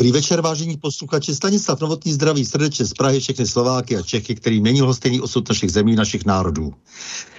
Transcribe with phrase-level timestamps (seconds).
[0.00, 1.34] Dobrý večer, vážení posluchači.
[1.34, 5.72] Stanislav Novotný zdraví srdečně z Prahy, všechny Slováky a Čechy, který není stejný osud našich
[5.72, 6.74] zemí, našich národů.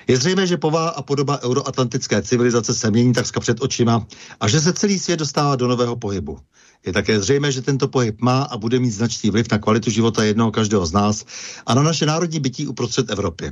[0.07, 4.07] Je zřejmé, že povaha a podoba euroatlantické civilizace se mění takřka před očima
[4.39, 6.39] a že se celý svět dostává do nového pohybu.
[6.85, 10.23] Je také zřejmé, že tento pohyb má a bude mít značný vliv na kvalitu života
[10.23, 11.25] jednoho každého z nás
[11.65, 13.51] a na naše národní bytí uprostřed Evropy.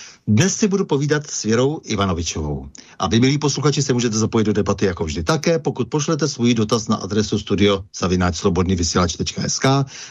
[0.27, 2.69] Dnes si budu povídat s Věrou Ivanovičovou.
[2.99, 6.53] A vy, milí posluchači, se můžete zapojit do debaty jako vždy také, pokud pošlete svůj
[6.53, 9.65] dotaz na adresu studio zavináčslobodnyvysílač.sk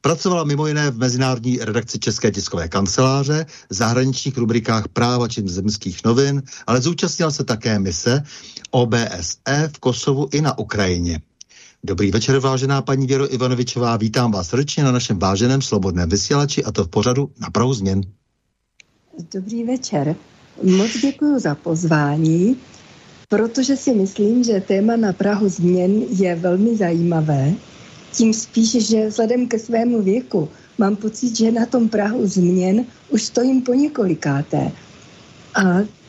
[0.00, 6.04] Pracovala mimo jiné v mezinárodní redakci České tiskové kanceláře, v zahraničních rubrikách práva či zemských
[6.04, 8.22] novin, ale zúčastnila se také mise
[8.70, 11.20] OBSE v Kosovu i na Ukrajině.
[11.84, 13.96] Dobrý večer, vážená paní Věro Ivanovičová.
[13.96, 18.00] Vítám vás srdečně na našem váženém slobodném vysílači a to v pořadu na Prahu změn.
[19.34, 20.16] Dobrý večer.
[20.62, 22.56] Moc děkuji za pozvání
[23.28, 27.52] protože si myslím, že téma na Prahu změn je velmi zajímavé.
[28.12, 30.48] Tím spíš, že vzhledem ke svému věku
[30.78, 34.72] mám pocit, že na tom Prahu změn už stojím po několikáté.
[35.54, 35.62] A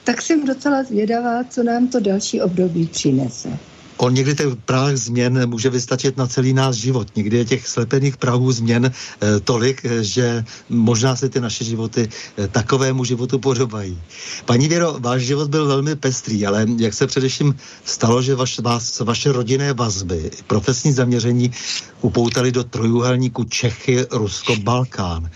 [0.03, 3.49] tak jsem docela zvědavá, co nám to další období přinese.
[3.97, 7.07] On někdy ten práh změn může vystačit na celý náš život.
[7.15, 12.09] Někdy je těch slepených prahů změn e, tolik, eh, že možná se ty naše životy
[12.37, 14.01] e, takovému životu podobají.
[14.45, 18.99] Paní Věro, váš život byl velmi pestrý, ale jak se především stalo, že vaš, vás,
[18.99, 21.51] vaše rodinné vazby, profesní zaměření
[22.01, 25.25] upoutali do trojuhelníku Čechy, Rusko, Balkán.
[25.25, 25.31] E,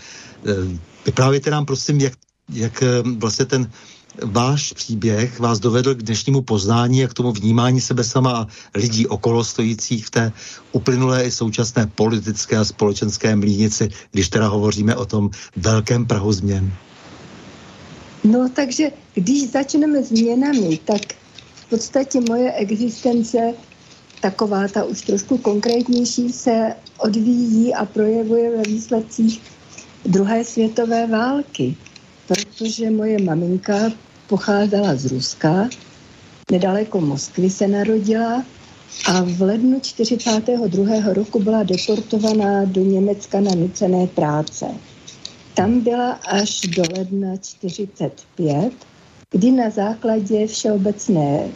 [1.06, 2.12] vyprávěte nám prosím, jak,
[2.52, 2.82] jak
[3.18, 3.70] vlastně ten
[4.22, 9.06] váš příběh vás dovedl k dnešnímu poznání a k tomu vnímání sebe sama a lidí
[9.06, 10.32] okolo stojících v té
[10.72, 16.72] uplynulé i současné politické a společenské mlínici, když teda hovoříme o tom velkém Prahu změn?
[18.24, 21.02] No takže když začneme změnami, tak
[21.54, 23.38] v podstatě moje existence
[24.20, 29.42] taková ta už trošku konkrétnější se odvíjí a projevuje ve výsledcích
[30.04, 31.76] druhé světové války
[32.28, 33.92] protože moje maminka
[34.28, 35.68] pocházela z Ruska,
[36.50, 38.44] nedaleko Moskvy se narodila
[39.06, 41.12] a v lednu 42.
[41.12, 44.66] roku byla deportovaná do Německa na nucené práce.
[45.54, 48.72] Tam byla až do ledna 45,
[49.30, 51.48] kdy na základě všeobecné,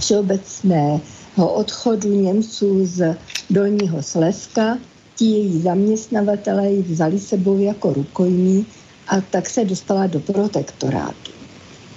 [0.00, 1.00] všeobecného
[1.54, 3.16] odchodu Němců z
[3.50, 4.78] Dolního Slezska
[5.16, 8.66] ti její zaměstnavatelé ji vzali sebou jako rukojmí
[9.08, 11.30] a tak se dostala do protektorátu.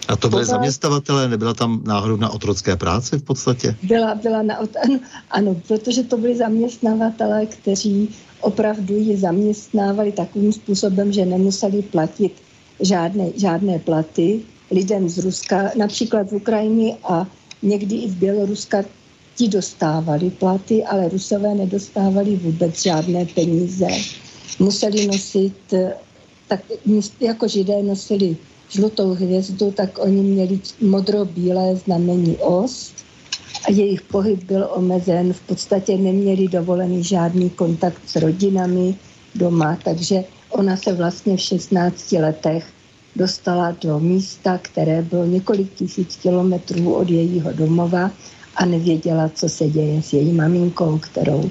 [0.07, 3.75] A to byly zaměstnavatelé, nebyla tam náhodou na otrocké práci v podstatě?
[3.83, 4.99] Byla, byla na, ano,
[5.31, 8.09] ano, protože to byli zaměstnavatelé, kteří
[8.41, 12.33] opravdu ji zaměstnávali takovým způsobem, že nemuseli platit
[12.79, 14.41] žádné, žádné platy
[14.71, 17.27] lidem z Ruska, například z Ukrajiny a
[17.61, 18.83] někdy i z Běloruska,
[19.35, 23.87] ti dostávali platy, ale Rusové nedostávali vůbec žádné peníze.
[24.59, 25.73] Museli nosit,
[26.51, 26.59] tak
[27.19, 28.38] jako židé nosili
[28.69, 32.94] žlutou hvězdu, tak oni měli modro-bílé znamení os
[33.68, 35.33] a jejich pohyb byl omezen.
[35.33, 38.95] V podstatě neměli dovolený žádný kontakt s rodinami
[39.36, 42.65] doma, takže ona se vlastně v 16 letech
[43.15, 48.12] dostala do místa, které bylo několik tisíc kilometrů od jejího domova
[48.56, 51.50] a nevěděla, co se děje s její maminkou, kterou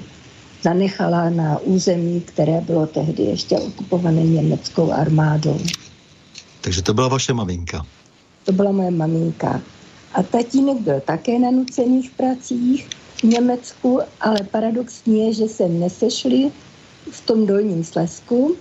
[0.61, 5.59] zanechala na území, které bylo tehdy ještě okupované německou armádou.
[6.61, 7.85] Takže to byla vaše maminka?
[8.45, 9.61] To byla moje maminka.
[10.13, 16.51] A tatínek byl také na nucených pracích v Německu, ale paradoxní je, že se nesešli
[17.11, 18.55] v tom dolním Slesku,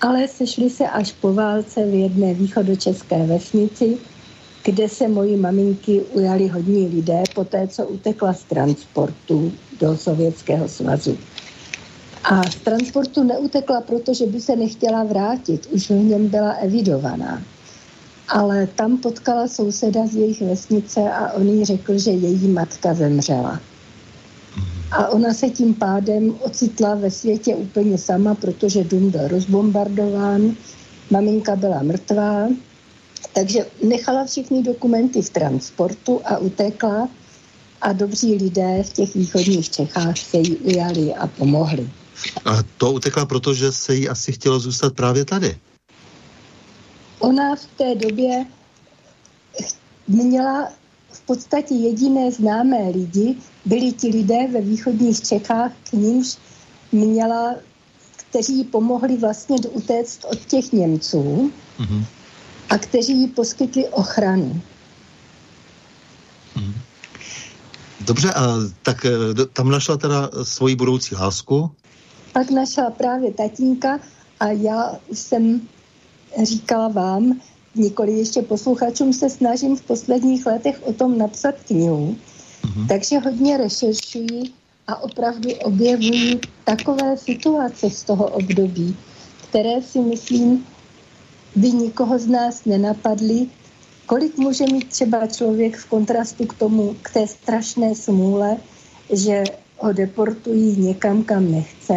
[0.00, 3.98] ale sešli se až po válce v jedné východočeské vesnici,
[4.64, 10.68] kde se moji maminky ujali hodní lidé po té, co utekla z transportu do Sovětského
[10.68, 11.18] svazu.
[12.24, 17.42] A z transportu neutekla, protože by se nechtěla vrátit, už v něm byla evidovaná.
[18.28, 23.60] Ale tam potkala souseda z jejich vesnice a on jí řekl, že její matka zemřela.
[24.92, 30.56] A ona se tím pádem ocitla ve světě úplně sama, protože dům byl rozbombardován,
[31.10, 32.48] maminka byla mrtvá,
[33.34, 37.08] takže nechala všechny dokumenty v transportu a utekla
[37.80, 41.90] a dobří lidé v těch východních Čechách se jí ujali a pomohli.
[42.44, 45.58] A to utekla, protože se jí asi chtělo zůstat právě tady.
[47.18, 48.46] Ona v té době
[50.08, 50.68] měla
[51.12, 56.36] v podstatě jediné známé lidi, byli ti lidé ve východních Čechách, k nímž
[56.92, 57.54] měla,
[58.16, 62.04] kteří jí pomohli vlastně utéct od těch Němců mm-hmm.
[62.70, 64.62] a kteří jí poskytli ochranu.
[66.56, 66.74] Mm-hmm.
[68.00, 69.10] Dobře, a tak eh,
[69.52, 71.70] tam našla teda svoji budoucí lásku?
[72.34, 74.00] Pak našla právě tatínka
[74.40, 75.60] a já už jsem
[76.42, 77.40] říkala vám,
[77.74, 82.16] nikoli ještě posluchačům, se snažím v posledních letech o tom napsat knihu.
[82.62, 82.86] Mm-hmm.
[82.88, 84.42] Takže hodně rešeršuji
[84.86, 88.96] a opravdu objevuji takové situace z toho období,
[89.48, 90.66] které si myslím,
[91.56, 93.46] by nikoho z nás nenapadly,
[94.06, 98.56] kolik může mít třeba člověk v kontrastu k tomu, k té strašné smůle,
[99.12, 99.44] že
[99.84, 101.94] ho deportují někam, kam nechce,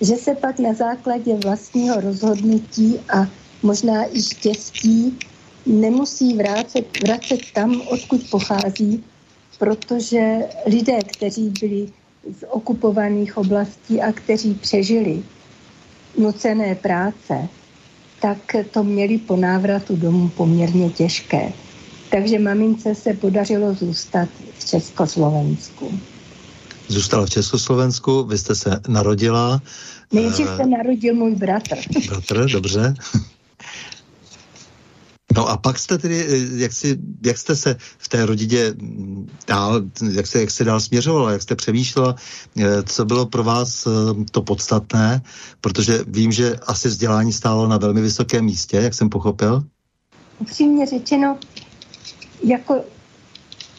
[0.00, 3.26] že se pak na základě vlastního rozhodnutí a
[3.62, 5.18] možná i štěstí
[5.66, 9.04] nemusí vracet, vracet tam, odkud pochází,
[9.58, 11.86] protože lidé, kteří byli
[12.38, 15.22] z okupovaných oblastí a kteří přežili
[16.18, 17.48] nucené práce,
[18.20, 21.52] tak to měli po návratu domů poměrně těžké.
[22.10, 24.28] Takže mamince se podařilo zůstat
[24.58, 25.92] v Československu.
[26.88, 29.62] Zůstala v Československu, vy jste se narodila.
[30.12, 31.76] Nejdřív se narodil můj bratr.
[32.08, 32.94] Bratr, dobře.
[35.36, 39.28] No a pak jste tedy, eh, jak, si, jak jste se v té rodině mm,
[39.46, 39.82] dál,
[40.12, 42.14] jak se, jak se dál směřovala, jak jste přemýšlela,
[42.60, 43.90] eh, co bylo pro vás eh,
[44.30, 45.22] to podstatné,
[45.60, 49.64] protože vím, že asi vzdělání stálo na velmi vysokém místě, jak jsem pochopil.
[50.38, 51.38] Upřímně řečeno,
[52.44, 52.84] jako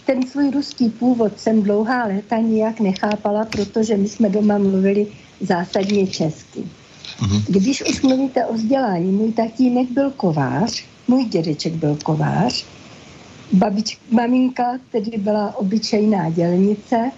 [0.05, 5.07] ten svůj ruský původ jsem dlouhá léta nijak nechápala, protože my jsme doma mluvili
[5.41, 6.59] zásadně česky.
[6.59, 7.43] Uh-huh.
[7.47, 12.65] Když už mluvíte o vzdělání, můj tatínek byl kovář, můj dědeček byl kovář,
[13.53, 17.12] babič, maminka tedy byla obyčejná dělnice,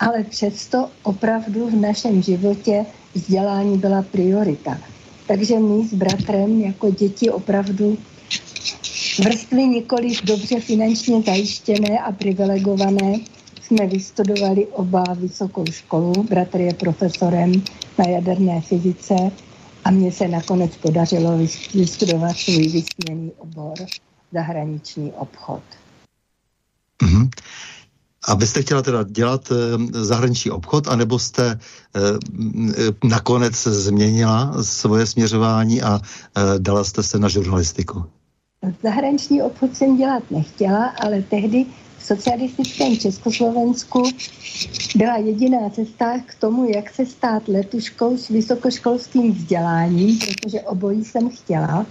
[0.00, 4.78] ale přesto opravdu v našem životě vzdělání byla priorita.
[5.26, 7.98] Takže my s bratrem jako děti opravdu
[9.18, 13.14] vrstvy nikoli dobře finančně zajištěné a privilegované
[13.62, 16.12] jsme vystudovali oba vysokou školu.
[16.22, 17.52] Bratr je profesorem
[17.98, 19.14] na jaderné fyzice
[19.84, 21.38] a mně se nakonec podařilo
[21.74, 23.74] vystudovat svůj vysněný obor
[24.32, 25.62] zahraniční obchod.
[27.02, 27.28] Mm-hmm.
[28.28, 29.54] A vy jste chtěla teda dělat e,
[30.04, 31.58] zahraniční obchod, anebo jste e,
[33.08, 36.00] nakonec změnila svoje směřování a
[36.58, 38.04] dala jste se na žurnalistiku?
[38.82, 41.66] Zahraniční obchod jsem dělat nechtěla, ale tehdy
[41.98, 44.02] v socialistickém Československu
[44.96, 51.30] byla jediná cesta k tomu, jak se stát letuškou s vysokoškolským vzděláním, protože obojí jsem
[51.30, 51.86] chtěla,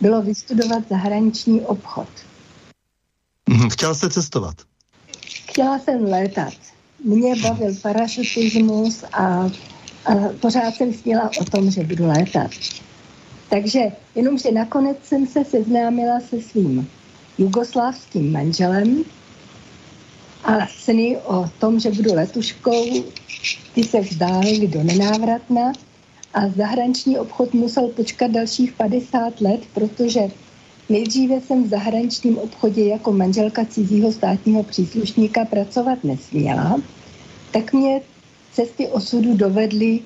[0.00, 2.08] bylo vystudovat zahraniční obchod.
[3.48, 4.54] Mhm, chtěla jste cestovat?
[5.48, 6.52] Chtěla jsem létat.
[7.04, 9.50] Mě bavil parašutismus a,
[10.04, 12.50] a pořád jsem sněla o tom, že budu létat.
[13.50, 13.80] Takže
[14.14, 16.88] jenomže nakonec jsem se seznámila se svým
[17.38, 19.04] jugoslávským manželem
[20.44, 22.84] a sny o tom, že budu letuškou,
[23.74, 25.72] ty se vzdálily do nenávratna
[26.34, 30.20] a zahraniční obchod musel počkat dalších 50 let, protože
[30.88, 36.80] nejdříve jsem v zahraničním obchodě jako manželka cizího státního příslušníka pracovat nesměla,
[37.52, 38.00] tak mě
[38.52, 40.00] cesty osudu dovedly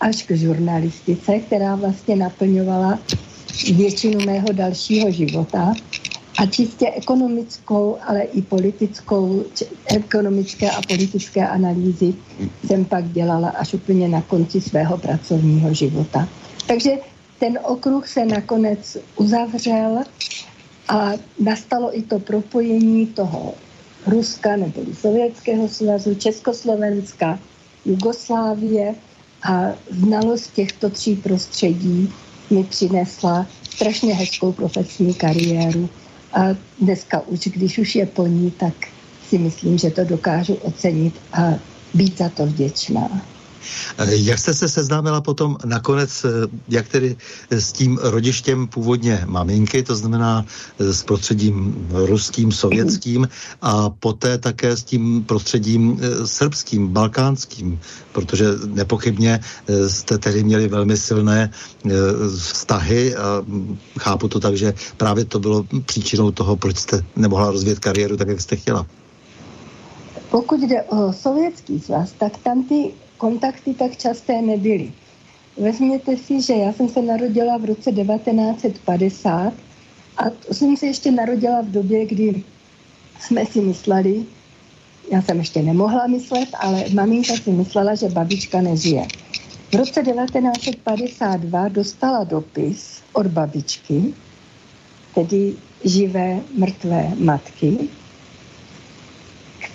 [0.00, 2.98] až k žurnalistice, která vlastně naplňovala
[3.74, 5.74] většinu mého dalšího života
[6.38, 9.44] a čistě ekonomickou, ale i politickou,
[9.86, 12.14] ekonomické a politické analýzy
[12.66, 16.28] jsem pak dělala až úplně na konci svého pracovního života.
[16.66, 16.90] Takže
[17.38, 20.04] ten okruh se nakonec uzavřel
[20.88, 23.54] a nastalo i to propojení toho
[24.06, 27.38] Ruska nebo Sovětského svazu, Československa,
[27.84, 28.94] Jugoslávie
[29.46, 32.12] a znalost těchto tří prostředí
[32.50, 35.88] mi přinesla strašně hezkou profesní kariéru.
[36.32, 36.46] A
[36.80, 38.74] dneska už, když už je po ní, tak
[39.28, 41.54] si myslím, že to dokážu ocenit a
[41.94, 43.22] být za to vděčná.
[44.06, 46.28] Jak jste se seznámila potom nakonec, eh,
[46.68, 47.16] jak tedy
[47.50, 50.44] s tím rodištěm původně maminky, to znamená
[50.78, 53.28] eh, s prostředím ruským, sovětským
[53.62, 57.80] a poté také s tím prostředím eh, srbským, balkánským,
[58.12, 59.40] protože nepochybně
[59.88, 61.50] jste tedy měli velmi silné
[62.38, 67.50] vztahy a hm, chápu to tak, že právě to bylo příčinou toho, proč jste nemohla
[67.50, 68.86] rozvíjet kariéru tak, jak jste chtěla.
[70.30, 74.92] Pokud jde o sovětský svaz, tak tam ty kontakty tak časté nebyly.
[75.56, 79.52] Vezměte si, že já jsem se narodila v roce 1950
[80.16, 82.42] a to jsem se ještě narodila v době, kdy
[83.20, 84.24] jsme si mysleli,
[85.12, 89.06] já jsem ještě nemohla myslet, ale maminka si myslela, že babička nežije.
[89.72, 94.14] V roce 1952 dostala dopis od babičky,
[95.14, 95.54] tedy
[95.84, 97.78] živé mrtvé matky,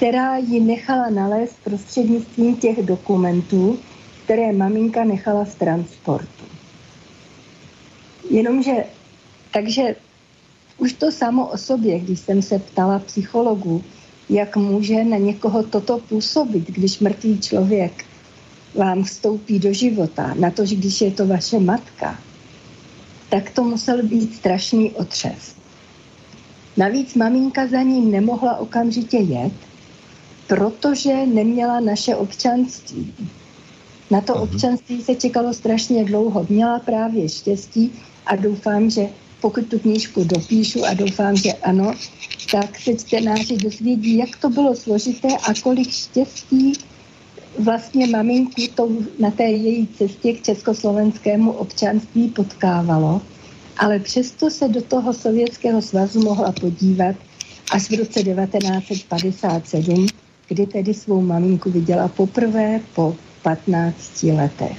[0.01, 3.79] která ji nechala nalézt prostřednictvím těch dokumentů,
[4.23, 6.45] které maminka nechala v transportu.
[8.29, 8.71] Jenomže,
[9.53, 9.95] takže
[10.77, 13.83] už to samo o sobě, když jsem se ptala psychologu,
[14.29, 18.05] jak může na někoho toto působit, když mrtvý člověk
[18.75, 22.19] vám vstoupí do života, na to, že když je to vaše matka,
[23.29, 25.55] tak to musel být strašný otřes.
[26.77, 29.53] Navíc maminka za ním nemohla okamžitě jet,
[30.51, 33.13] protože neměla naše občanství.
[34.11, 34.41] Na to mhm.
[34.43, 36.45] občanství se čekalo strašně dlouho.
[36.49, 37.91] Měla právě štěstí
[38.25, 39.07] a doufám, že
[39.41, 41.93] pokud tu knížku dopíšu a doufám, že ano,
[42.51, 46.73] tak se čtenáři dozvědí, jak to bylo složité a kolik štěstí
[47.59, 48.89] vlastně maminku to,
[49.19, 53.21] na té její cestě k československému občanství potkávalo.
[53.77, 57.15] Ale přesto se do toho Sovětského svazu mohla podívat
[57.71, 60.07] až v roce 1957,
[60.51, 64.77] kdy tedy svou maminku viděla poprvé po 15 letech.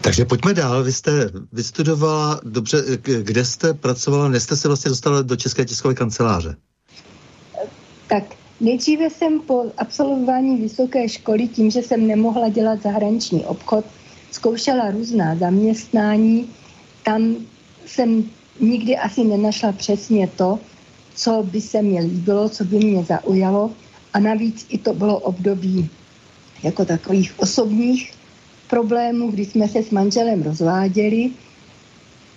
[0.00, 0.84] Takže pojďme dál.
[0.84, 2.84] Vy jste vystudovala, dobře,
[3.22, 6.56] kde jste pracovala, než jste se vlastně dostala do České tiskové kanceláře?
[8.06, 8.24] Tak
[8.60, 13.84] nejdříve jsem po absolvování vysoké školy, tím, že jsem nemohla dělat zahraniční obchod,
[14.30, 16.48] zkoušela různá zaměstnání.
[17.02, 17.36] Tam
[17.86, 18.24] jsem
[18.60, 20.58] nikdy asi nenašla přesně to,
[21.14, 23.70] co by se mi líbilo, co by mě zaujalo.
[24.12, 25.90] A navíc i to bylo období
[26.62, 28.12] jako takových osobních
[28.70, 31.30] problémů, kdy jsme se s manželem rozváděli.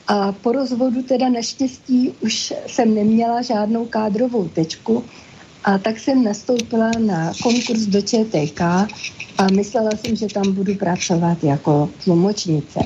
[0.08, 5.04] A po rozvodu teda naštěstí už jsem neměla žádnou kádrovou tečku
[5.64, 8.62] a tak jsem nastoupila na konkurs do ČTK
[9.38, 12.80] a myslela jsem, že tam budu pracovat jako tlumočnice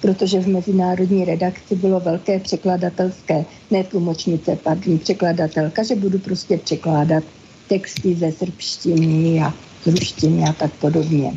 [0.00, 7.24] protože v mezinárodní redakci bylo velké překladatelské, ne tlumočnice, pardon, překladatelka, že budu prostě překládat
[7.68, 9.54] texty ze srbštiny a
[9.86, 11.32] ruštiny a tak podobně.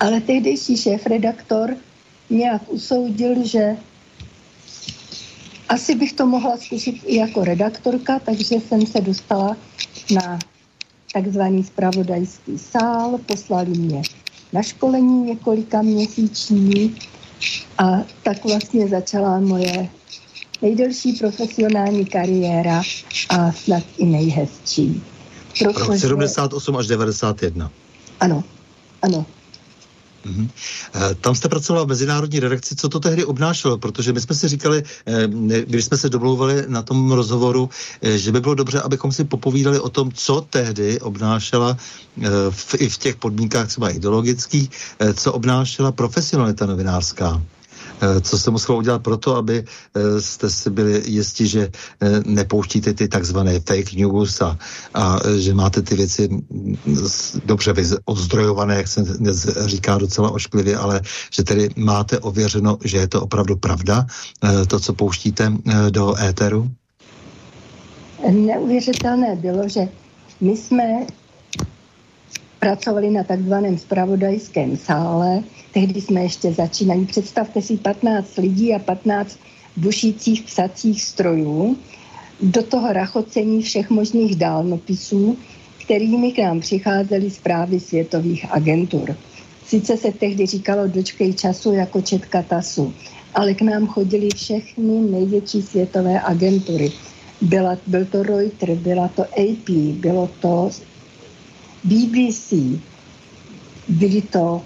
[0.00, 1.76] Ale tehdejší šéf-redaktor
[2.30, 3.76] nějak usoudil, že
[5.68, 9.56] asi bych to mohla zkusit i jako redaktorka, takže jsem se dostala
[10.14, 10.38] na
[11.12, 14.02] takzvaný spravodajský sál, poslali mě
[14.52, 16.96] na školení několika měsíční
[17.78, 17.84] a
[18.22, 19.88] tak vlastně začala moje
[20.62, 22.82] nejdelší profesionální kariéra
[23.28, 25.02] a snad i nejhezčí.
[25.58, 25.98] Protože...
[25.98, 27.70] 78 až 91.
[28.20, 28.44] Ano,
[29.02, 29.26] ano.
[30.26, 30.48] Mm-hmm.
[31.20, 33.78] Tam jste pracovala v mezinárodní redakci, co to tehdy obnášelo?
[33.78, 35.28] Protože my jsme si říkali, eh,
[35.66, 37.70] když jsme se domlouvali na tom rozhovoru,
[38.02, 41.76] eh, že by bylo dobře, abychom si popovídali o tom, co tehdy obnášela
[42.50, 44.70] v, i v těch podmínkách třeba ideologických,
[45.14, 47.42] co obnášela profesionalita novinářská.
[48.20, 49.64] Co jste musel udělat pro to, aby
[50.18, 51.70] jste si byli jistí, že
[52.26, 54.58] nepouštíte ty takzvané fake news a,
[54.94, 56.76] a že máte ty věci mm,
[57.44, 59.04] dobře ozdrojované, jak se
[59.66, 61.00] říká docela ošklivě, ale
[61.32, 64.06] že tedy máte ověřeno, že je to opravdu pravda,
[64.68, 65.52] to, co pouštíte
[65.90, 66.70] do éteru?
[68.30, 69.88] Neuvěřitelné bylo, že
[70.40, 71.06] my jsme
[72.62, 75.42] pracovali na takzvaném spravodajském sále.
[75.74, 77.06] Tehdy jsme ještě začínali.
[77.06, 79.38] Představte si 15 lidí a 15
[79.76, 81.76] bušících psacích strojů.
[82.42, 85.36] Do toho rachocení všech možných dálnopisů,
[85.84, 89.16] kterými k nám přicházely zprávy světových agentur.
[89.66, 92.94] Sice se tehdy říkalo dočkej času jako četka tasu,
[93.34, 96.92] ale k nám chodili všechny největší světové agentury.
[97.40, 100.70] Byla, byl to Reuters, byla to AP, bylo to
[101.84, 102.54] BBC,
[103.88, 104.62] byly to,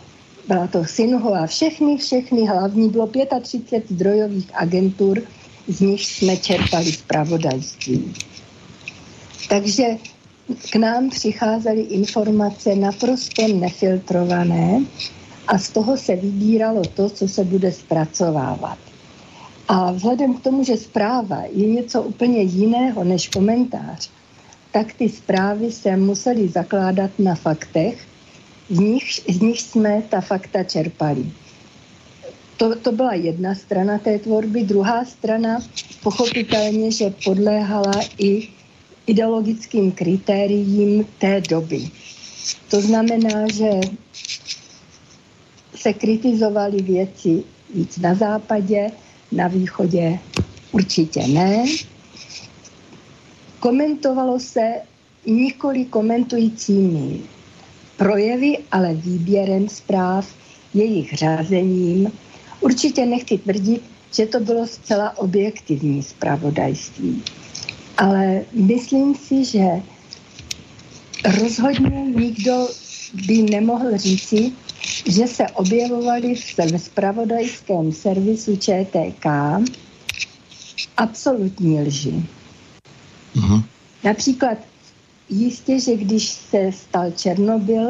[0.49, 3.11] byla to Sinhova, všechny, všechny hlavní, bylo
[3.43, 5.23] 35 zdrojových agentur,
[5.69, 8.15] z nich jsme čerpali zpravodajství.
[9.49, 9.85] Takže
[10.71, 14.85] k nám přicházely informace naprosto nefiltrované
[15.47, 18.79] a z toho se vybíralo to, co se bude zpracovávat.
[19.69, 24.11] A vzhledem k tomu, že zpráva je něco úplně jiného než komentář,
[24.77, 28.09] tak ty zprávy se musely zakládat na faktech,
[28.71, 31.33] z nich, z nich jsme ta fakta čerpali.
[32.57, 35.59] To, to byla jedna strana té tvorby, druhá strana
[36.03, 38.49] pochopitelně, že podléhala i
[39.07, 41.89] ideologickým kritériím té doby.
[42.71, 43.71] To znamená, že
[45.75, 48.91] se kritizovaly věci víc na západě,
[49.33, 50.19] na východě
[50.73, 51.65] určitě ne.
[53.67, 54.75] Komentovalo se
[55.27, 57.21] nikoli komentujícími
[57.97, 60.35] projevy, ale výběrem zpráv,
[60.75, 62.13] jejich řázením.
[62.61, 63.83] Určitě nechci tvrdit,
[64.13, 67.23] že to bylo zcela objektivní zpravodajství.
[67.99, 69.67] Ale myslím si, že
[71.41, 72.69] rozhodně nikdo
[73.27, 74.53] by nemohl říci,
[75.07, 79.27] že se objevovaly v spravodajském servisu ČTK
[80.97, 82.23] absolutní lži.
[83.37, 83.63] Uh-huh.
[84.05, 84.59] Například
[85.29, 87.89] jistě, že když se stal Černobyl,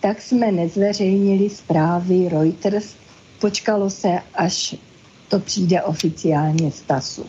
[0.00, 2.94] tak jsme nezveřejnili zprávy Reuters,
[3.40, 4.76] počkalo se, až
[5.28, 7.26] to přijde oficiálně z TASu.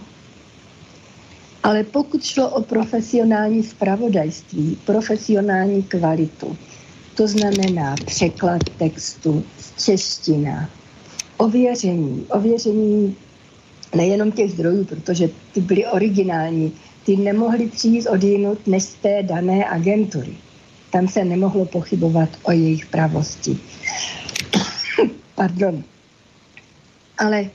[1.63, 6.57] Ale pokud šlo o profesionální spravodajství, profesionální kvalitu,
[7.15, 10.69] to znamená překlad textu z čeština,
[11.37, 13.15] ověření, ověření
[13.95, 16.71] nejenom těch zdrojů, protože ty byly originální,
[17.05, 20.33] ty nemohly přijít od jinut než z té dané agentury.
[20.91, 23.57] Tam se nemohlo pochybovat o jejich pravosti.
[25.35, 25.83] Pardon.
[27.17, 27.49] Ale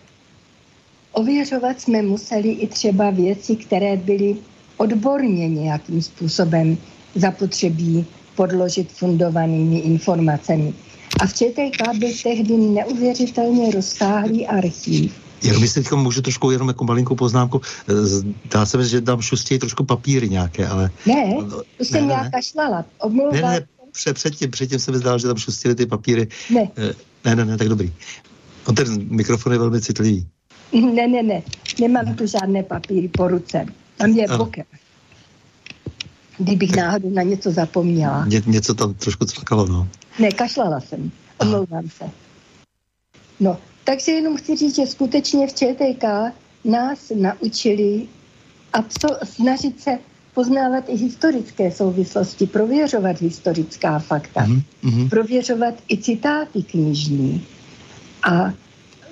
[1.13, 4.37] ověřovat jsme museli i třeba věci, které byly
[4.77, 6.79] odborně nějakým způsobem
[7.15, 10.75] zapotřebí podložit fundovanými informacemi.
[11.21, 15.28] A v ČTK byl tehdy neuvěřitelně rozsáhlý archív.
[15.43, 17.61] Jenom jestli teď můžu trošku jenom jako malinkou poznámku.
[18.45, 20.91] Dá se mi, že dám šustěji trošku papíry nějaké, ale...
[21.07, 21.37] Ne,
[21.79, 22.85] to jsem ne, já ne, kašlala.
[23.01, 23.35] Omlouvám.
[23.35, 26.29] Ne, ne, před, předtím, předtím se mi zdálo, že tam šustili ty papíry.
[26.51, 26.69] Ne.
[26.77, 27.93] Eh, ne, ne, ne, tak dobrý.
[28.67, 30.27] On ten mikrofon je velmi citlivý.
[30.73, 31.43] Ne, ne, ne,
[31.81, 33.67] nemám tu žádné papíry po ruce.
[33.97, 34.65] Tam je poker
[36.39, 38.27] kdybych náhodou na něco zapomněla.
[38.27, 39.89] Ně, něco tam trošku cvakalo, no.
[40.19, 42.05] Ne, kašlala jsem, omlouvám se.
[43.41, 46.05] No, takže jenom chci říct, že skutečně v ČTK
[46.65, 48.09] nás naučili
[48.73, 49.99] absol- snažit se
[50.35, 55.09] poznávat i historické souvislosti, prověřovat historická fakta, mm-hmm.
[55.09, 57.47] prověřovat i citáty knižní.
[58.23, 58.53] A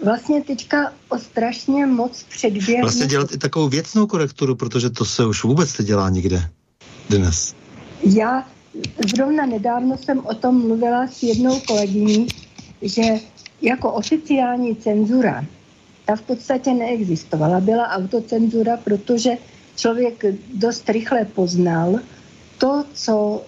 [0.05, 2.83] vlastně teďka o strašně moc předběhnu.
[2.83, 6.51] Vlastně dělat i takovou věcnou korekturu, protože to se už vůbec nedělá nikde
[7.11, 7.55] dnes?
[8.05, 8.47] Já
[9.15, 12.27] zrovna nedávno jsem o tom mluvila s jednou kolegyní,
[12.83, 13.03] že
[13.63, 15.45] jako oficiální cenzura
[16.07, 17.61] ta v podstatě neexistovala.
[17.61, 19.31] Byla autocenzura, protože
[19.77, 22.01] člověk dost rychle poznal
[22.59, 23.43] to, co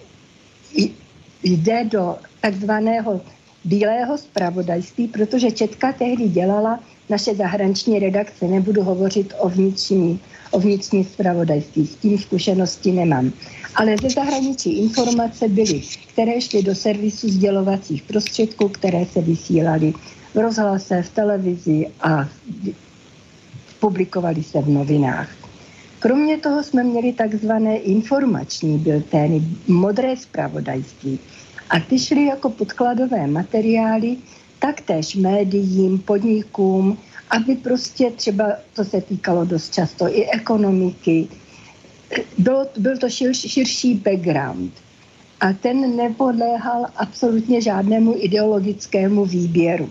[1.43, 3.21] jde do takzvaného
[3.63, 10.19] bílého zpravodajství, protože Četka tehdy dělala naše zahraniční redakce, nebudu hovořit o vnitřní,
[10.51, 13.31] o vnitřní zpravodajství, s tím zkušenosti nemám.
[13.75, 15.81] Ale ze zahraničí informace byly,
[16.13, 19.93] které šly do servisu sdělovacích prostředků, které se vysílaly
[20.33, 22.29] v rozhlase, v televizi a
[23.79, 25.29] publikovaly se v novinách.
[25.99, 31.19] Kromě toho jsme měli takzvané informační biltény, modré zpravodajství.
[31.69, 34.17] A ty šly jako podkladové materiály
[34.59, 36.97] taktéž médiím, podnikům
[37.29, 41.27] aby prostě třeba, to se týkalo dost často i ekonomiky,
[42.37, 44.73] byl, byl to šir, širší background
[45.39, 49.89] a ten nepodléhal absolutně žádnému ideologickému výběru.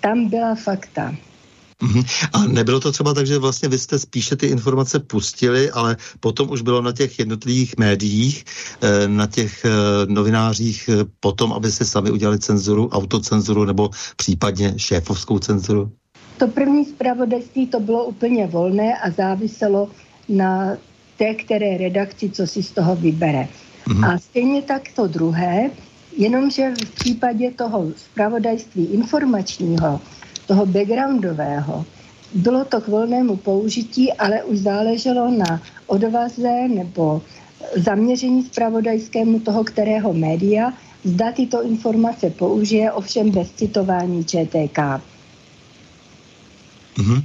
[0.00, 1.14] Tam byla fakta.
[1.82, 2.28] Mm-hmm.
[2.32, 6.50] A nebylo to třeba tak, že vlastně vy jste spíše ty informace pustili, ale potom
[6.50, 8.44] už bylo na těch jednotlivých médiích,
[8.80, 9.70] eh, na těch eh,
[10.06, 15.90] novinářích eh, potom, aby se sami udělali cenzuru, autocenzuru nebo případně šéfovskou cenzuru?
[16.38, 19.90] To první zpravodajství to bylo úplně volné a záviselo
[20.28, 20.76] na
[21.18, 23.48] té, které redakci, co si z toho vybere.
[23.86, 24.14] Mm-hmm.
[24.14, 25.70] A stejně tak to druhé,
[26.16, 30.00] jenomže v případě toho zpravodajství informačního,
[30.46, 31.84] toho backgroundového,
[32.34, 37.22] bylo to k volnému použití, ale už záleželo na odvaze nebo
[37.76, 40.72] zaměření zpravodajskému toho, kterého média,
[41.04, 44.78] zda tyto informace použije, ovšem bez citování ČTK.
[46.98, 47.22] Mm-hmm.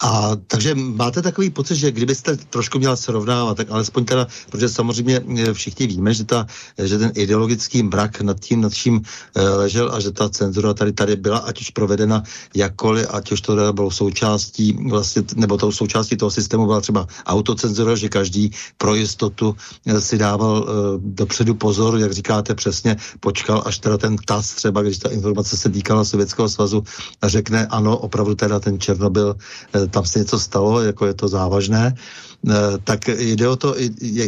[0.00, 5.20] A takže máte takový pocit, že kdybyste trošku měla srovnávat, tak alespoň teda, protože samozřejmě
[5.20, 6.46] eh, všichni víme, že, ta,
[6.78, 9.02] že ten ideologický mrak nad tím, nad čím
[9.34, 12.22] e, ležel a že ta cenzura tady tady byla, ať už provedena
[12.54, 17.96] jakkoliv, ať už to bylo součástí vlastně, nebo tou součástí toho systému byla třeba autocenzura,
[17.96, 23.98] že každý pro jistotu eh, si dával dopředu pozor, jak říkáte přesně, počkal, až teda
[23.98, 26.84] ten TAS třeba, když ta informace se týkala Sovětského svazu
[27.22, 29.36] a řekne, ano, opravdu teda ten Černobyl byl,
[29.72, 32.52] eh, tam se něco stalo, jako je to závažné, eh,
[32.84, 33.72] tak jde o to,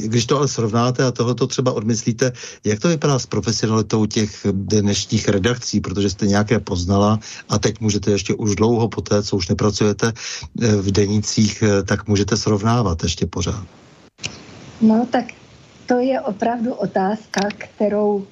[0.09, 2.33] když to ale srovnáte a tohle třeba odmyslíte,
[2.65, 7.21] jak to vypadá s profesionalitou těch dnešních redakcí, protože jste nějaké poznala
[7.53, 12.09] a teď můžete ještě už dlouho po té, co už nepracujete eh, v denicích, tak
[12.09, 13.67] můžete srovnávat ještě pořád.
[14.81, 15.37] No tak
[15.87, 18.27] to je opravdu otázka, kterou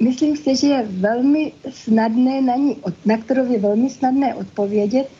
[0.00, 5.10] myslím si, že je velmi snadné na ní, na kterou je velmi snadné odpovědět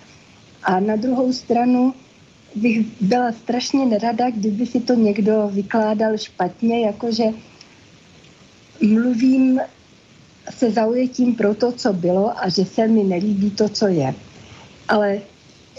[0.63, 1.95] a na druhou stranu
[2.55, 7.25] bych byla strašně nerada, kdyby si to někdo vykládal špatně, jakože
[8.83, 9.61] mluvím
[10.51, 14.15] se zaujetím pro to, co bylo a že se mi nelíbí to, co je.
[14.89, 15.21] Ale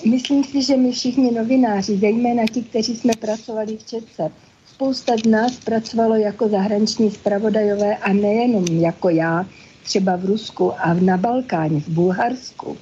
[0.09, 4.31] myslím si, že my všichni novináři, zejména ti, kteří jsme pracovali v Četce,
[4.79, 9.45] spousta z nás pracovalo jako zahraniční zpravodajové a nejenom jako já,
[9.83, 12.77] třeba v Rusku a na Balkáně, v Bulharsku,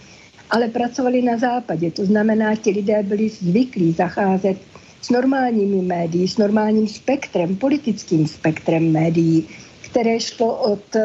[0.49, 1.91] ale pracovali na západě.
[1.91, 4.57] To znamená, ti lidé byli zvyklí zacházet
[5.01, 9.47] s normálními médií, s normálním spektrem, politickým spektrem médií,
[9.81, 10.95] které šlo od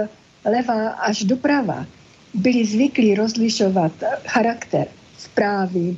[0.44, 1.86] leva až doprava.
[2.34, 3.92] Byli zvyklí rozlišovat
[4.26, 4.86] charakter
[5.18, 5.96] zprávy,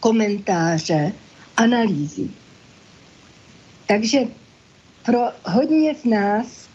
[0.00, 1.12] komentáře,
[1.56, 2.28] analýzy.
[3.88, 4.18] Takže
[5.04, 6.68] pro hodně z nás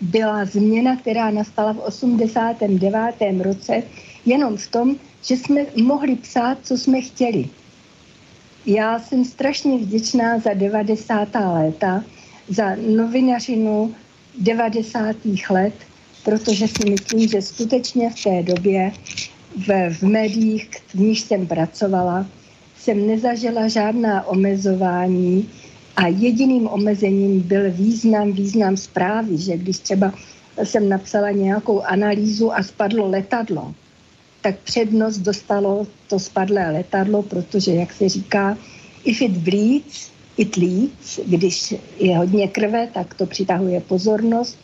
[0.00, 3.14] byla změna, která nastala v 89.
[3.42, 3.82] roce,
[4.26, 7.48] jenom v tom, že jsme mohli psát, co jsme chtěli.
[8.66, 11.28] Já jsem strašně vděčná za 90.
[11.34, 12.04] léta,
[12.48, 13.94] za novinařinu
[14.38, 15.16] 90.
[15.50, 15.74] let,
[16.24, 18.92] protože si myslím, že skutečně v té době
[19.56, 22.26] v, v médiích, v níž jsem pracovala,
[22.78, 25.50] jsem nezažila žádná omezování,
[25.96, 30.12] a jediným omezením byl význam, význam zprávy, že když třeba
[30.64, 33.74] jsem napsala nějakou analýzu a spadlo letadlo,
[34.40, 38.58] tak přednost dostalo to spadlé letadlo, protože, jak se říká,
[39.04, 41.20] if it bleeds, it leads.
[41.26, 44.58] Když je hodně krve, tak to přitahuje pozornost.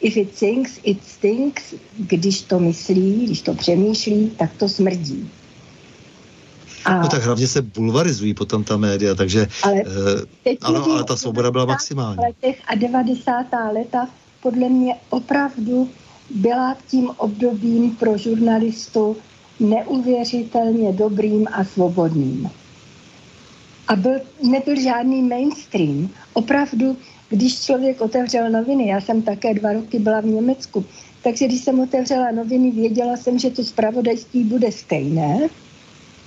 [0.00, 1.74] If it thinks, it stinks.
[1.98, 5.30] Když to myslí, když to přemýšlí, tak to smrdí.
[6.84, 7.02] A...
[7.02, 9.82] No tak hlavně se bulvarizují potom ta média, takže ale,
[10.46, 12.18] eh, ano, ale ta svoboda byla maximální.
[12.26, 13.46] Letech a 90.
[13.72, 14.08] leta
[14.42, 15.90] podle mě opravdu
[16.30, 19.16] byla tím obdobím pro žurnalistu
[19.60, 22.50] neuvěřitelně dobrým a svobodným.
[23.88, 26.08] A byl, nebyl žádný mainstream.
[26.32, 26.96] Opravdu,
[27.28, 30.84] když člověk otevřel noviny, já jsem také dva roky byla v Německu,
[31.22, 35.48] takže když jsem otevřela noviny, věděla jsem, že to zpravodajství bude stejné,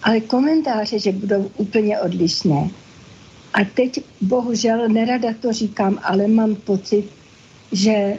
[0.03, 2.69] ale komentáře, že budou úplně odlišné.
[3.53, 7.05] A teď bohužel nerada to říkám, ale mám pocit,
[7.71, 8.17] že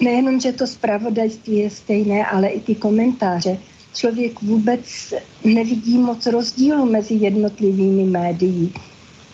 [0.00, 3.58] nejenom, že to zpravodajství je stejné, ale i ty komentáře.
[3.94, 8.72] Člověk vůbec nevidí moc rozdílu mezi jednotlivými médií.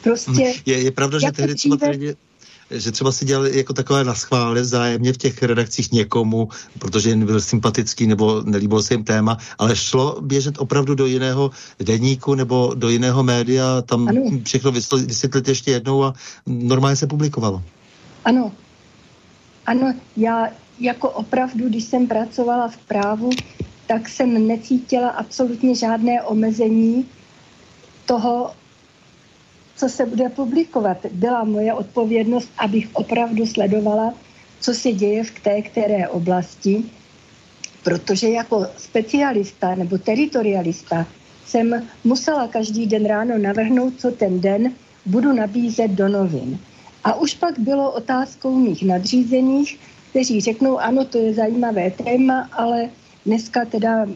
[0.03, 0.53] Prostě...
[0.67, 2.15] Je, je pravda, že tehdy třeba dříve
[2.73, 7.41] že třeba si dělali jako takové naschvály vzájemně v těch redakcích někomu, protože jim byl
[7.41, 12.89] sympatický nebo nelíbil se jim téma, ale šlo běžet opravdu do jiného deníku nebo do
[12.89, 14.23] jiného média, tam ano.
[14.45, 16.15] všechno vysvětlit ještě jednou a
[16.47, 17.63] normálně se publikovalo.
[18.25, 18.53] Ano,
[19.67, 20.49] ano, já
[20.81, 23.31] jako opravdu, když jsem pracovala v právu,
[23.87, 27.05] tak jsem necítila absolutně žádné omezení
[28.07, 28.51] toho,
[29.83, 31.07] co se bude publikovat.
[31.13, 34.15] Byla moje odpovědnost, abych opravdu sledovala,
[34.61, 36.85] co se děje v té které oblasti,
[37.83, 41.07] protože jako specialista nebo teritorialista
[41.47, 44.73] jsem musela každý den ráno navrhnout, co ten den
[45.07, 46.59] budu nabízet do novin.
[47.05, 49.79] A už pak bylo otázkou mých nadřízených,
[50.11, 52.89] kteří řeknou, ano, to je zajímavé téma, ale
[53.27, 54.07] dneska teda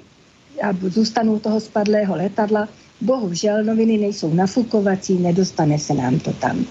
[0.63, 2.69] já zůstanu toho spadlého letadla,
[3.01, 6.65] bohužel noviny nejsou nafukovací, nedostane se nám to tam.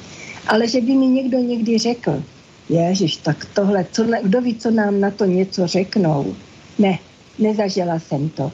[0.47, 2.23] Ale že by mi někdo někdy řekl,
[2.69, 6.35] ježiš, tak tohle, co, kdo ví, co nám na to něco řeknou.
[6.79, 6.99] Ne,
[7.39, 8.51] nezažila jsem to.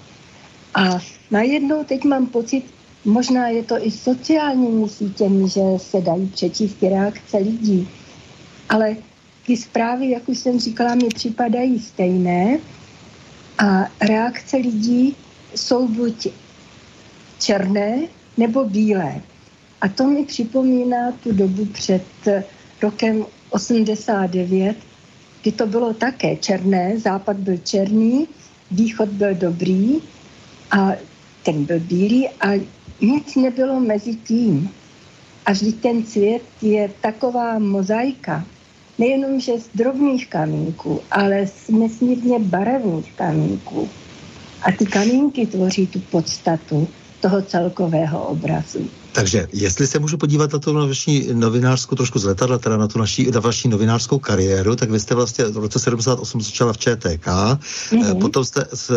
[0.74, 1.00] A
[1.32, 2.64] najednou teď mám pocit,
[3.06, 7.88] možná je to i sociálními sítěmi, že se dají přečíst reakce lidí.
[8.70, 8.96] Ale
[9.46, 12.60] ty zprávy, jak už jsem říkala, mi připadají stejné
[13.58, 15.16] a reakce lidí
[15.56, 16.28] jsou buď
[17.42, 19.22] černé nebo bílé.
[19.82, 22.04] A to mi připomíná tu dobu před
[22.82, 24.78] rokem 89,
[25.42, 28.28] kdy to bylo také černé, západ byl černý,
[28.72, 30.02] východ byl dobrý
[30.72, 30.92] a
[31.44, 32.62] ten byl bílý a
[33.02, 34.70] nic nebylo mezi tím.
[35.46, 38.46] A vždyť ten svět je taková mozaika,
[38.98, 43.90] nejenom, že z drobných kamínků, ale z nesmírně barevných kamínků.
[44.62, 46.88] A ty kamínky tvoří tu podstatu
[47.22, 48.90] toho celkového obrazu.
[49.12, 53.00] Takže jestli se můžu podívat na tu vaši novinářskou trošku z letadla, teda na tu
[53.00, 57.28] naší, na vaši novinářskou kariéru, tak vy jste vlastně v roce 78 začala v ČTK,
[57.28, 58.20] mm-hmm.
[58.20, 58.92] potom jste z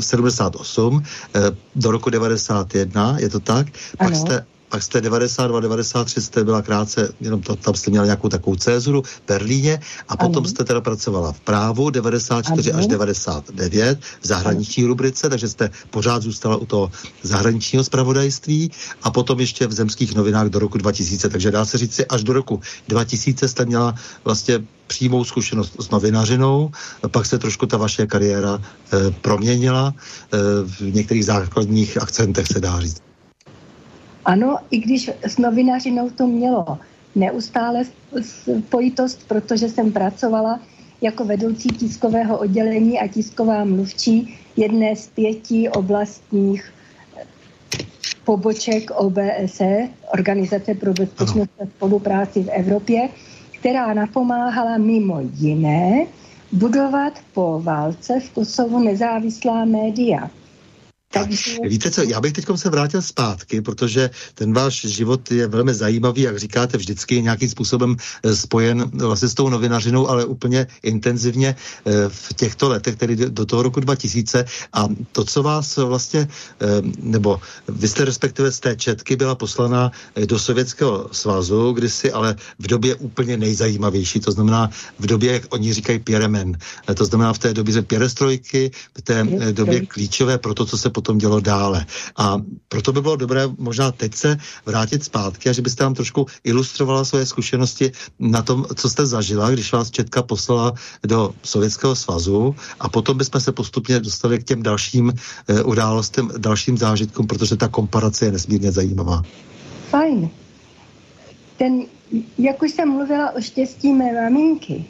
[0.00, 1.02] 78
[1.34, 1.40] eh,
[1.76, 3.66] do roku 91, je to tak?
[3.98, 4.10] Ano.
[4.10, 8.28] Pak jste pak jste 92, 93 jste byla krátce, jenom to, tam jste měla nějakou
[8.28, 10.48] takovou cézuru v Berlíně a potom ano.
[10.48, 12.78] jste teda pracovala v právu 94 ano.
[12.78, 14.88] až 99 v zahraniční ano.
[14.88, 16.90] rubrice, takže jste pořád zůstala u toho
[17.22, 18.70] zahraničního zpravodajství
[19.02, 22.24] a potom ještě v zemských novinách do roku 2000, takže dá se říct si, až
[22.24, 26.70] do roku 2000 jste měla vlastně přímou zkušenost s novinařinou,
[27.08, 32.80] pak se trošku ta vaše kariéra e, proměnila e, v některých základních akcentech, se dá
[32.80, 33.02] říct.
[34.26, 36.78] Ano, i když s novinařinou to mělo
[37.14, 37.82] neustále
[38.20, 40.60] spojitost, protože jsem pracovala
[41.02, 46.72] jako vedoucí tiskového oddělení a tisková mluvčí jedné z pěti oblastních
[48.24, 53.08] poboček OBSE, Organizace pro bezpečnost a spolupráci v Evropě,
[53.60, 56.06] která napomáhala mimo jiné
[56.52, 60.30] budovat po válce v Kosovu nezávislá média.
[61.12, 61.56] Takže...
[61.64, 66.22] Víte co, já bych teď se vrátil zpátky, protože ten váš život je velmi zajímavý,
[66.22, 71.92] jak říkáte, vždycky nějakým způsobem eh, spojen vlastně s tou novinařinou, ale úplně intenzivně eh,
[72.08, 74.44] v těchto letech, tedy do toho roku 2000.
[74.72, 76.28] A to, co vás vlastně,
[76.60, 76.66] eh,
[76.98, 79.92] nebo vy jste respektive z té četky byla poslaná
[80.26, 85.72] do Sovětského svazu, kdysi ale v době úplně nejzajímavější, to znamená v době, jak oni
[85.72, 86.58] říkají Pierremen,
[86.94, 91.20] to znamená v té době perestrojky, v té době klíčové pro to, co se potom
[91.20, 91.84] dělo dále.
[92.16, 96.26] A proto by bylo dobré možná teď se vrátit zpátky a že byste nám trošku
[96.40, 100.72] ilustrovala svoje zkušenosti na tom, co jste zažila, když vás Četka poslala
[101.04, 106.78] do Sovětského svazu a potom bychom se postupně dostali k těm dalším e, událostem, dalším
[106.80, 109.22] zážitkům, protože ta komparace je nesmírně zajímavá.
[109.92, 110.30] Fajn.
[111.56, 111.84] Ten,
[112.38, 114.84] jak už jsem mluvila o štěstí mé maminky,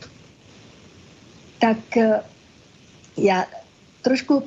[1.59, 2.21] tak eh,
[3.17, 3.45] já
[4.03, 4.43] trošku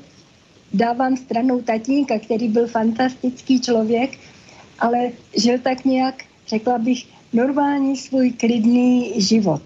[0.74, 4.18] dávám stranou tatínka, který byl fantastický člověk,
[4.80, 9.62] ale žil tak nějak, řekla bych, normální svůj klidný život.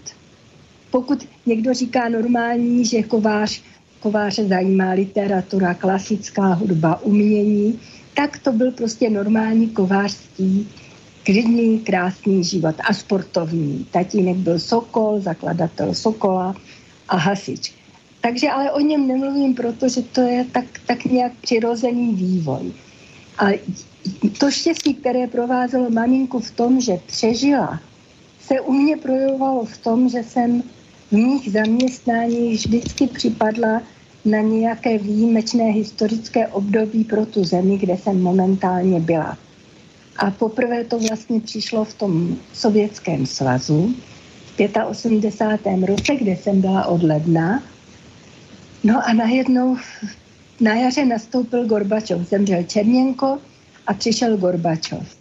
[0.92, 3.62] Pokud někdo říká normální, že kovář,
[4.00, 7.80] kováře zajímá literatura, klasická hudba, umění,
[8.14, 10.68] tak to byl prostě normální kovářský,
[11.24, 13.88] klidný, krásný život a sportovní.
[13.92, 16.56] Tatínek byl Sokol, zakladatel Sokola
[17.10, 17.83] a hasič.
[18.24, 22.72] Takže ale o něm nemluvím, protože to je tak, tak nějak přirozený vývoj.
[23.38, 23.46] A
[24.40, 27.80] to štěstí, které provázelo maminku v tom, že přežila,
[28.40, 30.64] se u mě projevovalo v tom, že jsem
[31.08, 33.82] v mých zaměstnáních vždycky připadla
[34.26, 39.38] na nějaké výjimečné historické období pro tu zemi, kde jsem momentálně byla.
[40.18, 43.96] A poprvé to vlastně přišlo v tom Sovětském svazu
[44.58, 45.84] v 85.
[45.84, 47.64] roce, kde jsem byla od ledna
[48.84, 49.78] No a najednou
[50.60, 52.22] na jaře nastoupil Gorbačov.
[52.30, 53.38] Zemřel Černěnko
[53.88, 55.18] a přišel Gorbačov.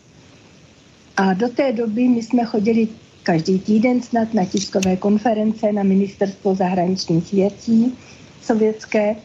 [1.17, 2.89] A do té doby my jsme chodili
[3.23, 7.99] každý týden snad na tiskové konference na ministerstvo zahraničních věcí
[8.43, 9.17] sovětské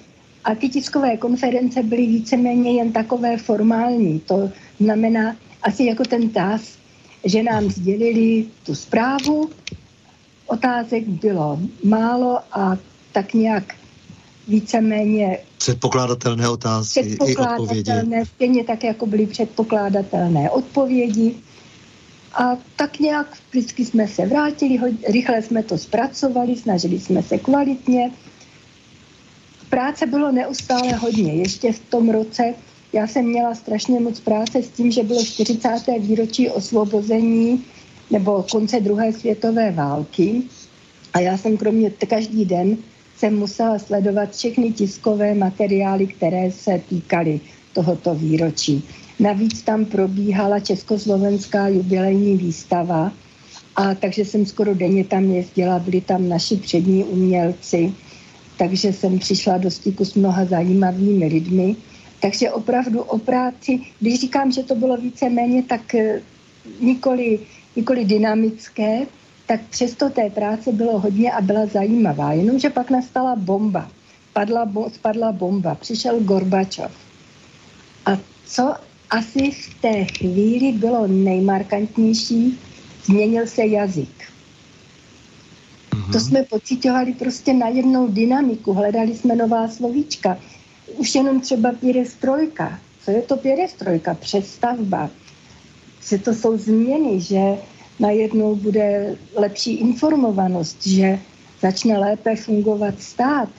[0.44, 4.20] A ty tiskové konference byly víceméně jen takové formální.
[4.20, 6.78] To znamená asi jako ten TAS,
[7.26, 9.50] že nám sdělili tu zprávu,
[10.48, 12.78] otázek bylo málo a
[13.12, 13.76] tak nějak
[14.48, 18.26] víceméně předpokládatelné otázky předpokládatelné, i odpovědi.
[18.36, 21.36] Stejně tak, jako byly předpokládatelné odpovědi.
[22.34, 24.80] A tak nějak vždycky jsme se vrátili,
[25.10, 28.12] rychle jsme to zpracovali, snažili jsme se kvalitně.
[29.70, 31.34] Práce bylo neustále hodně.
[31.34, 32.54] Ještě v tom roce
[32.94, 35.70] já jsem měla strašně moc práce s tím, že bylo 40.
[36.00, 37.66] výročí osvobození
[38.12, 40.42] nebo konce druhé světové války.
[41.14, 42.78] A já jsem kromě každý den
[43.18, 47.40] jsem musela sledovat všechny tiskové materiály, které se týkaly
[47.74, 48.84] tohoto výročí.
[49.20, 53.12] Navíc tam probíhala československá jubilejní výstava,
[53.76, 57.94] a takže jsem skoro denně tam jezdila, byli tam naši přední umělci,
[58.58, 61.76] takže jsem přišla do styku s mnoha zajímavými lidmi.
[62.22, 66.22] Takže opravdu o práci, když říkám, že to bylo více-méně tak eh,
[66.82, 67.40] nikoli,
[67.76, 69.06] nikoli dynamické,
[69.48, 72.34] tak přesto té práce bylo hodně a byla zajímavá.
[72.34, 73.92] Jenomže pak nastala bomba.
[74.34, 76.92] Padla, bo, spadla bomba, přišel Gorbačov.
[78.06, 78.74] A co
[79.10, 82.60] asi v té chvíli bylo nejmarkantnější,
[83.04, 84.24] změnil se jazyk.
[85.92, 86.12] Mm-hmm.
[86.12, 90.38] To jsme pocitovali prostě na jednou dynamiku, hledali jsme nová slovíčka.
[90.98, 92.80] Už jenom třeba pěrestrojka.
[93.06, 94.14] Co je to pěrestrojka?
[94.14, 95.10] Přestavba.
[96.10, 97.58] Že to jsou změny, že
[98.00, 101.20] najednou bude lepší informovanost, že
[101.62, 103.50] začne lépe fungovat stát.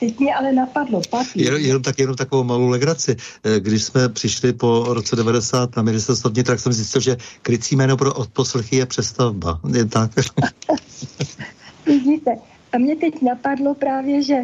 [0.00, 1.42] Teď mě ale napadlo papír.
[1.44, 3.16] Jenom, jenom, tak, jenom takovou malou legraci.
[3.44, 7.76] Eh, když jsme přišli po roce 90 na ministerstvo vnitra, tak jsem zjistil, že krycí
[7.76, 9.60] jméno pro odposlechy je přestavba.
[9.76, 10.10] Je tak.
[11.86, 12.30] Vidíte,
[12.72, 14.36] a mě teď napadlo právě, že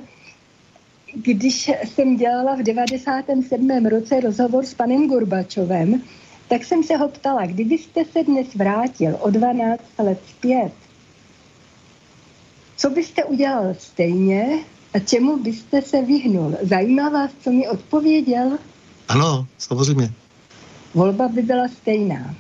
[1.15, 3.87] když jsem dělala v 97.
[3.87, 6.03] roce rozhovor s panem Gorbačovem,
[6.49, 10.73] tak jsem se ho ptala, kdybyste se dnes vrátil o 12 let zpět,
[12.77, 14.59] co byste udělal stejně
[14.95, 16.57] a čemu byste se vyhnul?
[16.63, 18.59] Zajímá vás, co mi odpověděl?
[19.09, 20.13] Ano, samozřejmě.
[20.95, 22.35] Volba by byla stejná.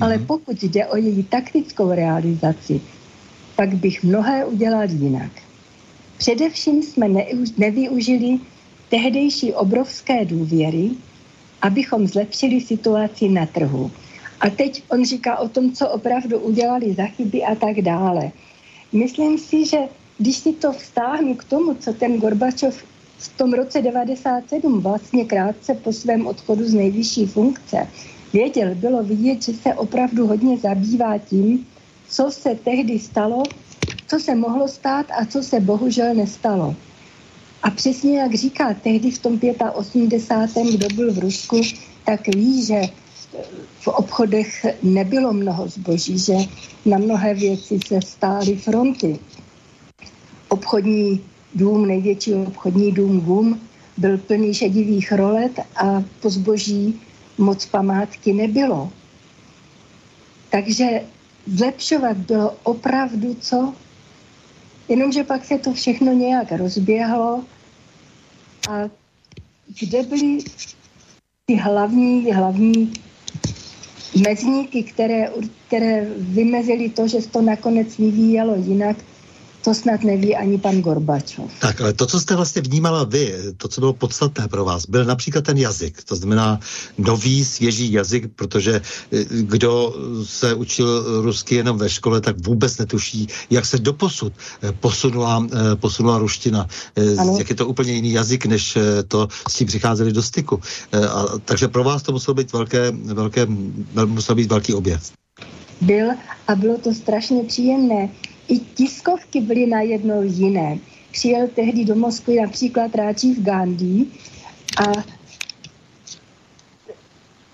[0.00, 0.26] Ale mhm.
[0.26, 2.80] pokud jde o její taktickou realizaci,
[3.56, 5.32] pak bych mnohé udělal jinak.
[6.18, 7.08] Především jsme
[7.56, 8.38] nevyužili
[8.88, 10.90] tehdejší obrovské důvěry,
[11.62, 13.90] abychom zlepšili situaci na trhu.
[14.40, 18.30] A teď on říká o tom, co opravdu udělali za chyby a tak dále.
[18.92, 19.78] Myslím si, že
[20.18, 22.84] když si to vztáhnu k tomu, co ten Gorbačov
[23.18, 27.88] v tom roce 97, vlastně krátce po svém odchodu z nejvyšší funkce,
[28.32, 31.66] věděl, bylo vidět, že se opravdu hodně zabývá tím,
[32.08, 33.42] co se tehdy stalo,
[34.08, 36.76] co se mohlo stát a co se bohužel nestalo.
[37.66, 39.40] A přesně jak říká, tehdy v tom
[39.74, 40.74] 85.
[40.74, 41.60] kdo byl v Rusku,
[42.04, 42.80] tak ví, že
[43.80, 46.34] v obchodech nebylo mnoho zboží, že
[46.84, 49.18] na mnohé věci se stály fronty.
[50.48, 51.24] Obchodní
[51.54, 53.60] dům, největší obchodní dům GUM,
[53.96, 57.00] byl plný šedivých rolet a po zboží
[57.38, 58.92] moc památky nebylo.
[60.50, 61.02] Takže
[61.46, 63.74] zlepšovat bylo opravdu co?
[64.88, 67.44] Jenomže pak se to všechno nějak rozběhlo
[68.68, 68.90] a
[69.80, 70.38] kde byly
[71.46, 72.92] ty hlavní, hlavní
[74.28, 75.30] mezníky, které,
[75.66, 78.96] které vymezily to, že se to nakonec vyvíjelo jinak,
[79.66, 81.50] to snad neví ani pan Gorbačov.
[81.58, 85.04] Tak, ale to, co jste vlastně vnímala vy, to, co bylo podstatné pro vás, byl
[85.04, 86.04] například ten jazyk.
[86.04, 86.60] To znamená
[86.98, 93.26] nový, svěží jazyk, protože eh, kdo se učil rusky jenom ve škole, tak vůbec netuší,
[93.50, 96.68] jak se doposud eh, posunula, eh, posunula ruština.
[97.18, 97.34] Ano.
[97.38, 100.60] Jak je to úplně jiný jazyk, než to s tím přicházeli do styku.
[100.94, 103.46] A, takže pro vás to muselo být velké, velké,
[104.06, 105.12] musel být velký objev.
[105.80, 106.06] Byl
[106.48, 108.08] a bylo to strašně příjemné
[108.48, 110.78] i tiskovky byly najednou jiné.
[111.12, 114.06] Přijel tehdy do Moskvy například Ráčív Gandhi
[114.78, 115.04] a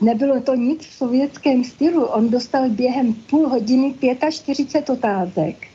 [0.01, 2.05] nebylo to nic v sovětském stylu.
[2.05, 3.95] On dostal během půl hodiny
[4.30, 5.66] 45 otázek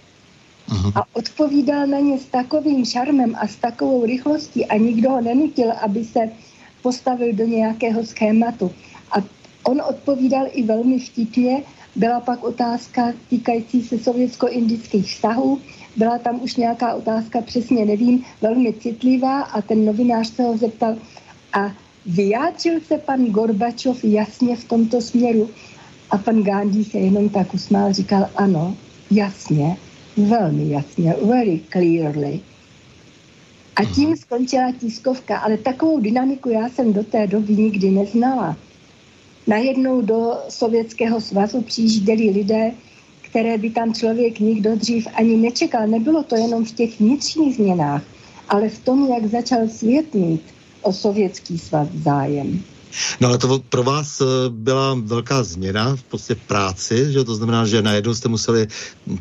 [0.70, 0.92] Aha.
[0.96, 5.72] a odpovídal na ně s takovým šarmem a s takovou rychlostí a nikdo ho nenutil,
[5.72, 6.30] aby se
[6.82, 8.72] postavil do nějakého schématu.
[9.12, 9.16] A
[9.64, 11.64] on odpovídal i velmi vtipně
[11.98, 15.60] byla pak otázka týkající se sovětsko-indických vztahů.
[15.96, 20.96] Byla tam už nějaká otázka, přesně nevím, velmi citlivá a ten novinář se ho zeptal,
[21.54, 21.72] a
[22.06, 25.50] vyjádřil se pan Gorbačov jasně v tomto směru?
[26.10, 28.78] A pan Gandhi se jenom tak usmál, říkal, ano,
[29.12, 29.78] jasně,
[30.18, 32.40] velmi jasně, very clearly.
[33.76, 38.58] A tím skončila tiskovka, ale takovou dynamiku já jsem do té doby nikdy neznala.
[39.48, 42.72] Najednou do Sovětského svazu přijížděli lidé,
[43.22, 45.88] které by tam člověk nikdo dřív ani nečekal.
[45.88, 48.04] Nebylo to jenom v těch vnitřních změnách,
[48.50, 50.42] ale v tom, jak začal svět mít
[50.82, 52.64] o sovětský svaz zájem.
[53.22, 57.66] No ale to pro vás eh, byla velká změna v podstatě práci, že to znamená,
[57.66, 58.68] že najednou jste museli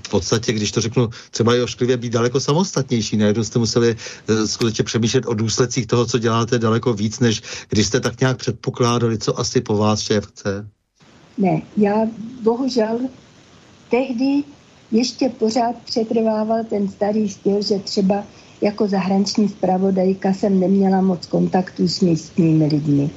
[0.07, 3.97] v podstatě, když to řeknu, třeba i ošklivě být daleko samostatnější, najednou jste museli
[4.29, 8.37] uh, skutečně přemýšlet o důsledcích toho, co děláte daleko víc, než když jste tak nějak
[8.37, 10.69] předpokládali, co asi po vás šéf chce.
[11.39, 11.95] Ne, já
[12.43, 12.99] bohužel
[13.91, 14.45] tehdy
[14.93, 18.25] ještě pořád přetrvával ten starý styl, že třeba
[18.61, 23.11] jako zahraniční zpravodajka jsem neměla moc kontaktů s místními lidmi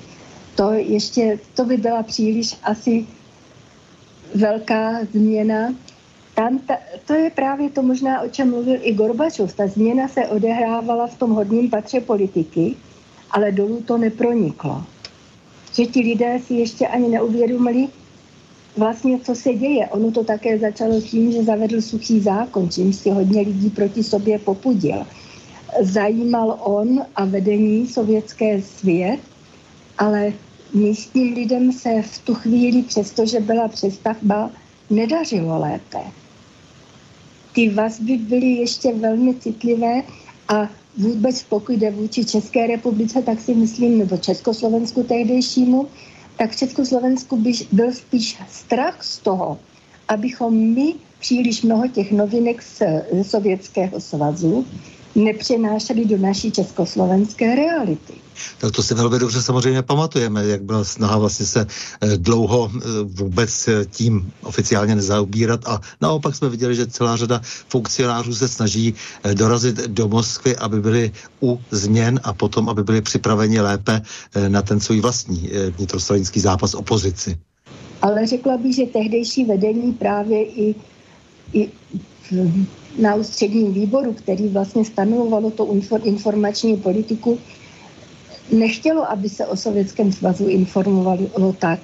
[0.60, 3.06] to ještě, to by byla příliš asi
[4.36, 5.76] velká změna.
[6.36, 9.54] Tam ta, to je právě to možná, o čem mluvil i Gorbačov.
[9.54, 12.76] Ta změna se odehrávala v tom hodním patře politiky,
[13.32, 14.84] ale dolů to neproniklo.
[15.74, 17.88] Že ti lidé si ještě ani neuvědomili
[18.78, 19.88] vlastně, co se děje.
[19.88, 24.40] Ono to také začalo tím, že zavedl suchý zákon, čím si hodně lidí proti sobě
[24.40, 25.08] popudil.
[25.82, 29.20] Zajímal on a vedení sovětské svět,
[29.98, 30.34] ale
[30.74, 34.52] místním lidem se v tu chvíli, přestože byla přestavba,
[34.90, 36.00] nedařilo lépe.
[37.54, 40.04] Ty vazby byly ještě velmi citlivé
[40.48, 45.88] a vůbec pokud jde vůči České republice, tak si myslím, nebo Československu tehdejšímu,
[46.38, 49.60] tak v Československu by byl spíš strach z toho,
[50.08, 54.66] abychom my příliš mnoho těch novinek z, z Sovětského svazu
[55.16, 58.14] nepřenášeli do naší československé reality.
[58.58, 61.68] Tak to si velmi dobře samozřejmě pamatujeme, jak byla snaha vlastně se
[62.02, 67.42] eh, dlouho eh, vůbec eh, tím oficiálně nezaobírat a naopak jsme viděli, že celá řada
[67.68, 68.94] funkcionářů se snaží
[69.34, 74.02] dorazit do Moskvy, aby byli u změn a potom, aby byli připraveni lépe
[74.48, 77.38] na ten svůj vlastní vnitrostranický zápas opozici.
[78.02, 80.76] Ale řekla bych, že tehdejší vedení právě i,
[81.54, 81.70] i
[82.98, 85.68] na ústředním výboru, který vlastně stanovovalo to
[86.04, 87.40] informační politiku,
[88.52, 91.80] nechtělo, aby se o Sovětském svazu informovalo tak,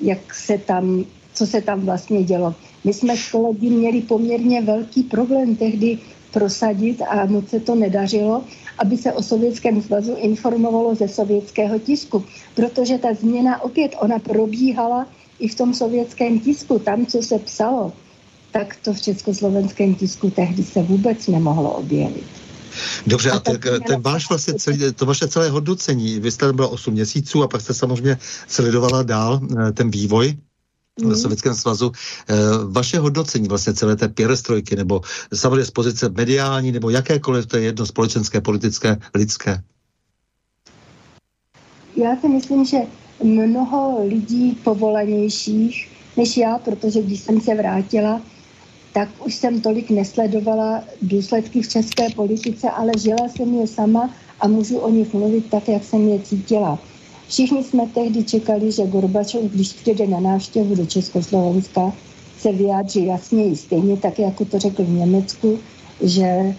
[0.00, 2.54] jak se tam, co se tam vlastně dělo.
[2.84, 5.98] My jsme s kolegy měli poměrně velký problém tehdy
[6.32, 8.44] prosadit a moc se to nedařilo,
[8.78, 12.24] aby se o Sovětském svazu informovalo ze sovětského tisku,
[12.54, 15.06] protože ta změna opět, ona probíhala
[15.38, 17.92] i v tom sovětském tisku, tam, co se psalo,
[18.50, 22.26] tak to v československém tisku tehdy se vůbec nemohlo objevit.
[23.06, 26.70] Dobře, a, a ten, ten váš vlastně celý, to vaše celé hodnocení, vy jste bylo
[26.70, 28.18] 8 měsíců a pak jste samozřejmě
[28.48, 30.36] sledovala dál eh, ten vývoj
[30.98, 31.92] v Sovětském svazu.
[32.28, 32.34] Eh,
[32.70, 35.00] vaše hodnocení vlastně celé té pěrestrojky, nebo
[35.34, 39.62] samozřejmě z pozice mediální, nebo jakékoliv, to je jedno společenské, politické, lidské?
[41.96, 42.78] Já si myslím, že
[43.22, 48.20] mnoho lidí povolanějších než já, protože když jsem se vrátila,
[48.98, 54.48] tak už jsem tolik nesledovala důsledky v české politice, ale žila jsem je sama a
[54.48, 56.78] můžu o nich mluvit tak, jak jsem je cítila.
[57.28, 61.92] Všichni jsme tehdy čekali, že Gorbačov, když přijde na návštěvu do Československa,
[62.38, 65.58] se vyjádří jasněji, stejně tak, jako to řekl v Německu,
[66.02, 66.54] že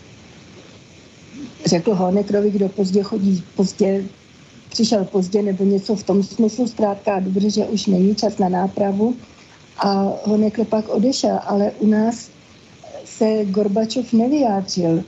[1.65, 4.03] řekl Honekrovi, kdo pozdě chodí, pozdě
[4.69, 9.15] přišel pozdě nebo něco v tom smyslu, zkrátka dobře, že už není čas na nápravu
[9.79, 12.29] a Honekl pak odešel, ale u nás
[13.05, 15.03] se Gorbačov nevyjádřil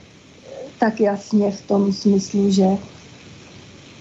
[0.81, 2.67] tak jasně v tom smyslu, že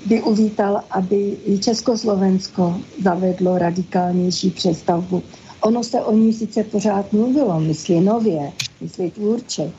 [0.07, 5.23] by uvítal, aby Československo zavedlo radikálnější přestavbu.
[5.61, 9.73] Ono se o ní sice pořád mluvilo, myslí nově, myslí tvůrče,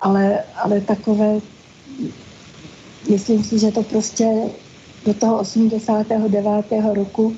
[0.00, 1.40] ale, ale takové,
[3.10, 4.26] myslím si, že to prostě
[5.04, 6.66] do toho 89.
[6.94, 7.36] roku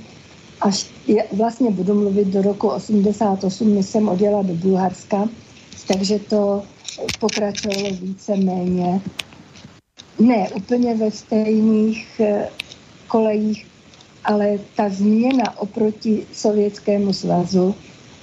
[0.62, 5.28] až je, vlastně budu mluvit do roku 88, než jsem odjela do Bulharska,
[5.88, 6.62] takže to
[7.20, 9.00] pokračovalo více-méně.
[10.18, 12.48] Ne úplně ve stejných eh,
[13.08, 13.66] kolejích,
[14.24, 17.74] ale ta změna oproti Sovětskému svazu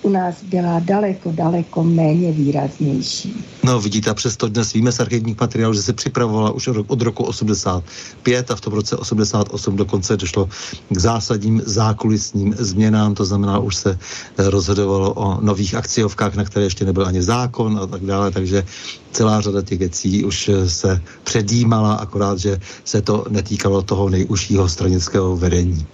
[0.02, 3.46] u nás byla daleko, daleko méně výraznější.
[3.64, 7.24] No vidíte, a přesto dnes víme z archivních materiálů, že se připravovala už od roku
[7.24, 10.50] 85 a v tom roce 88 dokonce došlo
[10.90, 14.00] k zásadním zákulisním změnám, to znamená, už se
[14.38, 18.64] eh, rozhodovalo o nových akciovkách, na které ještě nebyl ani zákon a tak dále, takže
[19.12, 24.70] celá řada těch věcí už eh, se předjímala, akorát, že se to netýkalo toho nejužšího
[24.70, 25.86] stranického vedení.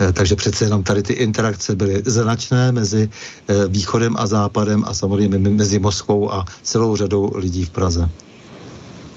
[0.00, 3.08] Eh, takže přece jenom tady ty interakce byly značné mezi
[3.48, 8.08] eh, východem a západem a samozřejmě mezi Moskvou a celou řadou lidí v Praze.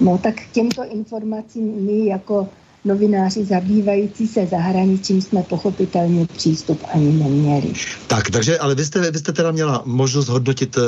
[0.00, 2.48] No tak k těmto informacím my jako
[2.84, 7.72] novináři zabývající se zahraničím jsme pochopitelně přístup ani neměli.
[8.06, 10.82] Tak, takže, ale vy jste, vy jste teda měla možnost hodnotit uh,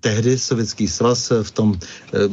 [0.00, 1.76] tehdy Sovětský svaz v tom, uh,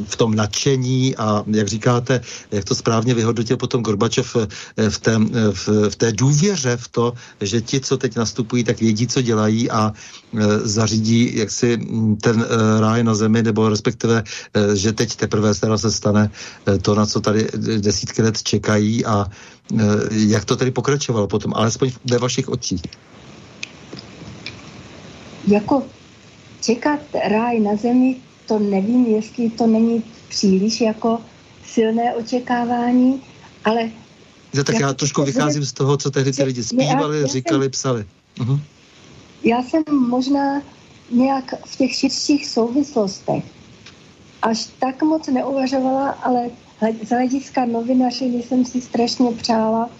[0.04, 4.44] v tom nadšení a jak říkáte, jak to správně vyhodnotil potom Gorbačov uh,
[4.88, 8.80] v, té, uh, v, v té důvěře v to, že ti, co teď nastupují, tak
[8.80, 9.92] vědí, co dělají a
[10.32, 11.78] uh, zařídí jaksi
[12.20, 14.22] ten uh, ráj na zemi, nebo respektive,
[14.56, 16.30] uh, že teď teprve se stane
[16.68, 17.48] uh, to, na co tady
[17.78, 22.82] desítky let čekají a e, jak to tedy pokračovalo potom, alespoň ve vašich očích?
[25.46, 25.82] Jako
[26.60, 31.18] čekat ráj na zemi, to nevím, jestli to není příliš jako
[31.66, 33.22] silné očekávání,
[33.64, 33.90] ale...
[34.54, 37.70] No, tak já trošku vycházím z toho, co tehdy ty lidi zpívali, já, říkali, jsem,
[37.70, 38.04] psali.
[38.38, 38.60] Uh-huh.
[39.42, 40.62] Já jsem možná
[41.10, 43.44] nějak v těch širších souvislostech
[44.42, 46.50] až tak moc neuvažovala, ale
[46.80, 49.90] z hlediska novinařiny jsem si strašně přála,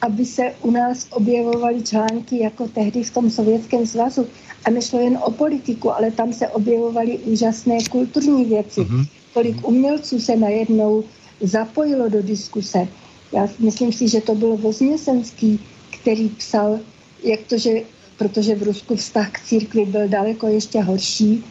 [0.00, 4.26] aby se u nás objevovaly články jako tehdy v tom Sovětském svazu.
[4.64, 8.80] A nešlo jen o politiku, ale tam se objevovaly úžasné kulturní věci.
[8.80, 9.06] Mm-hmm.
[9.34, 11.04] Kolik umělců se najednou
[11.40, 12.88] zapojilo do diskuse.
[13.32, 15.60] Já myslím si, že to byl Vozněsenský,
[15.90, 16.80] který psal,
[17.24, 17.70] jak to, že,
[18.18, 21.44] protože v Rusku vztah k církvi byl daleko ještě horší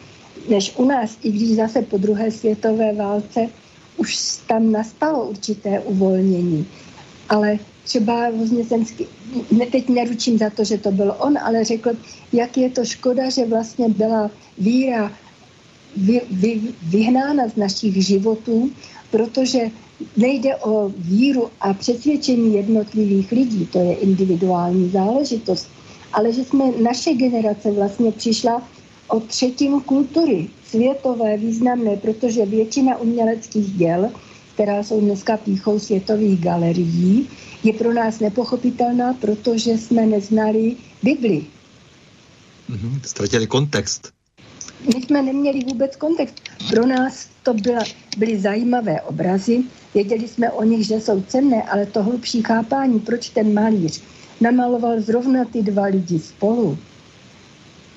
[0.48, 3.48] než u nás, i když zase po druhé světové válce
[3.96, 6.66] už tam nastalo určité uvolnění.
[7.28, 9.06] Ale třeba Vozněcenský,
[9.50, 11.90] ne, teď neručím za to, že to byl on, ale řekl,
[12.32, 15.12] jak je to škoda, že vlastně byla víra
[15.96, 18.70] vy, vy, vyhnána z našich životů,
[19.10, 19.70] protože
[20.16, 25.68] nejde o víru a přesvědčení jednotlivých lidí, to je individuální záležitost,
[26.12, 28.62] ale že jsme, naše generace vlastně přišla
[29.08, 34.10] o třetinu kultury, světové významné, protože většina uměleckých děl,
[34.54, 37.28] která jsou dneska píchou světových galerií,
[37.64, 41.44] je pro nás nepochopitelná, protože jsme neznali Bibli.
[42.70, 44.12] Mm-hmm, ztratili kontext.
[44.94, 46.34] My jsme neměli vůbec kontext.
[46.70, 47.84] Pro nás to byla,
[48.18, 49.62] byly zajímavé obrazy,
[49.94, 54.02] věděli jsme o nich, že jsou cenné, ale to hlubší chápání, proč ten malíř
[54.40, 56.78] namaloval zrovna ty dva lidi spolu,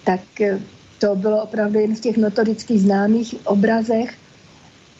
[0.03, 0.59] tak eh,
[0.99, 4.13] to bylo opravdu jen v těch notorických známých obrazech,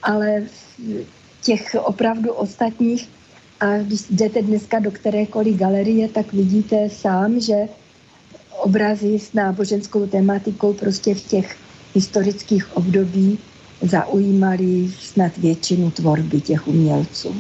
[0.04, 3.10] ale v těch opravdu ostatních.
[3.60, 7.56] A když jdete dneska do kterékoliv galerie, tak vidíte sám, že
[8.64, 11.58] obrazy s náboženskou tematikou prostě v těch
[11.94, 13.40] historických období
[13.82, 17.36] zaujímaly snad většinu tvorby těch umělců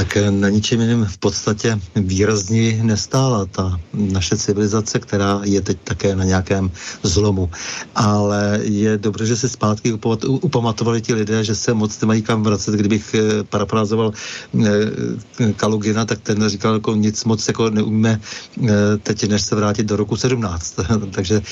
[0.00, 6.16] tak na ničem jiném v podstatě výrazně nestála ta naše civilizace, která je teď také
[6.16, 6.70] na nějakém
[7.02, 7.50] zlomu.
[7.94, 9.92] Ale je dobře, že se zpátky
[10.24, 12.74] upamatovali ti lidé, že se moc nemají kam vracet.
[12.74, 18.70] Kdybych eh, parafrázoval eh, Kalugina, tak ten říkal, jako nic moc jako neumíme eh,
[19.02, 20.76] teď, než se vrátit do roku 17.
[21.10, 21.42] takže,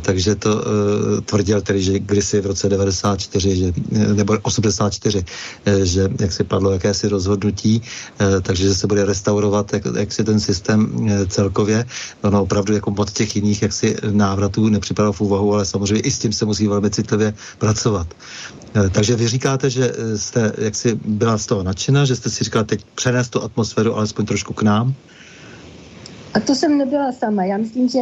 [0.00, 0.64] takže to
[1.24, 3.72] tvrdil tedy, že kdysi v roce 94, že,
[4.14, 5.24] nebo 84,
[5.82, 7.82] že jak se padlo jakési rozhodnutí,
[8.20, 11.84] Eh, takže se bude restaurovat jak, jak si ten systém eh, celkově.
[12.22, 16.18] Ono opravdu jako od těch jiných jaksi návratů nepřipadalo v úvahu, ale samozřejmě i s
[16.18, 18.06] tím se musí velmi citlivě pracovat.
[18.74, 22.64] Eh, takže vy říkáte, že jste jaksi byla z toho nadšena, že jste si říkala
[22.64, 24.94] teď přenést tu atmosféru alespoň trošku k nám?
[26.34, 27.44] A to jsem nebyla sama.
[27.44, 27.98] Já myslím, že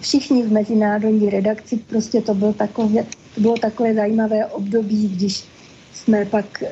[0.00, 3.02] všichni v mezinárodní redakci prostě to bylo takové,
[3.34, 5.44] to bylo takové zajímavé období, když
[5.94, 6.62] jsme pak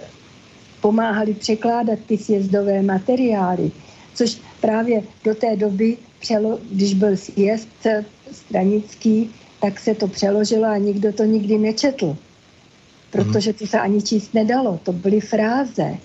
[0.87, 3.70] pomáhali překládat ty sjezdové materiály,
[4.14, 5.97] což právě do té doby,
[6.70, 7.68] když byl sjezd
[8.32, 9.30] stranický,
[9.61, 12.16] tak se to přeložilo a nikdo to nikdy nečetl.
[13.11, 14.80] Protože to se ani číst nedalo.
[14.82, 15.99] To byly fráze.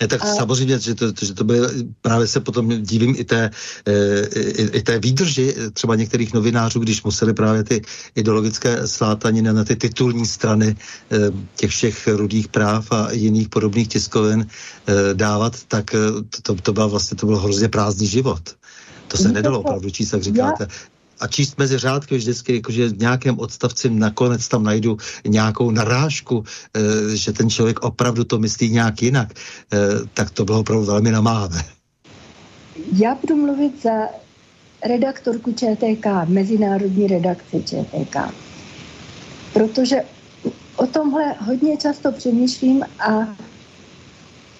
[0.00, 0.34] Ne, tak a...
[0.34, 1.68] samozřejmě, že to, že to byly,
[2.02, 3.50] právě se potom divím i té,
[3.86, 7.82] e, i, i té výdrži třeba některých novinářů, když museli právě ty
[8.14, 10.76] ideologické slátaniny na ty titulní strany e,
[11.56, 14.46] těch všech rudých práv a jiných podobných tiskovin
[15.12, 18.56] dávat, tak to, to, to byl vlastně to byl hrozně prázdný život.
[19.08, 20.68] To se nedalo opravdu číst, jak říkáte
[21.20, 24.96] a číst mezi řádky vždycky, jakože v nějakém odstavci nakonec tam najdu
[25.26, 26.44] nějakou narážku,
[26.76, 29.78] e, že ten člověk opravdu to myslí nějak jinak, e,
[30.14, 31.64] tak to bylo opravdu velmi namáhavé.
[32.96, 34.08] Já budu mluvit za
[34.88, 38.16] redaktorku ČTK, mezinárodní redakce ČTK,
[39.52, 39.96] protože
[40.76, 43.36] o tomhle hodně často přemýšlím a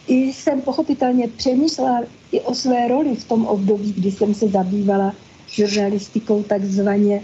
[0.07, 2.01] i jsem pochopitelně přemýšlela
[2.33, 5.15] i o své roli v tom období, kdy jsem se zabývala
[5.51, 7.22] žurnalistikou takzvaně,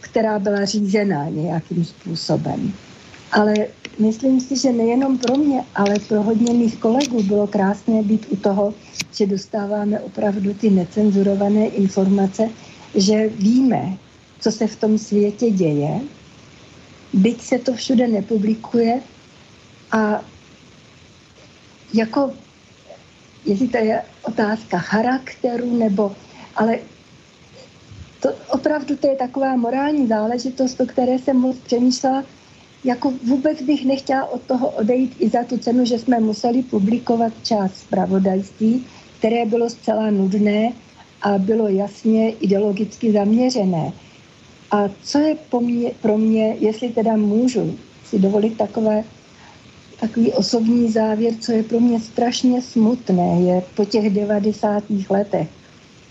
[0.00, 2.72] která byla řízená nějakým způsobem.
[3.32, 3.54] Ale
[3.98, 8.36] myslím si, že nejenom pro mě, ale pro hodně mých kolegů bylo krásné být u
[8.36, 8.74] toho,
[9.14, 12.48] že dostáváme opravdu ty necenzurované informace,
[12.94, 13.98] že víme,
[14.40, 16.00] co se v tom světě děje,
[17.12, 19.00] byť se to všude nepublikuje
[19.92, 20.22] a
[21.94, 22.32] jako,
[23.46, 26.16] jestli to je otázka charakteru, nebo,
[26.56, 26.78] ale
[28.22, 32.24] to opravdu to je taková morální záležitost, o které jsem moc přemýšlela,
[32.84, 37.32] jako vůbec bych nechtěla od toho odejít i za tu cenu, že jsme museli publikovat
[37.42, 38.86] část zpravodajství,
[39.18, 40.72] které bylo zcela nudné
[41.22, 43.92] a bylo jasně ideologicky zaměřené.
[44.70, 49.04] A co je po mě, pro mě, jestli teda můžu si dovolit takové,
[50.00, 54.84] takový osobní závěr, co je pro mě strašně smutné, je po těch 90.
[55.10, 55.48] letech,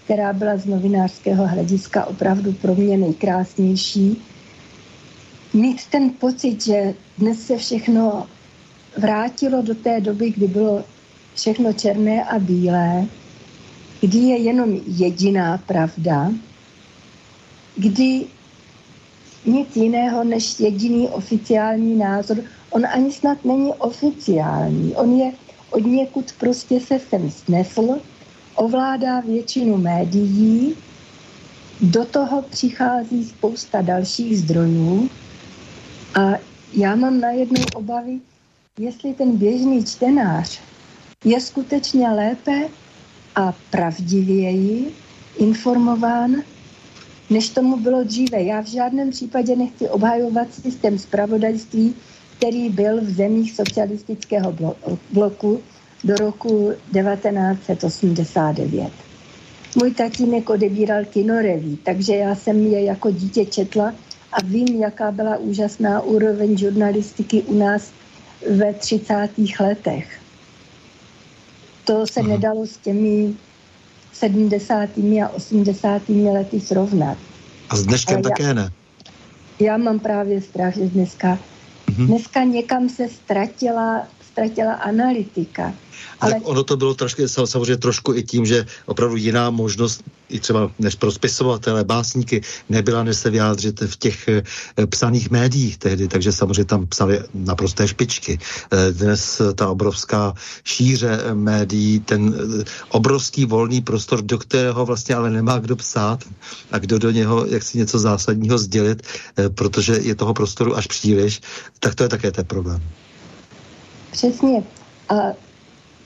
[0.06, 4.22] která byla z novinářského hlediska opravdu pro mě nejkrásnější,
[5.54, 8.28] mít ten pocit, že dnes se všechno
[8.98, 10.84] vrátilo do té doby, kdy bylo
[11.36, 13.06] všechno černé a bílé,
[14.02, 16.32] kdy je jenom jediná pravda,
[17.76, 18.26] kdy
[19.46, 22.38] nic jiného než jediný oficiální názor.
[22.70, 24.96] On ani snad není oficiální.
[24.96, 25.32] On je
[25.72, 28.00] od někud prostě se sem snesl,
[28.62, 30.76] ovládá většinu médií,
[31.82, 35.10] do toho přichází spousta dalších zdrojů.
[36.16, 36.38] A
[36.74, 38.20] já mám najednou obavy,
[38.80, 40.60] jestli ten běžný čtenář
[41.26, 42.70] je skutečně lépe
[43.36, 44.92] a pravdivěji
[45.38, 46.36] informován
[47.30, 48.44] než tomu bylo dříve.
[48.44, 51.96] Já v žádném případě nechci obhajovat systém spravodajství,
[52.38, 54.56] který byl v zemích socialistického
[55.12, 55.62] bloku
[56.04, 58.92] do roku 1989.
[59.76, 63.94] Můj tatínek odebíral kinoreví, takže já jsem je jako dítě četla
[64.34, 67.92] a vím, jaká byla úžasná úroveň žurnalistiky u nás
[68.50, 69.30] ve 30.
[69.60, 70.20] letech.
[71.86, 72.30] To se hmm.
[72.30, 73.34] nedalo s těmi
[74.14, 74.90] 70.
[75.26, 76.02] a 80.
[76.10, 77.18] lety srovnat.
[77.70, 78.72] A s dneškem já, také ne?
[79.60, 81.40] Já mám právě strach, že dneska,
[81.88, 82.08] mm-hmm.
[82.08, 85.74] dneska někam se ztratila, ztratila analytika.
[86.20, 90.40] Ale tak ono to bylo trošku, samozřejmě trošku i tím, že opravdu jiná možnost i
[90.40, 94.44] třeba než pro spisovatele, básníky, nebyla než se vyjádřit v těch e,
[94.90, 98.40] psaných médiích tehdy, takže samozřejmě tam psali naprosté špičky.
[98.40, 102.36] E, dnes ta obrovská šíře médií, ten
[102.90, 106.24] obrovský volný prostor, do kterého vlastně ale nemá kdo psát
[106.72, 109.04] a kdo do něho jak si něco zásadního sdělit,
[109.56, 111.42] protože je toho prostoru až příliš,
[111.80, 112.82] tak to je také ten problém.
[114.12, 114.64] Přesně.
[115.10, 115.34] A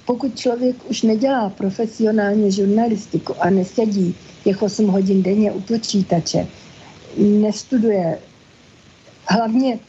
[0.06, 6.48] pokud člověk už nedělá profesionálně žurnalistiku a nesedí těch 8 hodin denně u počítače,
[7.18, 8.20] nestuduje,
[9.28, 9.80] hlavně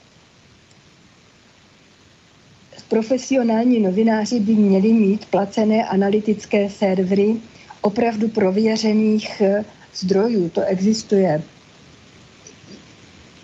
[2.89, 7.37] profesionální novináři by měli mít placené analytické servery
[7.81, 9.65] opravdu prověřených eh,
[9.95, 10.49] zdrojů.
[10.49, 11.43] To existuje.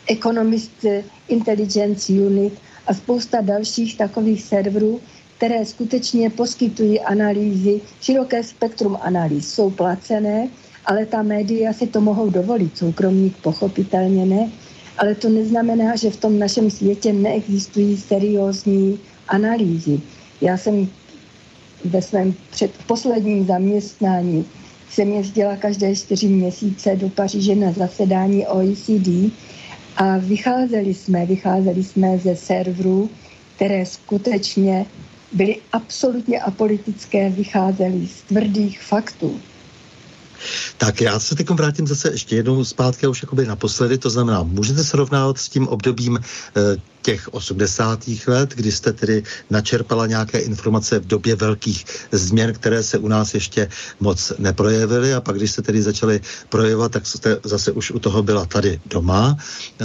[0.07, 0.85] Economist
[1.29, 5.01] Intelligence Unit a spousta dalších takových serverů,
[5.37, 10.49] které skutečně poskytují analýzy, široké spektrum analýz, jsou placené,
[10.87, 14.51] ale ta média si to mohou dovolit, soukromník pochopitelně ne,
[14.99, 20.01] ale to neznamená, že v tom našem světě neexistují seriózní analýzy.
[20.41, 20.89] Já jsem
[21.85, 24.45] ve svém předposledním zaměstnání
[24.91, 29.09] jsem jezdila každé čtyři měsíce do Paříže na zasedání OECD
[29.97, 33.11] a vycházeli jsme, vycházeli jsme ze serverů,
[33.57, 34.87] které skutečně
[35.33, 39.41] byly absolutně apolitické, vycházely z tvrdých faktů.
[40.79, 44.85] Tak já se teď vrátím zase ještě jednou zpátky, už jakoby naposledy, to znamená, můžete
[44.85, 46.61] srovnávat s tím obdobím eh,
[47.03, 48.01] těch 80.
[48.27, 53.35] let, kdy jste tedy načerpala nějaké informace v době velkých změn, které se u nás
[53.35, 53.69] ještě
[54.01, 58.23] moc neprojevily a pak, když se tedy začaly projevovat, tak jste zase už u toho
[58.23, 59.37] byla tady doma.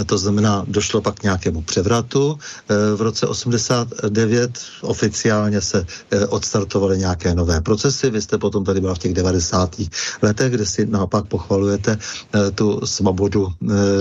[0.06, 2.38] To znamená, došlo pak k nějakému převratu.
[2.68, 8.10] E, v roce 89 oficiálně se e, odstartovaly nějaké nové procesy.
[8.10, 9.76] Vy jste potom tady byla v těch 90.
[10.22, 13.52] letech, kde si naopak pochvalujete e, tu svobodu,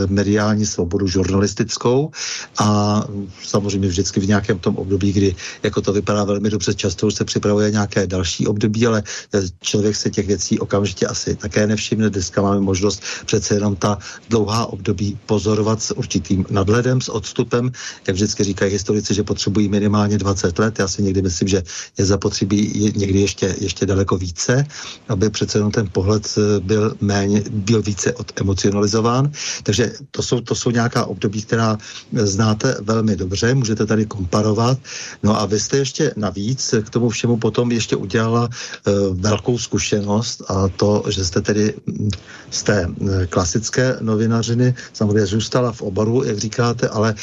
[0.07, 2.11] mediální svobodu žurnalistickou
[2.59, 3.03] a
[3.43, 7.25] samozřejmě vždycky v nějakém tom období, kdy jako to vypadá velmi dobře, často už se
[7.25, 9.03] připravuje nějaké další období, ale
[9.33, 12.09] eh, člověk se těch věcí okamžitě asi také nevšimne.
[12.09, 13.97] Dneska máme možnost přece jenom ta
[14.29, 17.71] dlouhá období pozorovat s určitým nadhledem, s odstupem.
[18.07, 20.79] Jak vždycky říkají historici, že potřebují minimálně 20 let.
[20.79, 21.63] Já si někdy myslím, že
[21.97, 24.65] je zapotřebí někdy ještě, ještě daleko více,
[25.07, 29.31] aby přece jenom ten pohled eh, byl méně, byl více odemocionalizován.
[29.63, 31.77] Takže to jsou, to jsou nějaká období, která
[32.13, 34.77] znáte velmi velmi dobře, můžete tady komparovat.
[35.23, 40.41] No a vy jste ještě navíc k tomu všemu potom ještě udělala uh, velkou zkušenost
[40.47, 42.09] a to, že jste tedy hm,
[42.49, 42.89] z té
[43.29, 47.15] klasické novinařiny samozřejmě zůstala v oboru, jak říkáte, ale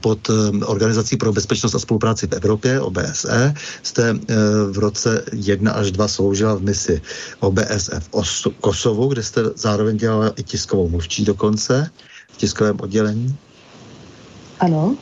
[0.00, 0.30] pod
[0.64, 4.14] Organizací pro bezpečnost a spolupráci v Evropě, OBSE, jste
[4.70, 7.02] v roce 1 až 2 sloužila v misi
[7.40, 8.08] OBSE v
[8.60, 11.90] Kosovu, kde jste zároveň dělala i tiskovou mluvčí dokonce
[12.32, 13.36] v tiskovém oddělení.
[14.60, 14.96] Ano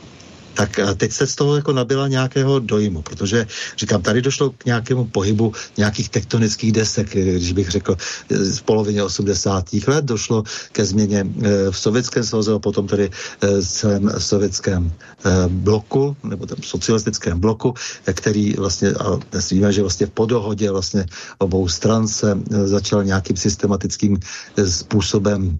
[0.57, 3.47] tak eh, teď se z toho jako nabila nějakého dojmu, protože
[3.77, 7.93] říkám, tady došlo k nějakému pohybu nějakých tektonických desek, eh, když bych řekl,
[8.31, 8.35] eh,
[8.65, 9.85] polovině 80.
[9.87, 11.27] let došlo ke změně
[11.71, 13.09] v Sovětském svazu a potom tedy
[13.41, 14.91] v celém sovětském
[15.47, 17.73] bloku, nebo tam socialistickém bloku,
[18.13, 21.05] který vlastně, a dnes víme, že vlastně po dohodě vlastně
[21.37, 24.17] obou stran se začal nějakým systematickým
[24.65, 25.59] způsobem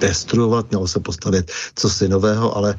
[0.00, 2.76] destruovat, mělo se postavit co si nového, ale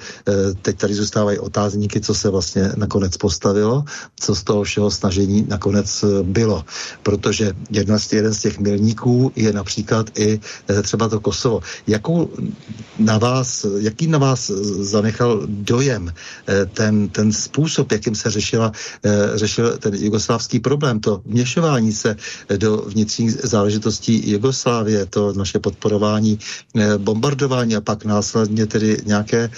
[0.61, 3.83] teď tady zůstávají otázníky, co se vlastně nakonec postavilo,
[4.19, 6.65] co z toho všeho snažení nakonec eh, bylo.
[7.03, 11.61] Protože jedna z, jeden z těch milníků je například i eh, třeba to Kosovo.
[11.87, 12.29] Jakou
[12.99, 18.71] na vás, jaký na vás zanechal dojem eh, ten, ten způsob, jakým se řešila,
[19.35, 22.15] řešil ten jugoslávský problém, to vměšování se
[22.57, 26.39] do vnitřních záležitostí Jugoslávie, to naše podporování
[26.97, 29.49] bombardování a pak následně tedy nějaké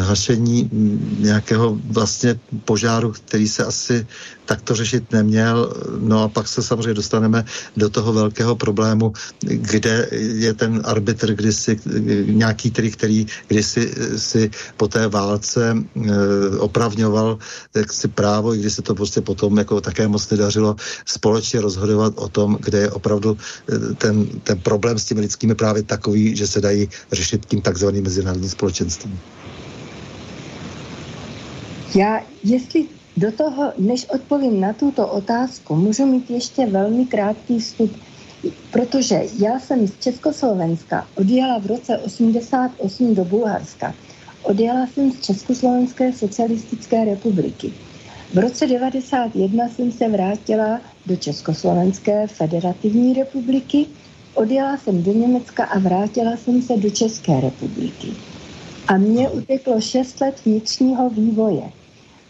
[0.00, 0.70] hašení řešení
[1.18, 4.06] nějakého vlastně požáru, který se asi
[4.44, 5.72] takto řešit neměl.
[5.98, 7.44] No a pak se samozřejmě dostaneme
[7.76, 11.80] do toho velkého problému, kde je ten arbitr kdysi,
[12.26, 17.38] nějaký který, který kdysi si po té válce e, opravňoval
[17.74, 20.76] jak si právo, i když se to prostě potom jako také moc nedařilo
[21.06, 25.82] společně rozhodovat o tom, kde je opravdu e, ten, ten problém s těmi lidskými právy
[25.82, 29.18] takový, že se dají řešit tím takzvaným mezinárodním společenstvím.
[31.96, 32.86] Já, jestli
[33.16, 37.96] do toho, než odpovím na tuto otázku, můžu mít ještě velmi krátký vstup,
[38.70, 43.94] protože já jsem z Československa odjela v roce 88 do Bulharska.
[44.42, 47.72] Odjela jsem z Československé socialistické republiky.
[48.34, 53.86] V roce 91 jsem se vrátila do Československé federativní republiky,
[54.34, 58.08] odjela jsem do Německa a vrátila jsem se do České republiky.
[58.88, 61.62] A mně uteklo 6 let vnitřního vývoje.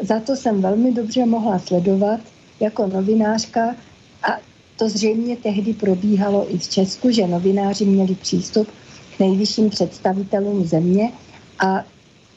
[0.00, 2.20] Za to jsem velmi dobře mohla sledovat
[2.60, 3.76] jako novinářka
[4.22, 4.38] a
[4.76, 8.68] to zřejmě tehdy probíhalo i v Česku, že novináři měli přístup
[9.16, 11.12] k nejvyšším představitelům země
[11.58, 11.84] a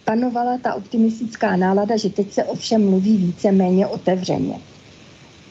[0.05, 4.59] panovala ta optimistická nálada, že teď se ovšem mluví více-méně otevřeně.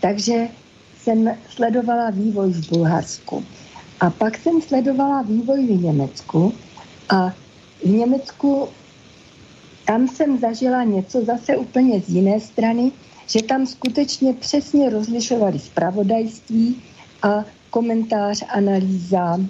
[0.00, 0.48] Takže
[0.98, 3.44] jsem sledovala vývoj v Bulharsku.
[4.00, 6.52] A pak jsem sledovala vývoj v Německu
[7.08, 7.32] a
[7.84, 8.68] v Německu
[9.88, 12.92] tam jsem zažila něco zase úplně z jiné strany,
[13.26, 16.82] že tam skutečně přesně rozlišovali zpravodajství
[17.22, 19.40] a komentář, analýza,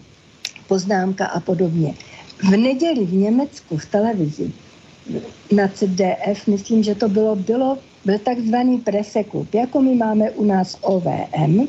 [0.69, 1.95] poznámka a podobně.
[2.39, 4.53] V neděli v Německu v televizi
[5.53, 10.79] na CDF, myslím, že to bylo, bylo byl takzvaný preseklub, jako my máme u nás
[10.81, 11.69] OVM,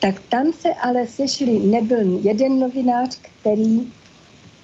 [0.00, 3.92] tak tam se ale sešli, nebyl jeden novinář, který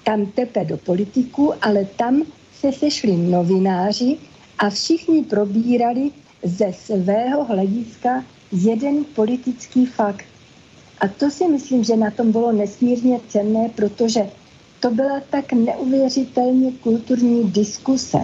[0.03, 2.23] tam tepe do politiku, ale tam
[2.59, 4.17] se sešli novináři
[4.57, 6.11] a všichni probírali
[6.43, 10.25] ze svého hlediska jeden politický fakt.
[10.99, 14.29] A to si myslím, že na tom bylo nesmírně cenné, protože
[14.79, 18.17] to byla tak neuvěřitelně kulturní diskuse.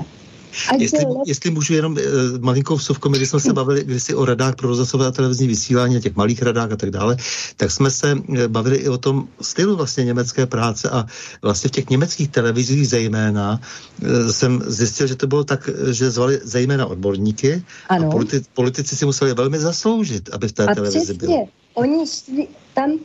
[0.78, 2.00] Jestli, jestli můžu jenom uh,
[2.40, 6.16] malinkou vsuvku, když jsme se bavili kdysi o radách pro rozhlasové a televizní vysílání, těch
[6.16, 7.18] malých radách a tak dále,
[7.58, 11.06] tak jsme se eh, bavili i o tom stylu vlastně německé práce a
[11.42, 13.60] vlastně v těch německých televizích zejména
[14.02, 18.08] uh, jsem zjistil, že to bylo tak, že zvali zejména odborníky ano.
[18.08, 21.48] a politi- politici si museli velmi zasloužit, aby v té a televizi přesně, bylo.
[21.74, 23.00] Oni šli tam,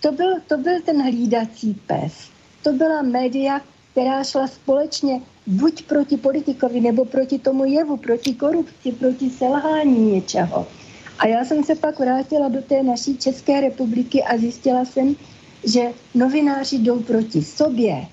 [0.00, 2.12] to byl, to byl ten hlídací pes.
[2.62, 3.60] To byla média,
[3.94, 10.66] která šla společně buď proti politikovi, nebo proti tomu jevu, proti korupci, proti selhání něčeho.
[11.18, 15.16] A já jsem se pak vrátila do té naší České republiky a zjistila jsem,
[15.64, 15.80] že
[16.14, 18.06] novináři jdou proti sobě.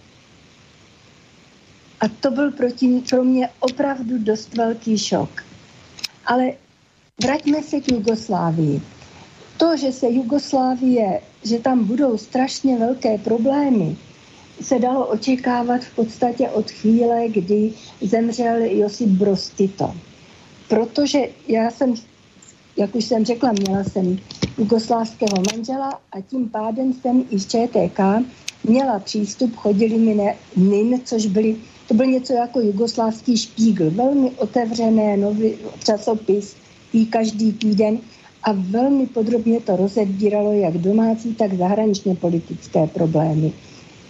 [1.99, 5.29] A to byl proti, pro mě opravdu dost velký šok.
[6.25, 6.53] Ale
[7.23, 8.81] vraťme se k Jugoslávii.
[9.57, 13.97] To, že se Jugoslávie, že tam budou strašně velké problémy,
[14.61, 19.93] se dalo očekávat v podstatě od chvíle, kdy zemřel Josip Broz Tito.
[20.67, 21.93] Protože já jsem,
[22.77, 24.17] jak už jsem řekla, měla jsem
[24.57, 27.99] jugoslávského manžela a tím pádem jsem i z ČTK
[28.63, 31.55] měla přístup, chodili mi ne, NIN, což byly
[31.87, 35.53] To byl něco jako jugoslávský špígl, velmi otevřené nový
[35.83, 36.55] časopis,
[36.93, 37.97] i každý týden
[38.43, 43.53] a velmi podrobně to rozebíralo jak domácí, tak zahraničně politické problémy.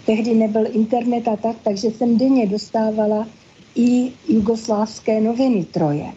[0.05, 3.27] Tehdy nebyl internet a tak, takže jsem denně dostávala
[3.75, 6.11] i jugoslávské noviny troje.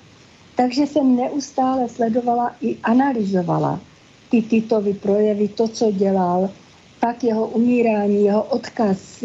[0.57, 3.81] Takže jsem neustále sledovala i analyzovala
[4.31, 6.51] ty tyto projevy, to, co dělal,
[7.01, 9.25] pak jeho umírání, jeho odkaz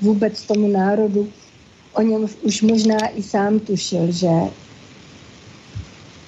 [0.00, 1.28] vůbec tomu národu.
[1.94, 4.28] O něm už možná i sám tušil, že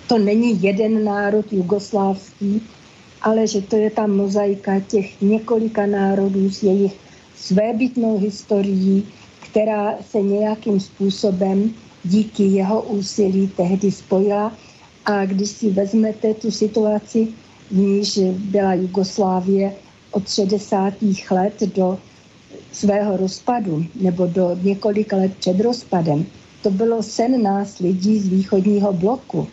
[0.08, 2.62] to není jeden národ jugoslávský,
[3.22, 6.96] ale že to je ta mozaika těch několika národů s jejich
[7.42, 9.06] svébytnou historií,
[9.50, 11.70] která se nějakým způsobem
[12.04, 14.52] díky jeho úsilí tehdy spojila.
[15.04, 17.28] A když si vezmete tu situaci,
[17.70, 19.74] v níž byla Jugoslávie
[20.10, 20.94] od 60.
[21.30, 21.98] let do
[22.72, 26.26] svého rozpadu, nebo do několika let před rozpadem,
[26.62, 29.48] to bylo sen nás lidí z východního bloku.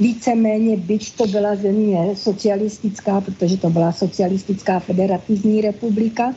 [0.00, 6.34] Víceméně, byť to byla země socialistická, protože to byla socialistická federativní republika,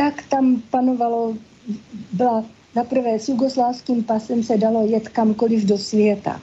[0.00, 1.36] tak tam panovalo,
[2.12, 2.44] byla
[2.74, 6.40] zaprvé s jugoslávským pasem se dalo jet kamkoliv do světa.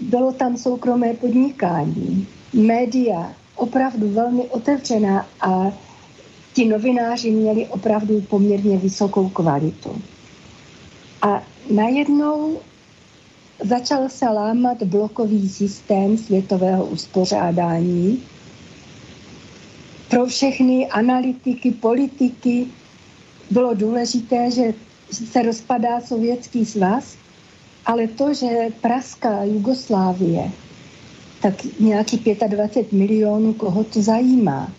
[0.00, 5.72] Bylo tam soukromé podnikání, média, opravdu velmi otevřená a
[6.54, 10.02] ti novináři měli opravdu poměrně vysokou kvalitu.
[11.22, 12.58] A najednou
[13.64, 18.22] začal se lámat blokový systém světového uspořádání,
[20.08, 22.66] pro všechny analytiky, politiky
[23.50, 24.74] bylo důležité, že
[25.10, 27.16] se rozpadá Sovětský svaz,
[27.86, 28.48] ale to, že
[28.80, 30.50] praská Jugoslávie,
[31.42, 32.16] tak nějaký
[32.48, 34.72] 25 milionů, koho to zajímá.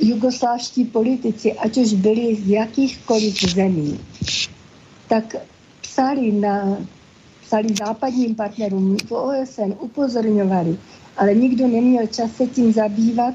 [0.00, 4.00] Jugoslávští politici, ať už byli z jakýchkoliv zemí,
[5.08, 5.36] tak
[5.80, 6.78] psali, na,
[7.42, 10.78] psali západním partnerům v OSN, upozorňovali,
[11.16, 13.34] ale nikdo neměl čas se tím zabývat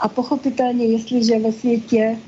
[0.00, 2.18] a pochopitelně, jestliže ve světě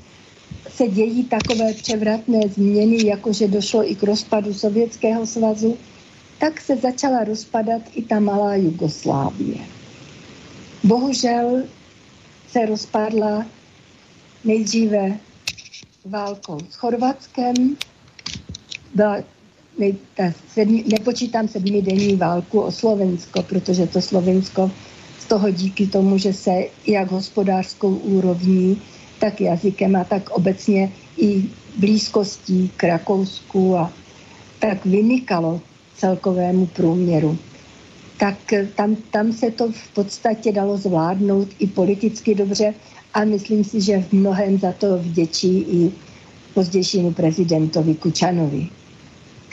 [0.68, 5.76] se dějí takové převratné změny, jako že došlo i k rozpadu Sovětského svazu,
[6.38, 9.58] tak se začala rozpadat i ta malá Jugoslávie.
[10.84, 11.62] Bohužel
[12.48, 13.46] se rozpadla
[14.44, 15.18] nejdříve
[16.04, 17.54] válkou s Chorvatskem,
[18.94, 19.16] byla
[20.14, 24.70] ta sedmi, nepočítám sedmidenní válku o Slovensko, protože to Slovensko
[25.20, 26.50] z toho díky tomu, že se
[26.86, 28.82] jak hospodářskou úrovní,
[29.18, 31.44] tak jazykem a tak obecně i
[31.78, 33.92] blízkostí k Rakousku a
[34.58, 35.60] tak vymykalo
[35.96, 37.38] celkovému průměru.
[38.18, 38.36] Tak
[38.76, 42.74] tam, tam se to v podstatě dalo zvládnout i politicky dobře
[43.14, 45.92] a myslím si, že v mnohem za to vděčí i
[46.54, 48.68] pozdějšímu prezidentovi Kučanovi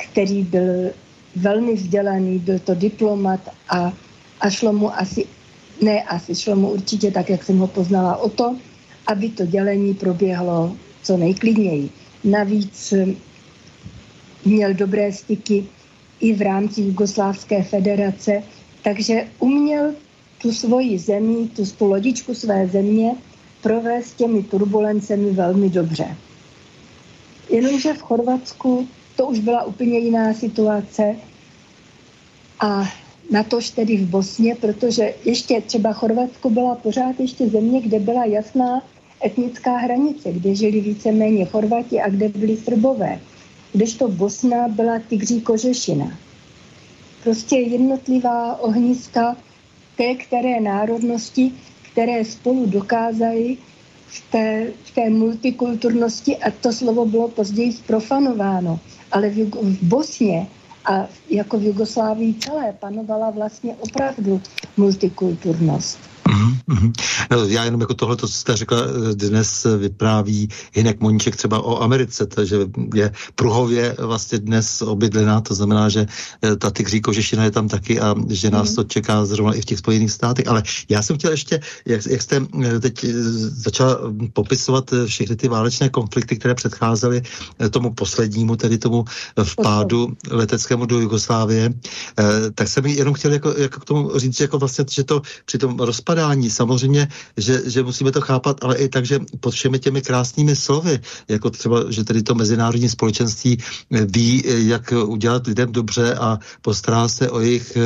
[0.04, 0.91] který byl
[1.36, 3.39] velmi vzdělaný, byl to diplomat
[3.70, 3.93] a,
[4.41, 5.26] a šlo mu asi,
[5.82, 8.56] ne asi, šlo mu určitě tak, jak jsem ho poznala, o to,
[9.08, 11.89] aby to dělení proběhlo co nejklidněji.
[12.24, 13.16] Navíc hm,
[14.45, 15.66] měl dobré styky
[16.20, 18.43] i v rámci Jugoslávské federace,
[18.84, 19.93] takže uměl
[20.41, 23.16] tu svoji zemi, tu, tu lodičku své země
[23.62, 26.18] provést těmi turbulencemi velmi dobře.
[27.49, 31.16] Jenomže v Chorvatsku to už byla úplně jiná situace.
[32.59, 32.89] A
[33.32, 38.82] natož tedy v Bosně, protože ještě třeba Chorvatsko byla pořád ještě země, kde byla jasná
[39.26, 43.20] etnická hranice, kde žili víceméně Chorvati a kde byli Srbové.
[43.74, 46.18] Kdežto Bosna byla tygří kožešina.
[47.24, 49.38] Prostě jednotlivá ohniska
[49.97, 51.51] té, které národnosti,
[51.91, 53.57] které spolu dokázali
[54.07, 58.80] v té, v té multikulturnosti, a to slovo bylo později zprofanováno,
[59.12, 60.47] ale v, v Bosně
[60.86, 64.41] a jako v Jugoslávii celé panovala vlastně opravdu
[64.78, 66.11] multikulturnost.
[66.26, 66.91] Mm-hmm.
[67.47, 68.78] Já jenom jako tohle, co jste řekla,
[69.13, 72.57] dnes vypráví Hinek Moníček třeba o Americe, takže
[72.93, 76.05] je pruhově vlastně dnes obydlená, to znamená, že
[76.41, 78.76] eh, ta tygří kožešina je tam taky a že nás mm.
[78.76, 80.47] to čeká zrovna i v těch Spojených státech.
[80.47, 83.13] Ale já jsem chtěl ještě, jak, jak jste eh, teď eh,
[83.49, 83.99] začala
[84.34, 87.22] popisovat všechny ty válečné konflikty, které předcházely
[87.69, 89.05] tomu poslednímu, tedy tomu
[89.43, 91.74] vpádu leteckému do Jugoslávie,
[92.55, 95.80] tak jsem jenom chtěl jako, jako k tomu říct, jako vlastně, že to při tom
[96.16, 97.07] rozpadání samozřejmě,
[97.38, 101.49] že, že musíme to chápat, ale i tak, že pod všemi těmi krásnými slovy, jako
[101.49, 103.57] třeba, že tedy to mezinárodní společenství
[103.89, 107.78] ví, jak udělat lidem dobře a postará se o jejich,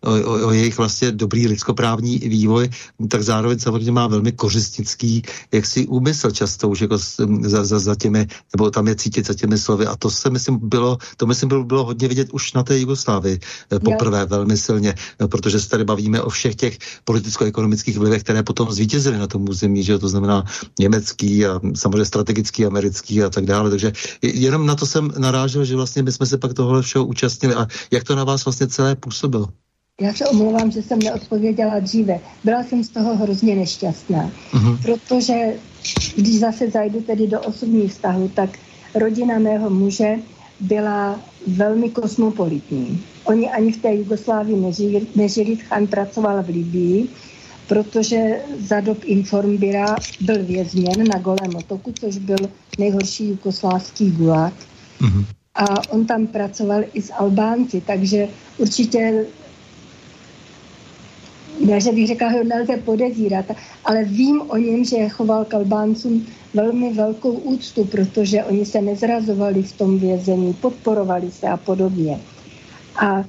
[0.00, 2.68] o, o, o jejich vlastně dobrý lidskoprávní vývoj,
[3.08, 5.22] tak zároveň samozřejmě má velmi kořistnický
[5.52, 6.98] jaksi úmysl často už jako
[7.44, 10.58] za, za, za těmi, nebo tam je cítit za těmi slovy a to se myslím
[10.62, 13.38] bylo, to myslím bylo, bylo hodně vidět už na té Jugoslávii
[13.72, 14.26] eh, poprvé jo.
[14.26, 17.65] velmi silně, eh, protože se tady bavíme o všech těch politicko-ekonomických
[17.98, 20.44] vlivech, které potom zvítězily na tom území, že to znamená
[20.78, 23.70] německý a samozřejmě strategický, americký a tak dále.
[23.70, 23.92] Takže
[24.22, 27.66] jenom na to jsem narážel, že vlastně my jsme se pak tohle všeho účastnili a
[27.90, 29.48] jak to na vás vlastně celé působilo?
[30.00, 32.20] Já se omlouvám, že jsem neodpověděla dříve.
[32.44, 34.78] Byla jsem z toho hrozně nešťastná, uh-huh.
[34.82, 35.34] protože
[36.16, 38.50] když zase zajdu tedy do osobních vztahů, tak
[38.94, 40.14] rodina mého muže
[40.60, 43.02] byla velmi kosmopolitní.
[43.24, 47.08] Oni ani v té Jugoslávii nežili, nežili Chan pracoval v Libii,
[47.68, 52.38] protože za dob Informbira byl vězněn na Golém otoku, což byl
[52.78, 54.54] nejhorší jugoslávský gulag.
[55.00, 55.24] Mm-hmm.
[55.54, 59.26] A on tam pracoval i s Albánci, takže určitě
[61.66, 63.44] ne, že bych řekla, že nelze podezírat,
[63.84, 69.62] ale vím o něm, že choval k Albáncům velmi velkou úctu, protože oni se nezrazovali
[69.62, 72.20] v tom vězení, podporovali se a podobně.
[72.96, 73.24] A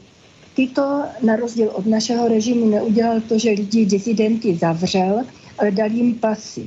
[0.57, 5.21] tyto, na rozdíl od našeho režimu, neudělal to, že lidi disidenty zavřel,
[5.57, 6.65] ale dal jim pasy.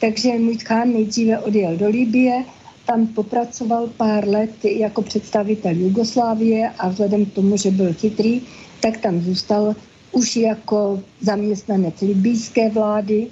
[0.00, 2.44] Takže můj Khan nejdříve odjel do Libie,
[2.86, 8.42] tam popracoval pár let jako představitel Jugoslávie a vzhledem k tomu, že byl chytrý,
[8.80, 9.76] tak tam zůstal
[10.12, 13.26] už jako zaměstnanec libijské vlády.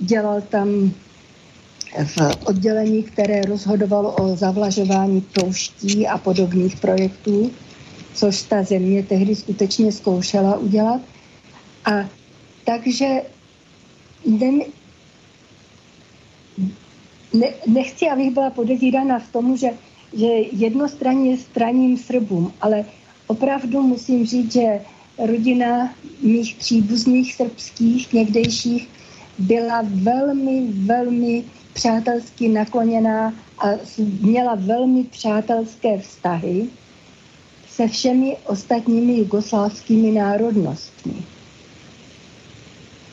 [0.00, 0.92] Dělal tam
[2.04, 7.50] v oddělení, které rozhodovalo o zavlažování pouští a podobných projektů,
[8.14, 11.00] což ta země tehdy skutečně zkoušela udělat.
[11.84, 12.08] A
[12.64, 13.06] takže
[14.26, 14.50] ne,
[17.32, 19.70] ne, nechci, abych byla podezírána v tomu, že,
[20.12, 22.84] že jednostranně straním Srbům, ale
[23.26, 24.80] opravdu musím říct, že
[25.18, 28.88] rodina mých příbuzných srbských někdejších
[29.38, 33.66] byla velmi, velmi přátelsky nakloněná a
[34.20, 36.68] měla velmi přátelské vztahy
[37.76, 41.14] se všemi ostatními jugoslávskými národnostmi.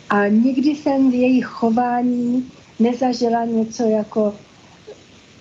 [0.09, 4.34] A nikdy jsem v jejich chování nezažila něco jako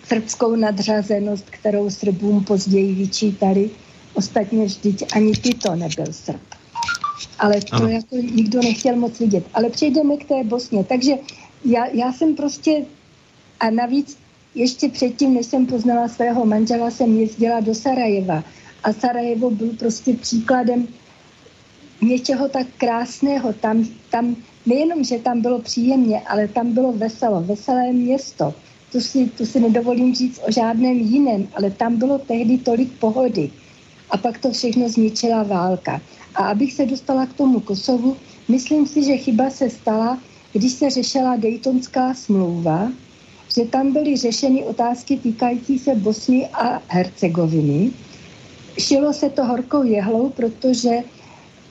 [0.07, 3.71] srbskou nadřazenost, kterou Srbům později vyčítali.
[4.15, 6.41] Ostatně vždyť ani ty to nebyl Srb.
[7.39, 7.89] Ale to ano.
[7.89, 9.45] jako nikdo nechtěl moc vidět.
[9.55, 10.85] Ale přejdeme k té Bosně.
[10.85, 11.13] Takže
[11.65, 12.85] já, já jsem prostě
[13.61, 14.19] a navíc
[14.55, 18.45] ještě předtím, než jsem poznala svého manžela, jsem jezdila do Sarajeva.
[18.85, 20.89] A Sarajevo byl prostě příkladem
[22.03, 23.53] něčeho tak krásného.
[23.53, 28.55] Tam, tam nejenom, že tam bylo příjemně, ale tam bylo veselo, veselé město.
[28.93, 33.51] To si, to si nedovolím říct o žádném jiném, ale tam bylo tehdy tolik pohody.
[34.11, 36.01] A pak to všechno zničila válka.
[36.35, 38.17] A abych se dostala k tomu Kosovu,
[38.49, 40.19] myslím si, že chyba se stala,
[40.53, 42.93] když se řešila Daytonská smlouva,
[43.57, 47.91] že tam byly řešeny otázky týkající se Bosny a Hercegoviny.
[48.79, 50.91] Šilo se to horkou jehlou, protože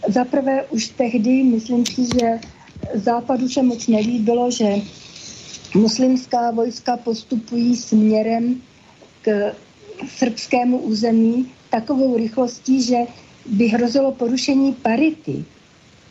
[0.07, 2.39] zaprvé už tehdy, myslím si, že
[2.93, 4.75] západu se moc nelíbilo, že
[5.75, 8.61] muslimská vojska postupují směrem
[9.21, 9.51] k
[10.17, 12.97] srbskému území takovou rychlostí, že
[13.45, 15.45] by hrozilo porušení parity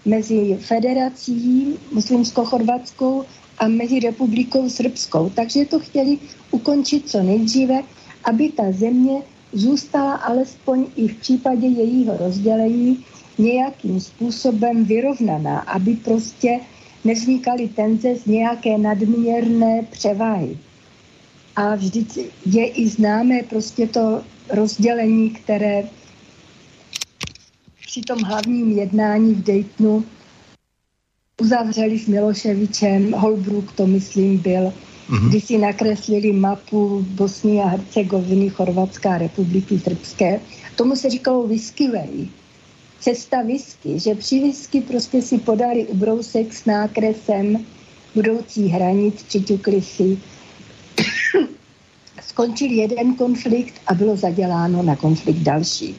[0.05, 3.25] mezi federací muslimsko-chorvatskou
[3.59, 5.31] a mezi republikou srbskou.
[5.31, 6.19] Takže to chtěli
[6.51, 7.83] ukončit co nejdříve,
[8.25, 9.23] aby ta země
[9.53, 13.05] zůstala alespoň i v případě jejího rozdělení
[13.39, 16.61] nějakým způsobem vyrovnaná, aby prostě
[17.05, 20.59] nevznikaly tenze z nějaké nadměrné převahy.
[21.57, 25.89] A vždyť je i známé prostě to rozdělení, které
[27.87, 30.05] při tom hlavním jednání v Daytonu
[31.41, 34.73] uzavřeli s Miloševičem, Holbrook to myslím byl,
[35.09, 35.29] mm-hmm.
[35.29, 40.41] kdy si nakreslili mapu Bosny a Hercegoviny, Chorvatská republiky Srbské.
[40.77, 42.29] Tomu se říkalo whisky way.
[43.01, 47.65] Cesta whisky, že při whisky prostě si podali ubrousek s nákresem
[48.15, 50.19] budoucí hranic, přiťukli si.
[52.23, 55.97] Skončil jeden konflikt a bylo zaděláno na konflikt další.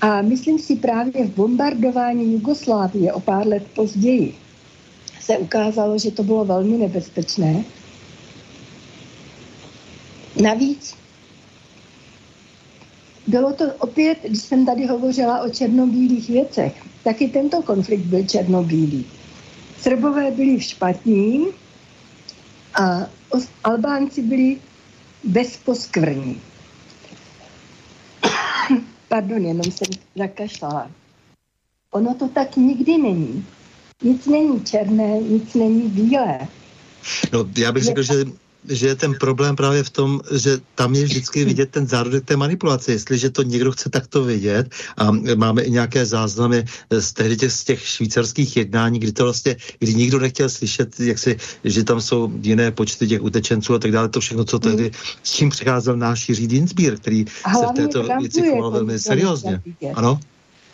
[0.00, 4.34] A myslím si právě v bombardování Jugoslávie o pár let později
[5.30, 7.64] se ukázalo, že to bylo velmi nebezpečné.
[10.36, 10.96] Navíc
[13.26, 19.06] bylo to opět, když jsem tady hovořila o černobílých věcech, taky tento konflikt byl černobílý.
[19.80, 21.46] Srbové byli špatní
[22.74, 23.06] a
[23.64, 24.60] Albánci byli
[25.24, 26.40] bezposkvrní.
[29.08, 30.90] Pardon, jenom jsem zakašlala.
[31.90, 33.46] Ono to tak nikdy není.
[34.02, 36.48] Nic není černé, nic není bílé.
[37.32, 38.24] No, já bych řekl, že
[38.68, 42.36] že je ten problém právě v tom, že tam je vždycky vidět ten zárodek té
[42.36, 42.92] manipulace.
[42.92, 47.64] Jestliže to někdo chce takto vidět a máme i nějaké záznamy z tehdy těch, z
[47.64, 52.32] těch švýcarských jednání, kdy to vlastně, kdy nikdo nechtěl slyšet, jak si, že tam jsou
[52.42, 54.90] jiné počty těch utečenců a tak dále, to všechno, co tehdy,
[55.22, 57.24] s čím přicházel náš Jiří Dinsbír, který
[57.60, 59.62] se v této věci choval velmi seriózně.
[59.94, 60.20] Ano?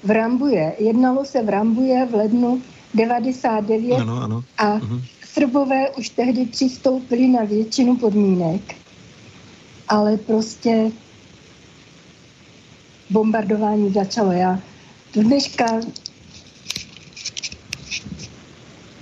[0.05, 0.73] V Rambuje.
[0.79, 2.63] Jednalo se v Rambuje v lednu
[2.95, 4.45] 99 ano, ano.
[4.59, 5.03] a uh-huh.
[5.37, 8.75] Srbové už tehdy přistoupili na většinu podmínek,
[9.89, 10.91] ale prostě
[13.11, 14.33] bombardování začalo.
[14.33, 14.63] Já
[15.15, 15.81] do dneška,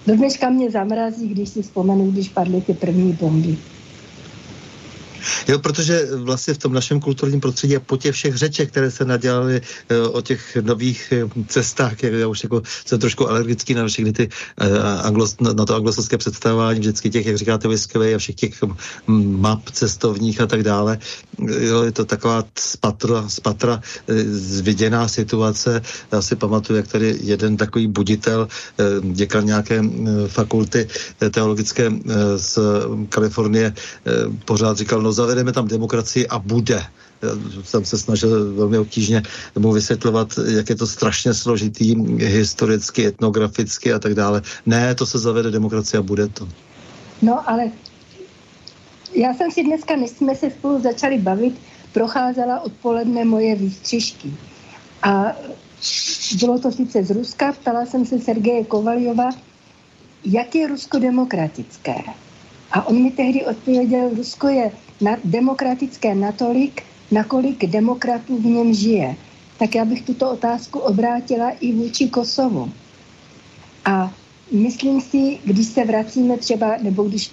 [0.06, 3.58] do dneška mě zamrazí, když si vzpomenu, když padly ty první bomby.
[5.48, 9.04] Jo, protože vlastně v tom našem kulturním prostředí a po těch všech řečech, které se
[9.04, 14.12] nadělaly e, o těch nových e, cestách, já už jako jsem trošku alergický na všechny
[14.12, 14.28] ty
[14.60, 18.54] e, anglos, na, to anglosaské představování, vždycky těch, jak říkáte, Whiskey a všech těch
[19.06, 20.98] map cestovních a tak dále.
[21.38, 23.80] Jo, je to taková spatra, spatra
[24.30, 25.82] zviděná situace.
[26.12, 28.48] Já si pamatuju, jak tady jeden takový buditel,
[29.02, 29.82] děkan nějaké
[30.26, 30.88] fakulty
[31.30, 31.92] teologické
[32.36, 32.58] z
[33.08, 33.74] Kalifornie,
[34.44, 36.82] pořád říkal, no zavedeme tam demokracii a bude
[37.64, 39.22] jsem se snažil velmi obtížně
[39.58, 44.42] mu vysvětlovat, jak je to strašně složitý historicky, etnograficky a tak dále.
[44.66, 46.48] Ne, to se zavede demokracie a bude to.
[47.22, 47.70] No, ale
[49.14, 51.54] já jsem si dneska, než jsme se spolu začali bavit,
[51.92, 54.34] procházela odpoledne moje výstřižky.
[55.02, 55.36] A
[56.40, 59.30] bylo to sice z Ruska, ptala jsem se Sergeje Kovaljova,
[60.24, 61.94] jak je Rusko demokratické.
[62.72, 64.70] A on mi tehdy odpověděl, Rusko je
[65.00, 69.16] na, demokratické natolik, nakolik demokratů v něm žije.
[69.58, 72.72] Tak já bych tuto otázku obrátila i vůči Kosovu.
[73.84, 74.12] A
[74.52, 77.30] myslím si, když se vracíme třeba, nebo když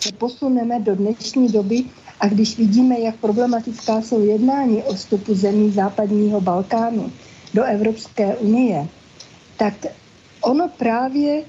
[0.00, 1.84] se posuneme do dnešní doby
[2.20, 7.12] a když vidíme, jak problematická jsou jednání o vstupu zemí západního Balkánu
[7.54, 8.88] do Evropské unie,
[9.56, 9.74] tak
[10.40, 11.42] ono právě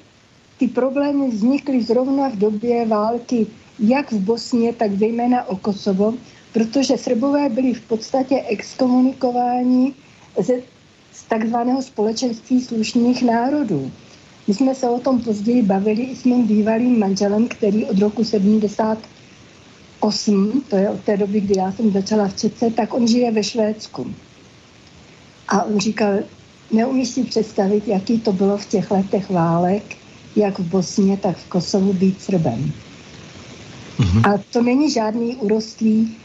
[0.57, 3.47] ty problémy vznikly zrovna v době války
[3.79, 6.13] jak v Bosně, tak zejména o Kosovo,
[6.53, 9.93] protože Srbové byli v podstatě exkomunikováni
[10.39, 10.53] ze,
[11.13, 13.91] z takzvaného společenství slušných národů.
[14.47, 18.23] My jsme se o tom později bavili i s mým bývalým manželem, který od roku
[18.23, 23.31] 78, to je od té doby, kdy já jsem začala v Čece, tak on žije
[23.31, 24.13] ve Švédsku.
[25.47, 26.19] A on říkal,
[26.71, 29.83] neumíš si představit, jaký to bylo v těch letech válek,
[30.35, 32.73] jak v Bosně, tak v Kosovu být Srbem.
[33.99, 34.33] Mm-hmm.
[34.33, 36.17] A to není žádný urostlý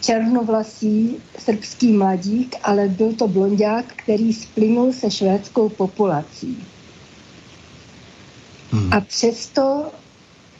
[0.00, 6.58] černovlasý srbský mladík, ale byl to blondák, který splynul se švédskou populací.
[8.72, 8.92] Mm.
[8.92, 9.90] A přesto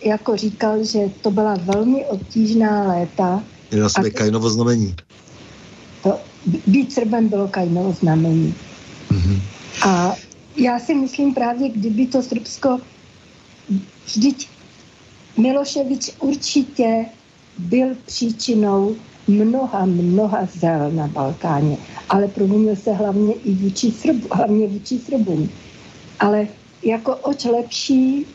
[0.05, 3.43] jako říkal, že to byla velmi obtížná léta.
[3.71, 4.97] Je na sobě Kainovo znamení.
[6.03, 6.19] To,
[6.67, 8.55] být Srbem bylo Kainovo znamení.
[9.11, 9.41] Mm-hmm.
[9.89, 10.17] A
[10.57, 12.79] já si myslím právě, kdyby to Srbsko
[14.07, 14.49] vždyť
[15.41, 17.07] Miloševič určitě
[17.59, 18.97] byl příčinou
[19.29, 21.77] mnoha, mnoha zel na Balkáně,
[22.09, 25.51] ale proměnil se hlavně i vůči, Srbu, hlavně vůči Srbům.
[26.21, 26.49] Ale
[26.83, 28.27] jako oč lepší,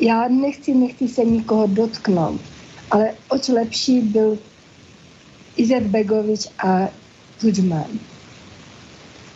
[0.00, 2.40] já nechci, nechci se nikoho dotknout,
[2.90, 4.38] ale oč lepší byl
[5.80, 6.88] Begovič a
[7.40, 7.86] Tudžman.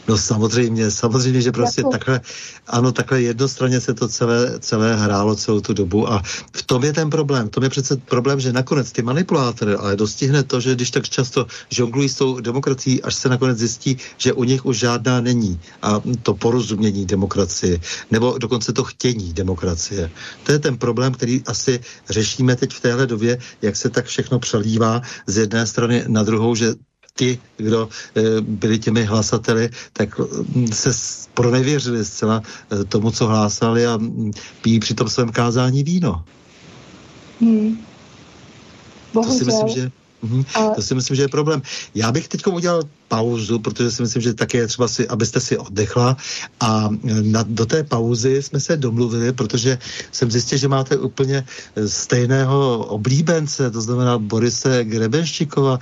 [0.08, 1.90] No samozřejmě, samozřejmě, že prostě jako...
[1.90, 2.20] takhle,
[2.66, 6.22] ano, takhle jednostranně se to celé, celé hrálo celou tu dobu a
[6.52, 7.48] v tom je ten problém.
[7.48, 11.08] V tom je přece problém, že nakonec ty manipulátory ale dostihne to, že když tak
[11.08, 15.60] často žonglují s tou demokracií, až se nakonec zjistí, že u nich už žádná není
[15.82, 17.80] a to porozumění demokracie,
[18.10, 20.10] nebo dokonce to chtění demokracie.
[20.42, 21.80] To je ten problém, který asi
[22.10, 26.54] řešíme teď v téhle době, jak se tak všechno přelívá z jedné strany na druhou,
[26.54, 26.74] že
[27.18, 30.90] ti, kdo eh, byli těmi hlasateli, tak hm, se
[31.34, 34.30] pronevěřili zcela eh, tomu, co hlásali a hm,
[34.62, 36.24] pijí při tom svém kázání víno.
[37.40, 37.78] Hmm.
[39.14, 39.90] Bohužel, to si myslím, že...
[40.22, 40.44] Mhm.
[40.54, 40.74] A...
[40.74, 41.62] To si myslím, že je problém.
[41.94, 45.58] Já bych teď udělal pauzu, protože si myslím, že také je třeba si, abyste si
[45.58, 46.16] oddechla
[46.60, 46.88] a
[47.22, 49.78] na, do té pauzy jsme se domluvili, protože
[50.12, 51.44] jsem zjistil, že máte úplně
[51.86, 55.78] stejného oblíbence, to znamená Borise Grebenščikova,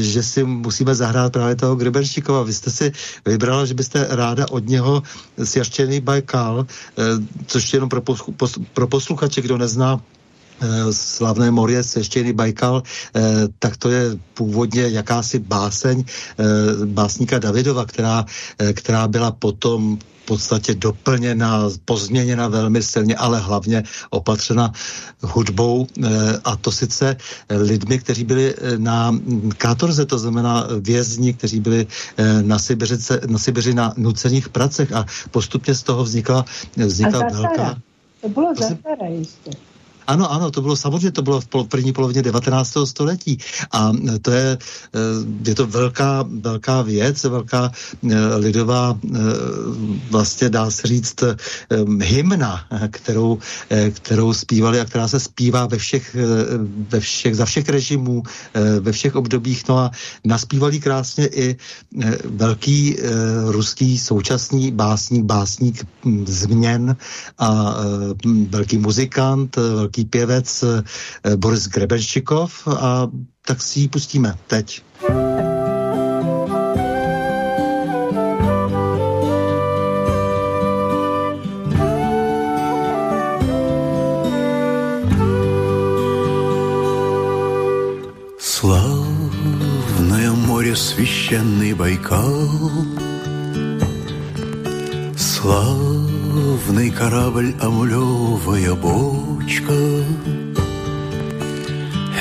[0.00, 2.42] že si musíme zahrát právě toho Grebenščikova.
[2.42, 2.92] Vy jste si
[3.26, 5.02] vybrala, že byste ráda od něho
[5.44, 6.66] sjaštěný Bajkal,
[7.46, 8.02] což jenom pro,
[8.72, 10.00] pro posluchače, kdo nezná
[10.90, 13.22] slavné moře Seštěný Bajkal, eh,
[13.58, 16.44] tak to je původně jakási báseň eh,
[16.86, 18.24] básníka Davidova, která,
[18.72, 24.72] která byla potom v podstatě doplněna, pozměněna velmi silně, ale hlavně opatřena
[25.20, 25.86] hudbou
[26.44, 27.16] a to sice
[27.50, 29.12] lidmi, kteří byli na
[29.58, 31.86] kátorze, to znamená vězni, kteří byli
[32.42, 36.44] na Sibiři, na, Sibiři na nucených pracech a postupně z toho vznikla,
[36.76, 37.76] vznikla velká...
[38.20, 39.73] To bylo Zatara ještě.
[40.06, 42.72] Ano, ano, to bylo samozřejmě, to bylo v první polovině 19.
[42.84, 43.38] století
[43.72, 44.98] a to je, eh,
[45.48, 48.98] je to velká, velká věc, velká eh, lidová
[50.10, 51.24] vlastně dá se říct
[52.00, 53.38] hymna, kterou,
[53.90, 56.16] kterou zpívali a která se zpívá ve všech,
[56.88, 58.22] ve všech, za všech režimů,
[58.80, 59.68] ve všech obdobích.
[59.68, 59.90] No a
[60.24, 61.56] naspívali krásně i
[62.24, 62.96] velký
[63.46, 65.86] ruský současný básník, básník
[66.26, 66.96] změn
[67.38, 67.76] a
[68.48, 70.83] velký muzikant, velký velký pěvec eh,
[71.35, 73.07] Boris Grebenščikov a
[73.45, 74.83] tak si ji pustíme teď.
[88.37, 92.49] Славное море, священный Байкал,
[96.44, 99.72] Славный корабль, амулевая бог, речка.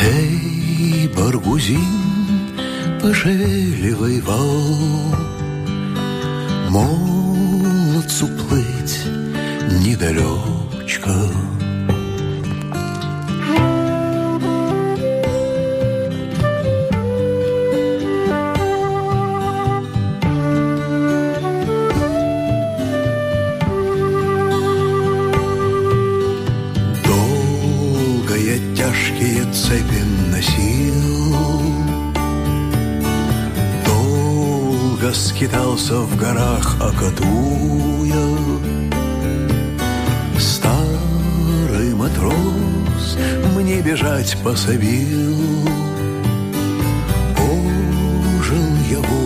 [0.02, 1.82] Эй, Баргузин,
[3.02, 5.16] пошевеливай вал,
[6.70, 9.02] Молодцу плыть
[9.84, 11.12] недалечко.
[29.04, 30.02] тяжкие цепи
[30.32, 30.94] носил.
[33.86, 38.26] Долго скитался в горах окатуя.
[40.40, 43.18] Старый матрос
[43.56, 45.38] мне бежать пособил.
[47.36, 49.23] Пожил я в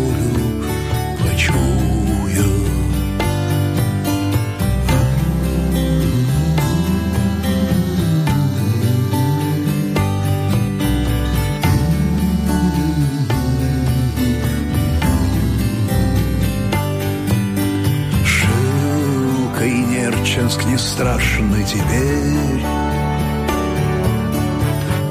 [20.98, 22.66] Страшный теперь.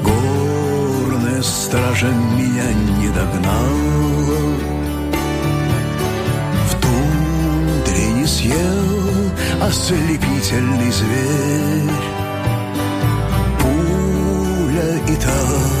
[0.03, 4.57] Горная стража меня не догнала.
[6.65, 9.31] В тундре не съел
[9.61, 11.89] ослепительный зверь.
[13.61, 15.76] Пуля и та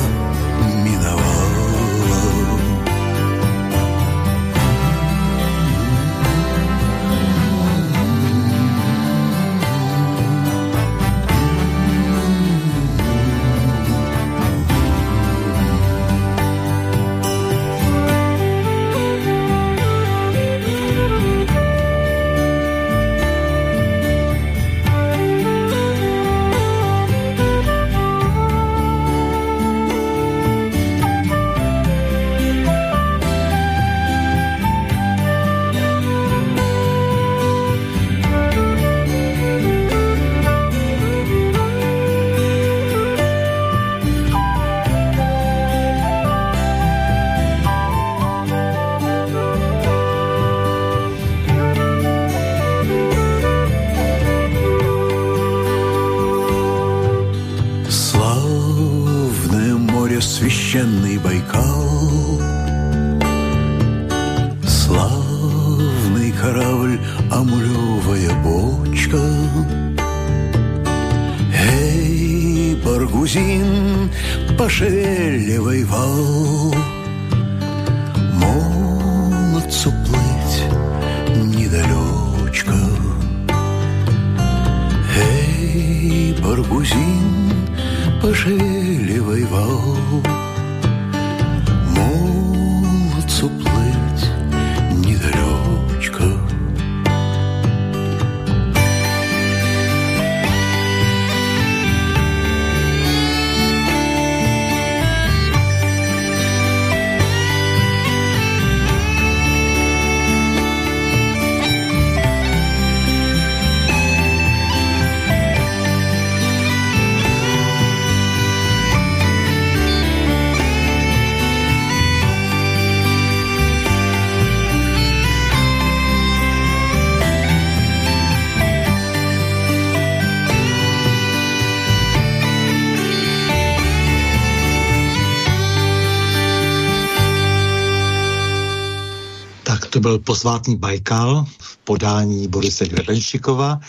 [140.07, 143.79] byl posvátný Bajkal v podání Borise Grebenšikova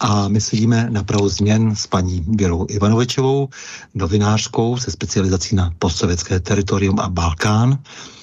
[0.00, 3.48] a my sedíme na prahu změn s paní Věrou Ivanovičovou,
[3.94, 7.78] novinářkou se specializací na postsovětské teritorium a Balkán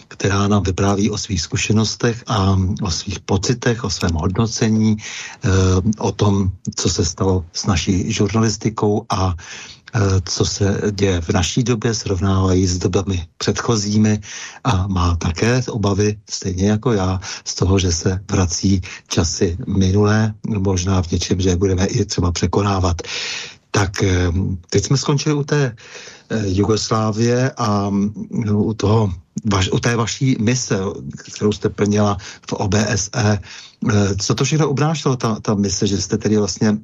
[0.08, 5.50] která nám vypráví o svých zkušenostech a o svých pocitech, o svém hodnocení, eh,
[5.98, 9.34] o tom, co se stalo s naší žurnalistikou a
[10.26, 14.20] co se děje v naší době, srovnávají s dobami předchozími
[14.64, 21.02] a má také obavy, stejně jako já, z toho, že se vrací časy minulé, možná
[21.02, 23.02] v něčem, že budeme i třeba překonávat.
[23.72, 24.32] Tak eh,
[24.70, 25.76] teď jsme skončili u té
[26.46, 27.92] Jugoslávie a
[28.54, 29.14] u toho
[29.46, 30.80] vaš, u té vaší mise,
[31.34, 32.18] kterou jste plnila
[32.50, 33.40] v OBSE, eh,
[34.16, 36.78] co to všechno obnášelo, ta, ta mise, že jste tedy vlastně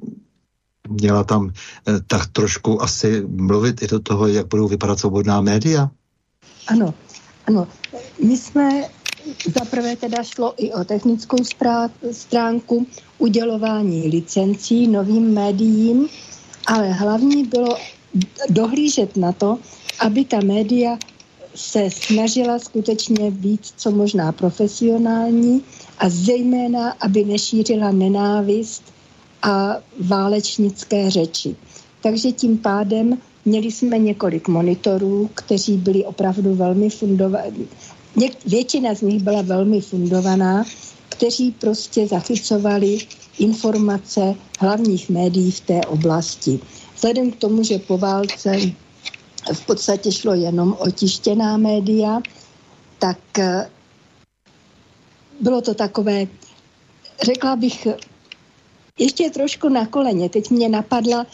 [0.88, 1.52] měla tam
[1.88, 5.90] eh, tak trošku asi mluvit i do toho, jak budou vypadat svobodná média?
[6.66, 6.94] Ano,
[7.46, 7.68] ano.
[8.24, 8.84] My jsme
[9.58, 11.36] zaprvé teda šlo i o technickou
[12.12, 12.86] stránku
[13.18, 16.08] udělování licencí novým médiím,
[16.66, 17.76] ale hlavní bylo
[18.50, 19.58] dohlížet na to,
[20.00, 20.98] aby ta média
[21.54, 25.62] se snažila skutečně být co možná profesionální
[25.98, 28.82] a zejména, aby nešířila nenávist
[29.42, 31.56] a válečnické řeči.
[32.02, 37.68] Takže tím pádem měli jsme několik monitorů, kteří byli opravdu velmi fundovaní.
[38.46, 40.64] Většina z nich byla velmi fundovaná,
[41.08, 42.98] kteří prostě zachycovali
[43.38, 46.60] informace hlavních médií v té oblasti.
[46.96, 48.56] Vzhledem k tomu, že po válce
[49.52, 52.20] v podstatě šlo jenom o tištěná média,
[52.98, 53.70] tak eh,
[55.40, 56.26] bylo to takové,
[57.22, 57.86] řekla bych,
[58.98, 60.28] ještě trošku na koleně.
[60.28, 61.26] Teď mě napadla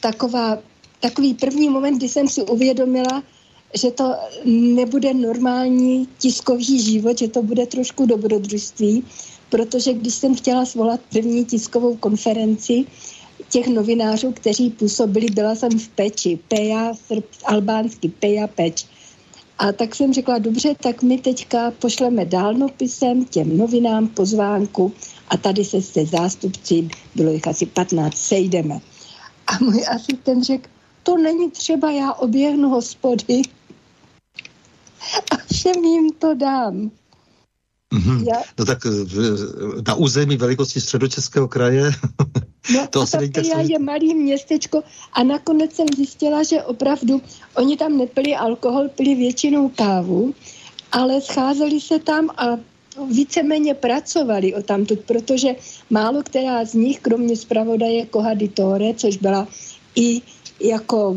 [0.00, 0.58] taková,
[1.00, 3.22] takový první moment, kdy jsem si uvědomila,
[3.74, 4.14] že to
[4.44, 9.04] nebude normální tiskový život, že to bude trošku dobrodružství,
[9.50, 12.84] protože když jsem chtěla svolat první tiskovou konferenci,
[13.50, 18.86] těch novinářů, kteří působili, byla jsem v Peči, Peja, srb, albánsky, Peja, Peč.
[19.58, 24.92] A tak jsem řekla, dobře, tak my teďka pošleme dálnopisem těm novinám pozvánku
[25.28, 28.78] a tady se se zástupci, bylo jich asi 15, sejdeme.
[29.46, 30.68] A můj asistent řekl,
[31.02, 33.42] to není třeba, já oběhnu hospody
[35.32, 36.90] a všem jim to dám.
[37.94, 38.28] Mm-hmm.
[38.28, 38.42] Já...
[38.58, 38.78] No tak
[39.86, 41.90] na území velikosti středočeského kraje
[42.74, 44.82] No to a ta je malý městečko
[45.12, 47.22] a nakonec jsem zjistila, že opravdu
[47.54, 50.34] oni tam nepili alkohol, pili většinou kávu,
[50.92, 52.58] ale scházeli se tam a
[53.10, 55.48] víceméně pracovali o tamtud, protože
[55.90, 59.48] málo která z nich, kromě zpravodaje Kohaditore, což byla
[59.94, 60.22] i
[60.60, 61.16] jako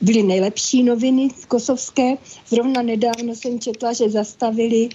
[0.00, 2.16] byly nejlepší noviny kosovské.
[2.48, 4.88] Zrovna nedávno jsem četla, že zastavili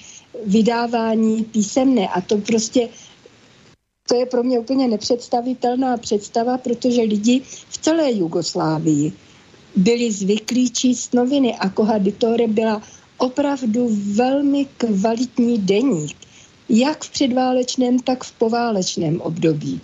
[0.46, 2.90] vydávání písemné a to prostě
[4.10, 9.14] to je pro mě úplně nepředstavitelná představa, protože lidi v celé Jugoslávii
[9.76, 12.82] byli zvyklí číst noviny a Kohaditore byla
[13.18, 16.18] opravdu velmi kvalitní deník,
[16.70, 19.82] jak v předválečném, tak v poválečném období.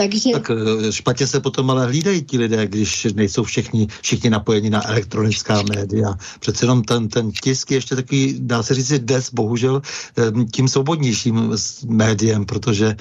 [0.00, 0.30] Takže...
[0.32, 4.88] Tak eh, špatně se potom ale hlídají ti lidé, když nejsou všichni, všichni napojeni na
[4.88, 6.14] elektronická média.
[6.40, 9.82] Přece jenom ten, ten tisk je ještě takový, dá se říct, des, bohužel,
[10.18, 11.52] eh, tím svobodnějším
[11.86, 12.96] médiem, protože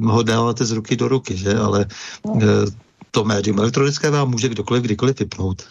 [0.00, 1.54] uh, ho dáváte z ruky do ruky, že?
[1.54, 1.86] Ale
[2.22, 2.42] uh,
[3.10, 5.62] to médium elektronické vám může kdokoliv kdykoliv vypnout.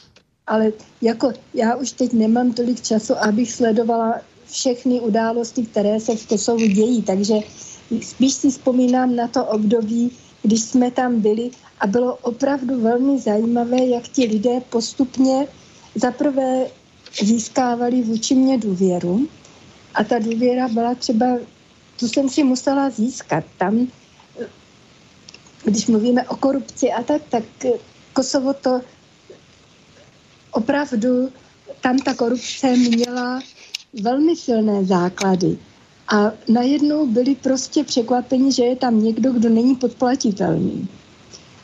[0.48, 0.72] Ale
[1.02, 4.14] jako já už teď nemám tolik času, abych sledovala
[4.52, 7.34] všechny události, které se v Kosovu dějí, takže
[8.02, 10.11] spíš si vzpomínám na to období,
[10.44, 15.48] když jsme tam byli a bylo opravdu velmi zajímavé, jak ti lidé postupně
[15.95, 16.68] zaprvé
[17.22, 19.28] získávali vůči mě důvěru
[19.94, 21.26] a ta důvěra byla třeba,
[21.99, 23.44] tu jsem si musela získat.
[23.57, 23.88] Tam,
[25.64, 27.44] když mluvíme o korupci a tak, tak
[28.14, 28.82] Kosovo to
[30.52, 31.32] opravdu,
[31.82, 33.41] tam ta korupce měla
[34.02, 35.57] velmi silné základy.
[36.08, 40.88] A najednou byli prostě překvapeni, že je tam někdo, kdo není podplatitelný.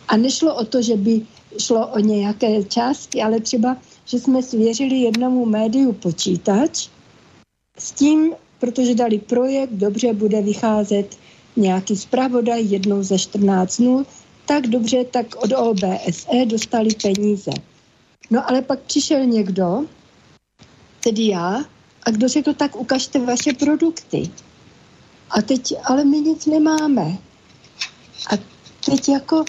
[0.08, 1.22] A nešlo o to, že by
[1.58, 6.88] šlo o nějaké částky, ale třeba, že jsme svěřili jednomu médiu počítač
[7.78, 11.18] s tím, protože dali projekt, dobře bude vycházet
[11.56, 14.06] nějaký zpravodaj jednou ze 14 dnů,
[14.46, 17.52] tak dobře, tak od OBSE dostali peníze.
[18.32, 19.86] No ale pak přišel někdo,
[21.04, 21.66] tedy já,
[22.04, 24.32] a kdo řekl, tak ukažte vaše produkty.
[25.30, 27.18] A teď, ale my nic nemáme.
[28.32, 28.38] A
[28.86, 29.46] teď jako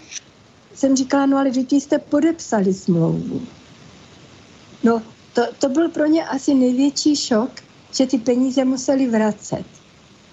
[0.74, 3.43] jsem říkala, no ale vy jste podepsali smlouvu.
[4.82, 5.02] No,
[5.32, 7.51] to, to byl pro ně asi největší šok,
[7.93, 9.64] že ty peníze museli vracet.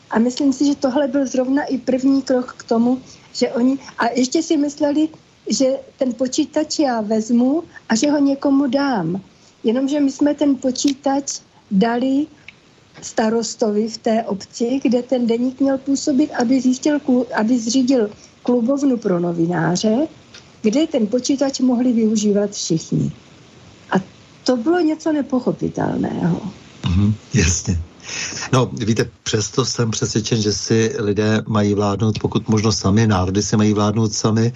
[0.09, 3.01] A myslím si, že tohle byl zrovna i první krok k tomu,
[3.33, 5.09] že oni, a ještě si mysleli,
[5.49, 9.21] že ten počítač já vezmu a že ho někomu dám.
[9.63, 11.39] Jenomže my jsme ten počítač
[11.71, 12.27] dali
[13.01, 16.99] starostovi v té obci, kde ten deník měl působit, aby, zjistil,
[17.35, 18.09] aby zřídil
[18.43, 20.07] klubovnu pro novináře,
[20.61, 23.11] kde ten počítač mohli využívat všichni.
[23.91, 23.95] A
[24.43, 26.41] to bylo něco nepochopitelného.
[26.97, 27.77] Mm, jasně.
[28.53, 33.57] No, víte, přesto jsem přesvědčen, že si lidé mají vládnout, pokud možno sami, národy si
[33.57, 34.53] mají vládnout sami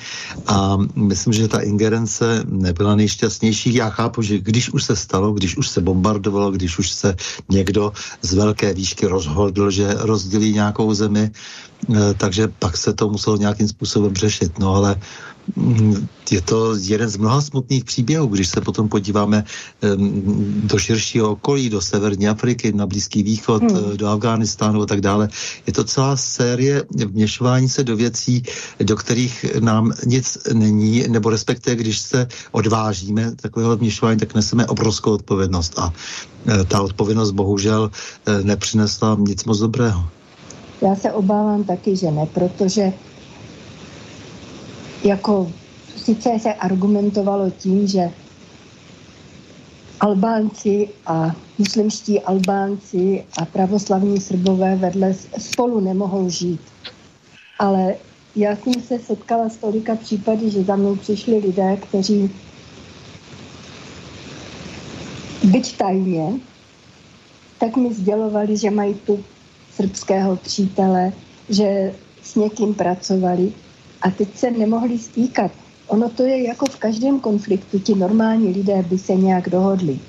[0.47, 3.73] a myslím, že ta ingerence nebyla nejšťastnější.
[3.73, 7.15] Já chápu, že když už se stalo, když už se bombardovalo, když už se
[7.49, 11.31] někdo z velké výšky rozhodl, že rozdělí nějakou zemi,
[12.17, 14.59] takže pak se to muselo nějakým způsobem řešit.
[14.59, 14.95] No ale
[16.31, 19.43] je to jeden z mnoha smutných příběhů, když se potom podíváme
[20.63, 23.97] do širšího okolí, do severní Afriky, na Blízký východ, hmm.
[23.97, 25.29] do Afghánistánu a tak dále.
[25.67, 28.43] Je to celá série vměšování se do věcí,
[28.79, 35.11] do kterých nám nic není, nebo respektive, když se odvážíme takového vměšování, tak neseme obrovskou
[35.11, 35.93] odpovědnost a
[36.47, 37.91] e, ta odpovědnost bohužel
[38.43, 40.20] nepřinesla nic moc dobrého.
[40.81, 42.93] Já se obávám taky, že ne, protože
[45.03, 45.51] jako
[45.97, 48.11] sice se argumentovalo tím, že
[49.99, 56.61] Albánci a muslimští Albánci a pravoslavní Srbové vedle spolu nemohou žít.
[57.59, 57.95] Ale
[58.35, 62.29] já jsem se setkala s tolika případy, že za mnou přišli lidé, kteří
[65.43, 66.33] byť tajně,
[67.59, 69.23] tak mi sdělovali, že mají tu
[69.75, 71.13] srbského přítele,
[71.49, 71.93] že
[72.23, 73.51] s někým pracovali
[74.01, 75.51] a teď se nemohli stýkat.
[75.87, 79.99] Ono to je jako v každém konfliktu, ti normální lidé by se nějak dohodli.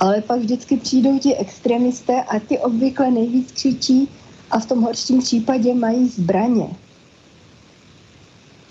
[0.00, 4.08] Ale pak vždycky přijdou ti extremisté a ty obvykle nejvíc křičí
[4.50, 6.66] a v tom horším případě mají zbraně.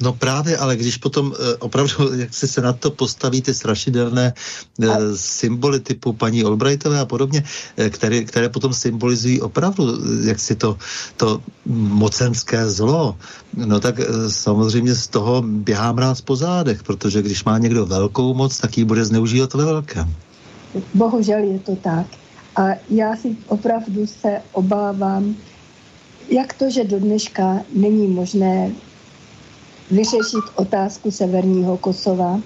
[0.02, 4.34] No právě, ale když potom e, opravdu, jak si se na to postaví ty strašidelné
[4.82, 7.44] e, symboly typu paní Albrightové a podobně,
[7.78, 9.84] e, které, které potom symbolizují opravdu,
[10.24, 10.78] jak si to,
[11.18, 13.18] to mocenské zlo,
[13.56, 13.96] no tak
[14.28, 18.86] samozřejmě z toho běhám rád po zádech, protože když má někdo velkou moc, tak ji
[18.86, 20.14] bude zneužívat ve velkém.
[20.94, 22.06] Bohužel je to tak.
[22.56, 25.36] A já si opravdu se obávám,
[26.30, 28.72] jak to, že do dneška není možné
[29.92, 32.40] vyřešit otázku severního Kosova.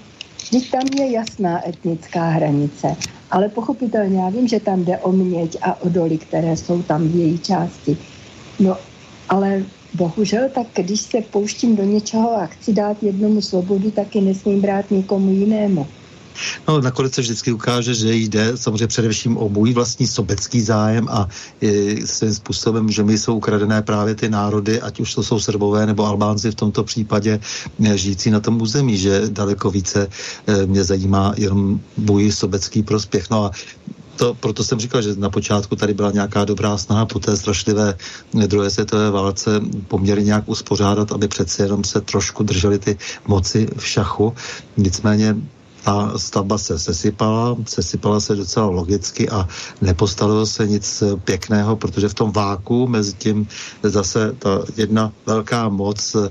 [0.44, 2.96] Vždyť tam je jasná etnická hranice,
[3.32, 7.08] ale pochopitelně já vím, že tam jde o měď a o doly, které jsou tam
[7.08, 7.98] v její části.
[8.60, 8.78] No,
[9.30, 9.64] ale
[9.94, 14.92] bohužel, tak když se pouštím do něčeho a chci dát jednomu svobodu, taky nesmím brát
[14.92, 15.88] někomu jinému.
[16.68, 21.28] No, nakonec se vždycky ukáže, že jde samozřejmě především o můj vlastní sobecký zájem a
[21.62, 25.86] e, svým způsobem, že mi jsou ukradené právě ty národy, ať už to jsou Srbové
[25.86, 27.40] nebo Albánci v tomto případě
[27.86, 30.08] e, žijící na tom území, že daleko více
[30.48, 33.30] e, mě zajímá jenom můj sobecký prospěch.
[33.30, 33.52] No a
[34.16, 37.96] to, proto jsem říkal, že na počátku tady byla nějaká dobrá snaha po té strašlivé
[38.34, 42.98] druhé světové válce poměrně nějak uspořádat, aby přece jenom se trošku drželi ty
[43.28, 44.34] moci v šachu.
[44.78, 45.36] Nicméně
[45.84, 49.48] ta stavba se sesypala, sesypala se docela logicky a
[49.82, 53.48] nepostavilo se nic pěkného, protože v tom váku mezi tím
[53.84, 56.30] zase ta jedna velká moc, eh,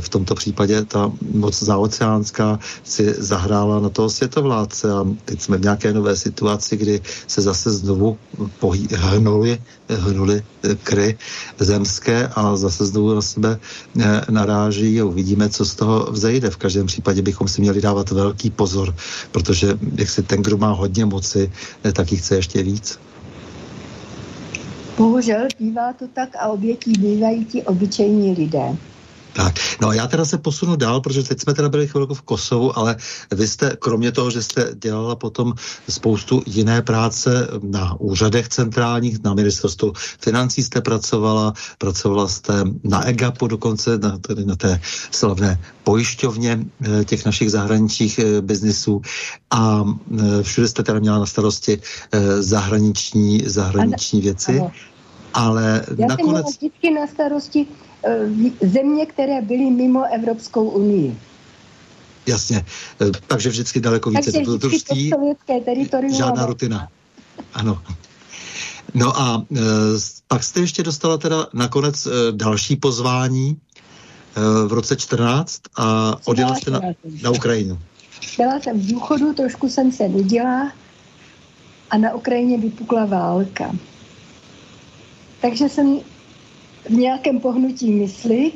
[0.00, 5.62] v tomto případě ta moc zaoceánská, si zahrála na toho světovládce a teď jsme v
[5.62, 8.18] nějaké nové situaci, kdy se zase znovu
[8.58, 10.42] pohý, hnuli, hnuli
[10.82, 11.18] kry
[11.58, 13.58] zemské a zase znovu na sebe
[14.00, 16.50] eh, naráží a uvidíme, co z toho vzejde.
[16.50, 18.94] V každém případě bychom si měli dávat velký pozor pozor,
[19.32, 21.52] protože jak si ten, kdo má hodně moci,
[21.84, 22.98] eh, tak jich chce ještě víc.
[24.96, 28.76] Bohužel bývá to tak a obětí bývají ti obyčejní lidé.
[29.32, 32.22] Tak, no a já teda se posunu dál, protože teď jsme teda byli chvilku v
[32.22, 32.96] Kosovu, ale
[33.30, 35.54] vy jste, kromě toho, že jste dělala potom
[35.88, 42.52] spoustu jiné práce na úřadech centrálních, na ministerstvu financí jste pracovala, pracovala jste
[42.84, 44.80] na EGAPu dokonce, na, tedy na té
[45.10, 46.58] slavné pojišťovně
[47.00, 49.02] eh, těch našich zahraničních eh, biznisů
[49.50, 51.80] a eh, všude jste teda měla na starosti
[52.38, 54.58] zahraniční, zahraniční věci.
[54.60, 54.72] Ano.
[55.34, 56.46] Ale Já nakonec...
[56.46, 57.66] jsem vždycky na starosti
[58.60, 61.18] země, které byly mimo Evropskou unii.
[62.26, 62.64] Jasně,
[63.00, 65.12] eh, takže vždycky daleko více dobrodružství.
[66.16, 66.88] Žádná rutina.
[67.54, 67.82] Ano.
[68.94, 69.60] No a e,
[70.28, 73.56] pak jste ještě dostala teda nakonec e, další pozvání
[74.36, 76.80] e, v roce 14 a odjela jste na,
[77.22, 77.78] na Ukrajinu.
[78.36, 80.72] Byla jsem v důchodu, trošku jsem se nudila
[81.90, 83.76] a na Ukrajině vypukla válka.
[85.40, 86.00] Takže jsem
[86.84, 88.52] v nějakém pohnutí mysli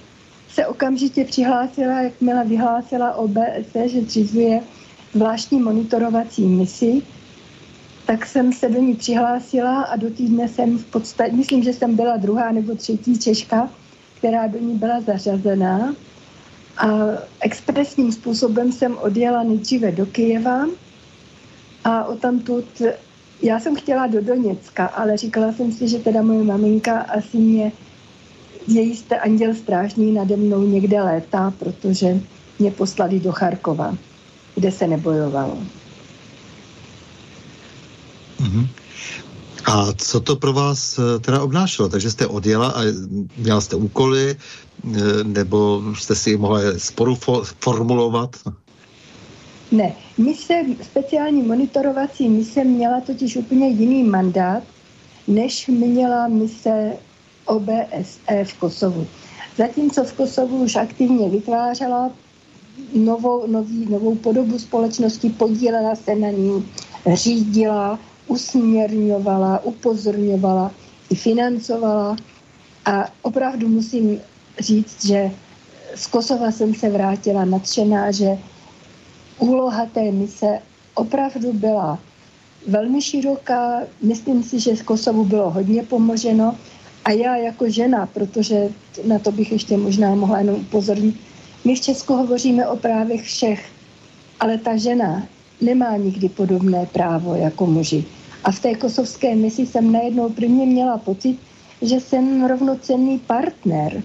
[0.48, 4.61] se okamžitě přihlásila, jakmile vyhlásila OBSE, že zřizuje
[5.15, 7.03] zvláštní monitorovací misi,
[8.07, 11.97] tak jsem se do ní přihlásila a do týdne jsem v podstatě, myslím, že jsem
[11.97, 13.70] byla druhá nebo třetí Češka,
[14.19, 15.94] která do ní byla zařazená.
[16.78, 16.89] A
[17.40, 20.66] expresním způsobem jsem odjela nejdříve do Kyjeva
[21.85, 22.82] a o tamtud
[23.43, 27.73] já jsem chtěla do Doněcka, ale říkala jsem si, že teda moje maminka asi mě
[28.66, 32.20] její jste anděl strážný nade mnou někde létá, protože
[32.59, 33.97] mě poslali do Charkova,
[34.55, 35.59] kde se nebojovalo.
[38.40, 38.68] Mm-hmm.
[39.64, 41.88] A co to pro vás eh, teda obnášelo?
[41.88, 42.80] Takže jste odjela a
[43.36, 47.18] měla jste úkoly, eh, nebo jste si mohla sporu
[47.60, 48.36] formulovat?
[49.72, 54.62] Ne, mise, speciální monitorovací mise měla totiž úplně jiný mandát,
[55.28, 56.93] než měla mise
[57.47, 59.06] OBSE v Kosovu.
[59.56, 62.10] Zatímco v Kosovu už aktivně vytvářela
[62.94, 66.68] novou, nový, novou podobu společnosti, podílela se na ní,
[67.14, 70.70] řídila, usměrňovala, upozorňovala
[71.10, 72.16] i financovala.
[72.85, 74.20] A opravdu musím
[74.59, 75.31] říct, že
[75.94, 78.39] z Kosova jsem se vrátila nadšená, že
[79.39, 80.59] úloha té mise
[80.94, 81.98] opravdu byla
[82.68, 83.81] velmi široká.
[84.02, 86.56] Myslím si, že z Kosovu bylo hodně pomoženo.
[87.07, 88.69] A já jako žena, protože
[89.05, 91.16] na to bych ještě možná mohla jenom upozornit,
[91.65, 93.69] my v Česku hovoříme o právech všech,
[94.41, 95.27] ale ta žena
[95.61, 98.05] nemá nikdy podobné právo jako muži.
[98.45, 101.39] A v té kosovské misi jsem najednou prvně měla pocit,
[101.83, 104.03] že jsem rovnocenný partner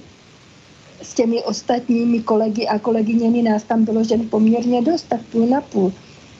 [1.01, 3.41] s těmi ostatními kolegy a kolegyněmi.
[3.41, 5.93] Nás tam bylo žen poměrně dost, tak půl na půl.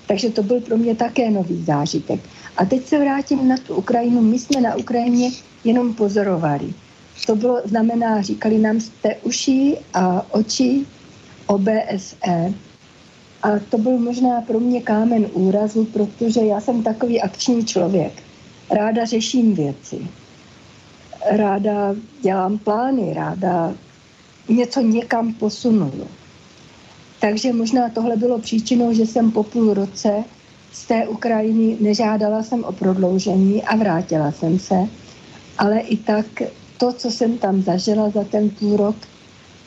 [0.07, 2.19] Takže to byl pro mě také nový zážitek.
[2.57, 4.21] A teď se vrátím na tu Ukrajinu.
[4.21, 5.31] My jsme na Ukrajině
[5.63, 6.73] jenom pozorovali.
[7.25, 10.85] To bylo, znamená, říkali nám jste uší a oči
[11.47, 12.53] OBSE.
[13.43, 18.13] A to byl možná pro mě kámen úrazu, protože já jsem takový akční člověk.
[18.71, 20.07] Ráda řeším věci.
[21.31, 23.73] Ráda dělám plány, ráda
[24.49, 25.91] něco někam posunu.
[27.19, 30.23] Takže možná tohle bylo příčinou, že jsem po půl roce
[30.73, 34.75] z té Ukrajiny nežádala jsem o prodloužení a vrátila jsem se.
[35.57, 36.25] Ale i tak
[36.77, 38.95] to, co jsem tam zažila za ten půl rok,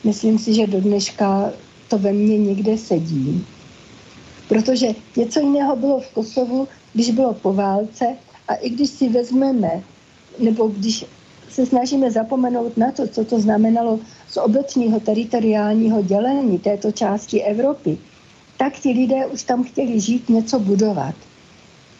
[0.03, 1.51] myslím si, že do dneška
[1.89, 3.45] to ve mně někde sedí.
[4.49, 8.05] Protože něco jiného bylo v Kosovu, když bylo po válce
[8.47, 9.83] a i když si vezmeme,
[10.39, 11.05] nebo když
[11.49, 13.99] se snažíme zapomenout na to, co to znamenalo
[14.29, 17.97] z obecního teritoriálního dělení této části Evropy,
[18.57, 21.15] tak ti lidé už tam chtěli žít, něco budovat.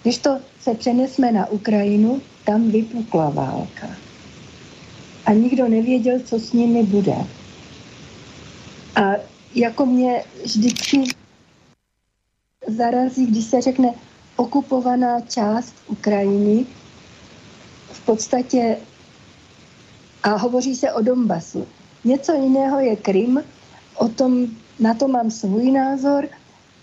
[0.04, 3.88] Když to se přenesme na Ukrajinu, tam vypukla válka.
[5.26, 7.16] A nikdo nevěděl, co s nimi bude.
[8.96, 9.02] A
[9.56, 11.04] jako mě vždycky
[12.68, 13.94] zarazí, když se řekne
[14.36, 16.66] okupovaná část Ukrajiny,
[17.92, 18.78] v podstatě
[20.24, 21.68] a hovoří se o Donbasu.
[22.04, 23.44] Něco jiného je Krym,
[23.96, 24.48] o tom,
[24.80, 26.28] na to mám svůj názor,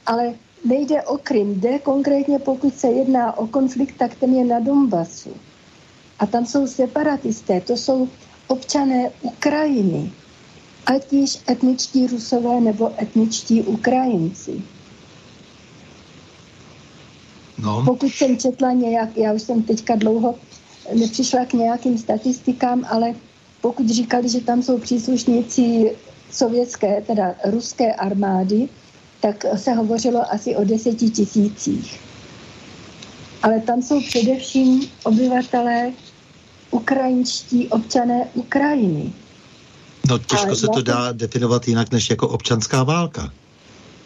[0.06, 0.34] ale
[0.64, 5.30] nejde o Krym, jde konkrétně, pokud se jedná o konflikt, tak ten je na Donbasu.
[6.18, 8.08] A tam jsou separatisté, to jsou
[8.46, 10.12] občané Ukrajiny,
[10.86, 14.62] ať již etničtí Rusové nebo etničtí Ukrajinci.
[17.58, 17.82] No.
[17.86, 20.34] Pokud jsem četla nějak, já už jsem teďka dlouho
[20.94, 23.14] nepřišla k nějakým statistikám, ale
[23.60, 25.92] pokud říkali, že tam jsou příslušníci
[26.30, 28.68] sovětské, teda ruské armády,
[29.22, 32.00] tak se hovořilo asi o deseti tisících.
[33.42, 35.92] Ale tam jsou především obyvatelé
[36.70, 39.12] ukrajinští občané Ukrajiny.
[40.08, 43.32] No těžko se to dá definovat jinak než jako občanská válka.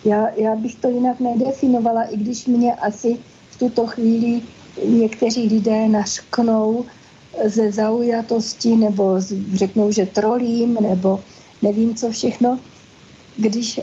[0.05, 3.19] Já, já bych to jinak nedefinovala, i když mě asi
[3.51, 4.43] v tuto chvíli
[4.85, 6.85] někteří lidé našknou
[7.45, 9.21] ze zaujatosti nebo
[9.55, 11.21] řeknou, že trolím nebo
[11.63, 12.59] nevím co všechno,
[13.37, 13.81] když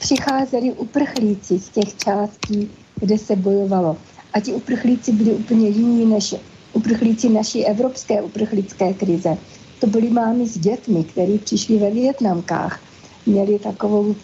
[0.00, 2.70] přicházeli uprchlíci z těch částí,
[3.00, 3.96] kde se bojovalo.
[4.32, 6.34] A ti uprchlíci byli úplně jiní než
[6.72, 9.36] uprchlíci naší evropské uprchlické krize.
[9.80, 12.80] To byly mámy s dětmi, které přišli ve Větnamkách.
[13.26, 14.14] Měli takovou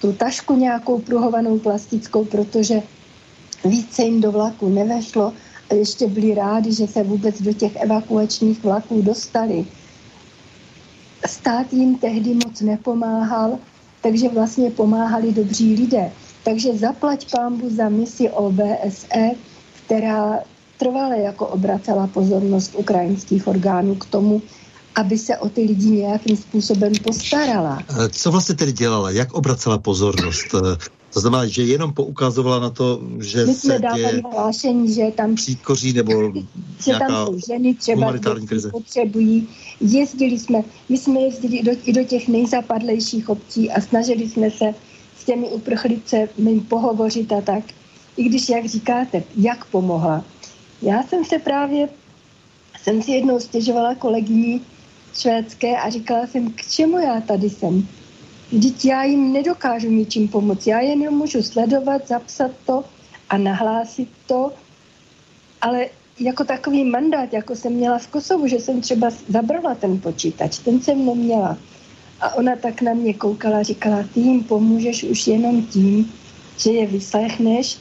[0.00, 2.82] tu tašku nějakou pruhovanou plastickou, protože
[3.64, 5.32] více jim do vlaku nevešlo
[5.70, 9.66] a ještě byli rádi, že se vůbec do těch evakuačních vlaků dostali.
[11.26, 13.58] Stát jim tehdy moc nepomáhal,
[14.06, 16.10] takže vlastně pomáhali dobří lidé.
[16.44, 19.30] Takže zaplať pámbu za misi OBSE,
[19.84, 20.38] která
[20.78, 24.42] trvale jako obracela pozornost ukrajinských orgánů k tomu,
[24.94, 27.82] aby se o ty lidi nějakým způsobem postarala.
[28.10, 29.10] Co vlastně tedy dělala?
[29.10, 30.54] Jak obracela pozornost?
[31.12, 35.34] To znamená, že jenom poukazovala na to, že My jsme se dávali hlášení, že tam
[35.34, 36.32] příkoří nebo
[36.84, 38.12] že tam jsou ženy třeba,
[38.46, 38.70] krize.
[38.70, 39.48] potřebují.
[39.80, 44.74] Jezdili jsme, my jsme jezdili do, i do těch nejzapadlejších obcí a snažili jsme se
[45.20, 47.64] s těmi uprchlicemi pohovořit a tak.
[48.16, 50.24] I když, jak říkáte, jak pomohla.
[50.82, 51.88] Já jsem se právě,
[52.82, 54.60] jsem si jednou stěžovala kolegyni
[55.14, 57.88] švédské a říkala jsem, k čemu já tady jsem
[58.52, 60.66] Vždyť já jim nedokážu ničím pomoct.
[60.66, 62.84] Já jen můžu sledovat, zapsat to
[63.30, 64.52] a nahlásit to,
[65.60, 65.86] ale
[66.20, 70.80] jako takový mandát, jako jsem měla v Kosovu, že jsem třeba zabrala ten počítač, ten
[70.80, 71.58] jsem neměla.
[72.20, 76.12] A ona tak na mě koukala říkala, ty jim pomůžeš už jenom tím,
[76.58, 77.78] že je vyslechneš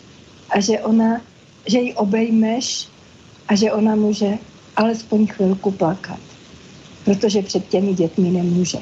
[0.49, 1.21] a že ona,
[1.65, 2.87] že ji obejmeš
[3.47, 4.37] a že ona může
[4.75, 6.19] alespoň chvilku plakat.
[7.05, 8.79] Protože před těmi dětmi nemůže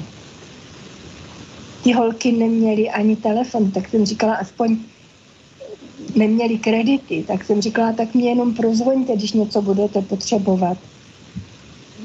[1.84, 4.78] ty holky neměly ani telefon, tak jsem říkala, aspoň
[6.16, 10.78] neměli kredity, tak jsem říkala, tak mě jenom prozvoňte, když něco budete potřebovat.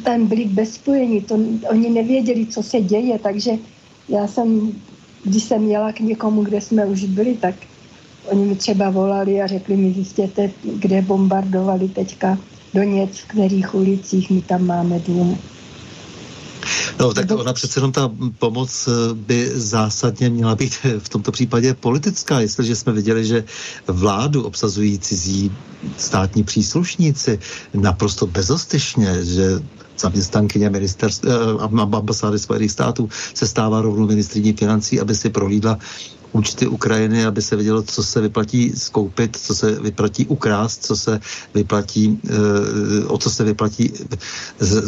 [0.05, 1.39] Tam byli bez spojení, to,
[1.71, 3.51] oni nevěděli, co se děje, takže
[4.09, 4.73] já jsem,
[5.25, 7.55] když jsem jela k někomu, kde jsme už byli, tak
[8.31, 12.39] oni mi třeba volali a řekli mi, zjistěte, kde bombardovali teďka
[12.75, 15.39] Doněc, v kterých ulicích my tam máme dům.
[16.99, 21.75] No tak ona přece jenom ta pomoc eh, by zásadně měla být v tomto případě
[21.75, 22.41] politická.
[22.41, 23.45] Jestliže jsme viděli, že
[23.87, 25.53] vládu obsazují cizí
[25.97, 27.39] státní příslušníci
[27.75, 29.61] naprosto bezostyšně, že
[29.99, 35.79] zaměstnankyně ministerstva, eh, ambasády Spojených států se stává rovnou ministriní financí, aby si prohlídla
[36.33, 41.21] účty Ukrajiny, aby se vidělo, co se vyplatí skoupit, co se vyplatí ukrást, co se
[41.55, 43.93] vyplatí, eh, o co se vyplatí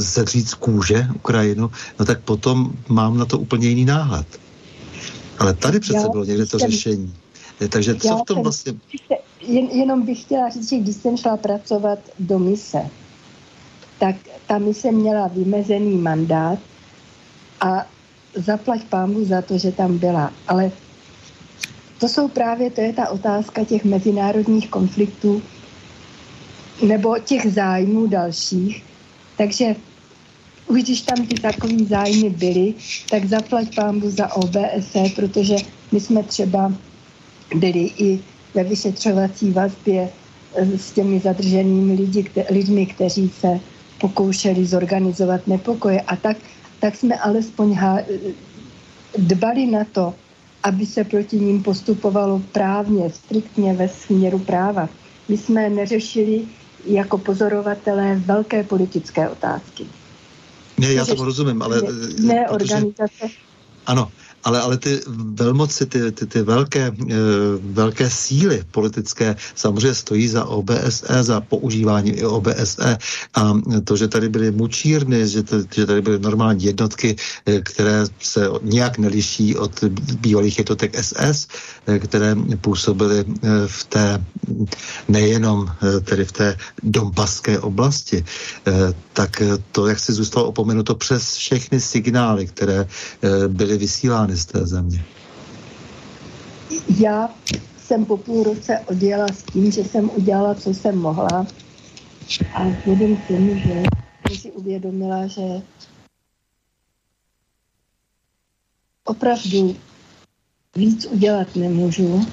[0.00, 4.26] sedřít z kůže Ukrajinu, no tak potom mám na to úplně jiný náhled.
[5.38, 7.14] Ale tady přece bylo někde to řešení.
[7.68, 8.74] Takže co v tom vlastně...
[9.40, 12.82] Jen, jenom bych chtěla říct, že když jsem šla pracovat do mise,
[13.98, 16.58] tak ta mise měla vymezený mandát
[17.60, 17.86] a
[18.34, 20.32] zaplať pámu za to, že tam byla.
[20.48, 20.72] Ale
[22.00, 25.42] to jsou právě, to je ta otázka těch mezinárodních konfliktů
[26.86, 28.84] nebo těch zájmů dalších.
[29.36, 29.76] Takže
[30.66, 32.74] už když tam ty takový zájmy byly,
[33.10, 35.56] tak zaplať pámbu za OBSE, protože
[35.92, 36.72] my jsme třeba
[37.54, 38.20] byli i
[38.54, 40.10] ve vyšetřovací vazbě
[40.54, 43.60] eh, s těmi zadrženými lidi, kte, lidmi, kteří se
[44.00, 46.00] pokoušeli zorganizovat nepokoje.
[46.00, 46.36] A tak,
[46.80, 47.98] tak jsme alespoň há,
[49.18, 50.14] dbali na to,
[50.62, 54.88] aby se proti ním postupovalo právně, striktně ve směru práva.
[55.28, 56.42] My jsme neřešili
[56.86, 59.86] jako pozorovatelé velké politické otázky.
[60.78, 61.82] Ne, já tomu rozumím, ale...
[61.82, 63.28] Ne, ne organizace.
[63.86, 64.10] Ano,
[64.44, 65.00] ale, ale ty
[65.34, 66.92] velmoci, ty, ty, ty velké, e,
[67.60, 72.98] velké síly politické samozřejmě stojí za OBSE, za používání i OBSE
[73.34, 73.52] a
[73.84, 78.48] to, že tady byly mučírny, že, to, že tady byly normální jednotky, e, které se
[78.62, 79.84] nějak neliší od
[80.20, 81.48] bývalých jednotek SS,
[81.86, 83.24] e, které působily
[83.66, 84.24] v té
[85.08, 85.66] nejenom
[86.04, 88.24] tedy v té dombaské oblasti,
[89.12, 89.42] tak
[89.72, 92.86] to, jak si zůstalo opomenuto přes všechny signály, které
[93.48, 95.04] byly vysílány z té země?
[96.98, 97.34] Já
[97.78, 101.46] jsem po půl roce odjela s tím, že jsem udělala, co jsem mohla.
[102.52, 103.82] A vzhledem k tomu, že
[104.28, 105.42] jsem si uvědomila, že
[109.04, 109.76] opravdu
[110.76, 112.26] víc udělat nemůžu,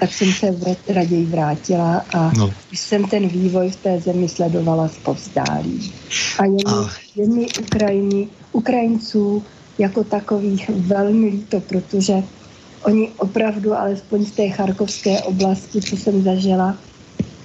[0.00, 0.56] tak jsem se
[0.88, 2.54] raději vrátila a no.
[2.72, 5.92] jsem ten vývoj v té zemi sledovala z povzdálí.
[6.38, 6.90] A je mi, a...
[7.16, 9.42] je mi Ukrajiny, Ukrajinců
[9.78, 12.14] jako takových velmi líto, protože
[12.82, 16.78] oni opravdu, alespoň z té charkovské oblasti, co jsem zažila,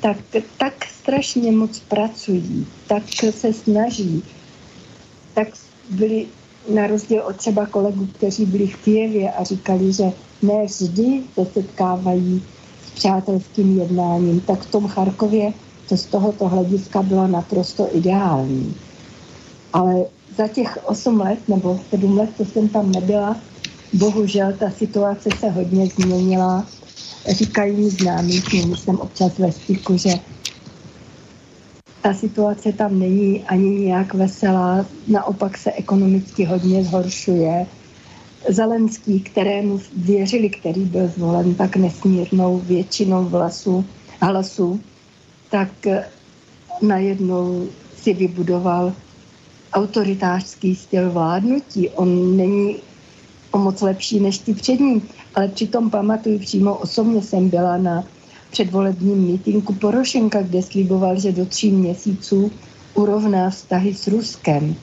[0.02, 0.18] tak,
[0.58, 4.24] tak strašně moc pracují, tak se snaží,
[5.34, 5.48] tak
[5.90, 6.26] byli
[6.74, 10.04] na rozdíl od třeba kolegů, kteří byli v Kijevě a říkali, že
[10.44, 12.44] ne vždy se setkávají
[12.88, 15.54] s přátelským jednáním, tak v tom Charkově
[15.90, 18.76] to z tohoto hlediska bylo naprosto ideální.
[19.74, 20.06] Ale
[20.38, 23.36] za těch 8 let nebo 7 let, co jsem tam nebyla,
[23.94, 26.66] bohužel ta situace se hodně změnila.
[27.30, 30.10] Říkají mi známí, s nimi jsem občas ve styku, že
[32.02, 37.66] ta situace tam není ani nějak veselá, naopak se ekonomicky hodně zhoršuje.
[38.50, 43.32] Zelenský, kterému věřili, který byl zvolen tak nesmírnou většinou
[44.22, 44.80] hlasů,
[45.50, 45.70] tak
[46.82, 48.94] najednou si vybudoval
[49.74, 51.90] autoritářský styl vládnutí.
[51.90, 52.76] On není
[53.52, 55.02] o moc lepší než ty přední,
[55.36, 58.04] ale přitom pamatuju přímo osobně jsem byla na
[58.52, 62.52] předvolebním mítinku Porošenka, kde sliboval, že do tří měsíců
[62.94, 64.76] urovná vztahy s Ruskem.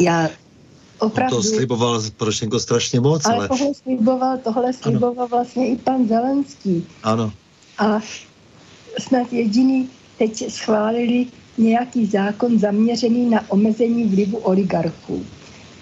[0.00, 0.28] Já
[1.04, 1.36] opravdu...
[1.36, 3.36] To sliboval Porošenko strašně moc, ale...
[3.36, 3.48] ale...
[3.48, 5.28] tohle sliboval, tohle sliboval ano.
[5.28, 6.86] vlastně i pan Zelenský.
[7.02, 7.32] Ano.
[7.78, 8.00] A
[8.98, 11.26] snad jediný teď schválili
[11.58, 15.24] nějaký zákon zaměřený na omezení vlivu oligarchů.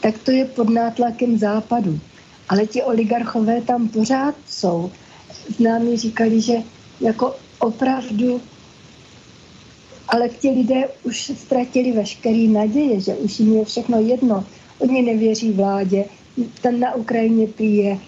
[0.01, 2.01] Tak to je pod nátlakem západu.
[2.49, 4.91] Ale ti oligarchové tam pořád jsou.
[5.57, 6.55] Známi říkali, že
[7.01, 8.41] jako opravdu
[10.13, 14.45] ale ti lidé už ztratili veškerý naděje, že už jim je všechno jedno.
[14.83, 16.05] Oni nevěří vládě.
[16.63, 17.99] Tam na Ukrajině pije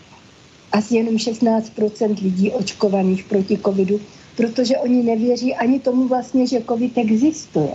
[0.73, 4.01] asi jenom 16% lidí očkovaných proti covidu
[4.37, 7.75] protože oni nevěří ani tomu vlastně, že COVID existuje.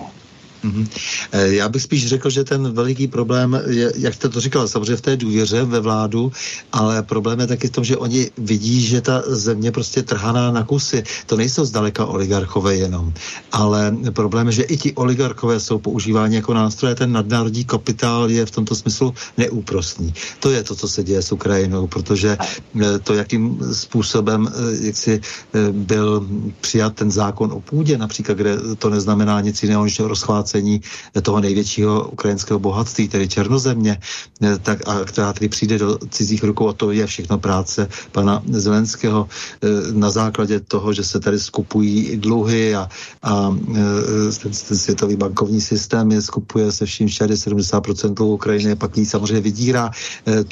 [0.64, 0.88] Mm-hmm.
[1.32, 5.02] Já bych spíš řekl, že ten veliký problém je, jak jste to říkal, samozřejmě v
[5.02, 6.32] té důvěře ve vládu,
[6.72, 10.64] ale problém je taky v tom, že oni vidí, že ta země prostě trhaná na
[10.64, 11.04] kusy.
[11.26, 13.14] To nejsou zdaleka oligarchové jenom,
[13.52, 16.96] ale problém je, že i ti oligarchové jsou používáni jako nástroje.
[16.96, 20.14] Ten nadnárodní kapitál je v tomto smyslu neúprostný.
[20.40, 24.48] To je to, co se děje s Ukrajinou, protože eh, to, jakým způsobem
[24.82, 25.22] jak si
[25.72, 26.28] byl
[26.62, 30.82] přijat ten zákon o půdě, například, kde to neznamená nic jiného, než rozchvát ztrácení
[31.22, 33.98] toho největšího ukrajinského bohatství, tedy Černozemě,
[34.42, 38.42] eh, tak, a která tedy přijde do cizích rukou a to je všechno práce pana
[38.50, 42.90] Zelenského eh, na základě toho, že se tady skupují dluhy a,
[43.22, 49.06] a eh, ten, ten světový bankovní systém je skupuje se vším 60-70% Ukrajiny, pak jí
[49.06, 49.92] samozřejmě vydírá.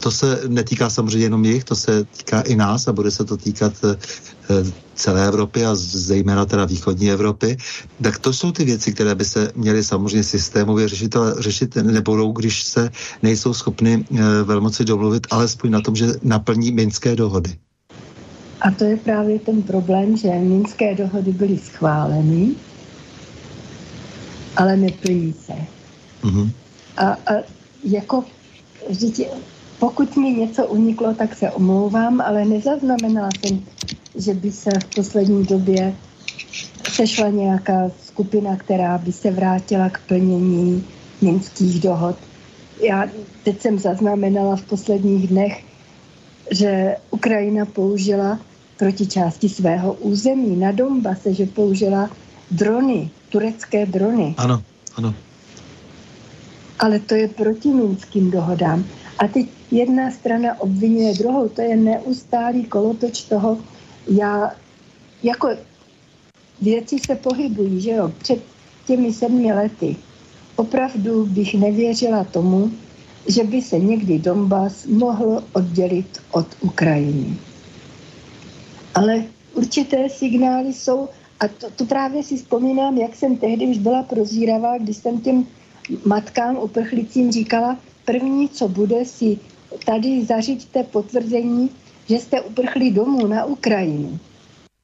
[0.01, 3.37] To se netýká samozřejmě jenom jich, to se týká i nás a bude se to
[3.37, 3.73] týkat
[4.95, 7.57] celé Evropy a zejména teda východní Evropy,
[8.01, 12.31] tak to jsou ty věci, které by se měly samozřejmě systémově řešit, ale řešit nebudou,
[12.31, 12.89] když se
[13.23, 17.57] nejsou schopny e, velmoci domluvit, alespoň na tom, že naplní minské dohody.
[18.61, 22.55] A to je právě ten problém, že minské dohody byly schváleny,
[24.55, 25.53] ale neplní se.
[26.23, 26.49] Mm-hmm.
[26.97, 27.33] A, a
[27.83, 28.23] jako
[28.89, 29.27] vždyť,
[29.79, 33.61] pokud mi něco uniklo, tak se omlouvám, ale nezaznamenala jsem
[34.17, 35.95] že by se v poslední době
[36.89, 40.83] sešla nějaká skupina, která by se vrátila k plnění
[41.21, 42.15] minských dohod.
[42.81, 43.09] Já
[43.43, 45.63] teď jsem zaznamenala v posledních dnech,
[46.51, 48.39] že Ukrajina použila
[48.77, 52.09] proti části svého území na Donbase, že použila
[52.51, 54.35] drony, turecké drony.
[54.37, 54.63] Ano,
[54.95, 55.13] ano.
[56.79, 58.85] Ale to je proti minským dohodám.
[59.19, 63.57] A teď jedna strana obvinuje druhou, to je neustálý kolotoč toho,
[64.07, 64.51] já
[65.23, 65.49] jako
[66.61, 68.39] věci se pohybují, že jo, před
[68.85, 69.95] těmi sedmi lety
[70.55, 72.71] opravdu bych nevěřila tomu,
[73.27, 77.37] že by se někdy Donbass mohl oddělit od Ukrajiny.
[78.95, 79.23] Ale
[79.53, 81.09] určité signály jsou,
[81.39, 85.47] a to, to právě si vzpomínám, jak jsem tehdy už byla prozíravá, když jsem těm
[86.05, 89.37] matkám uprchlicím říkala, první, co bude, si
[89.85, 91.69] tady zařiďte potvrzení
[92.09, 94.19] že jste uprchli domů na Ukrajinu.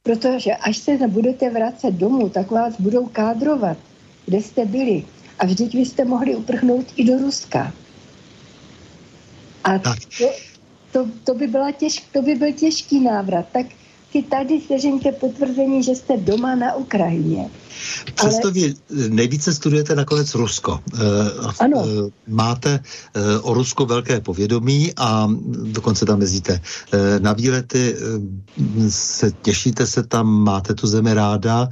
[0.03, 3.77] Protože až se budete vracet domů, tak vás budou kádrovat,
[4.25, 5.05] kde jste byli.
[5.39, 7.73] A vždyť vy jste mohli uprchnout i do Ruska.
[9.63, 9.91] A to,
[10.91, 13.45] to, to, by, byla těž, to by byl těžký návrat.
[13.51, 13.65] Tak
[14.11, 17.49] si tady sežeňte potvrzení, že jste doma na Ukrajině.
[18.15, 18.51] Přesto Ale...
[18.51, 18.73] vy
[19.09, 20.79] nejvíce studujete nakonec Rusko.
[20.93, 20.97] Eh,
[21.59, 21.85] ano.
[21.85, 22.79] Eh, máte
[23.13, 25.29] eh, o Rusku velké povědomí a
[25.63, 26.61] dokonce tam jezdíte
[27.19, 27.95] na výlety,
[28.89, 31.69] se, těšíte se tam, máte tu zemi ráda.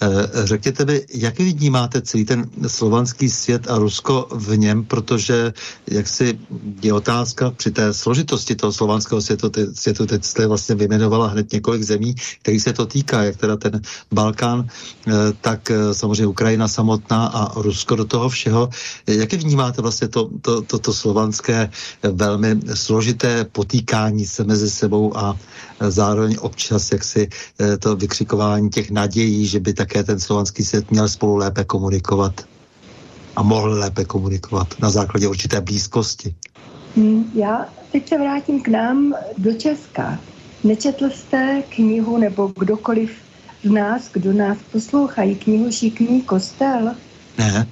[0.00, 5.52] Eh, řekněte mi, jak vnímáte celý ten slovanský svět a Rusko v něm, protože
[5.86, 6.38] jak si
[6.82, 11.52] je otázka při té složitosti toho slovanského světu, ty, světu teď jste vlastně vyjmenovala hned
[11.52, 13.80] několik zemí, kterých se to týká, jak teda ten
[14.12, 18.68] Balkán, eh, tak eh, samozřejmě Ukrajina samotná a Rusko do toho všeho.
[19.06, 21.70] Jak vnímáte vlastně to, to, to, to slovanské
[22.02, 25.36] velmi složité potýkání se mezi sebou a
[25.80, 27.28] zároveň občas jaksi
[27.78, 32.44] to vykřikování těch nadějí, že by tak také ten slovanský svět měl spolu lépe komunikovat
[33.36, 36.34] a mohl lépe komunikovat na základě určité blízkosti.
[36.96, 40.18] Hmm, já teď se vrátím k nám do Česka.
[40.64, 43.10] Nečetl jste knihu nebo kdokoliv
[43.64, 46.94] z nás, kdo nás poslouchají, knihu Šikný kostel?
[47.38, 47.66] Ne.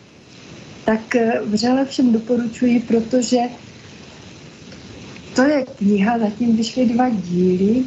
[0.84, 3.38] Tak eh, vřele všem doporučuji, protože
[5.34, 7.84] to je kniha, zatím vyšly dva díly,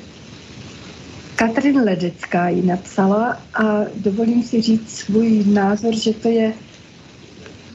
[1.38, 6.54] Katrin Ledecká ji napsala a dovolím si říct svůj názor, že to je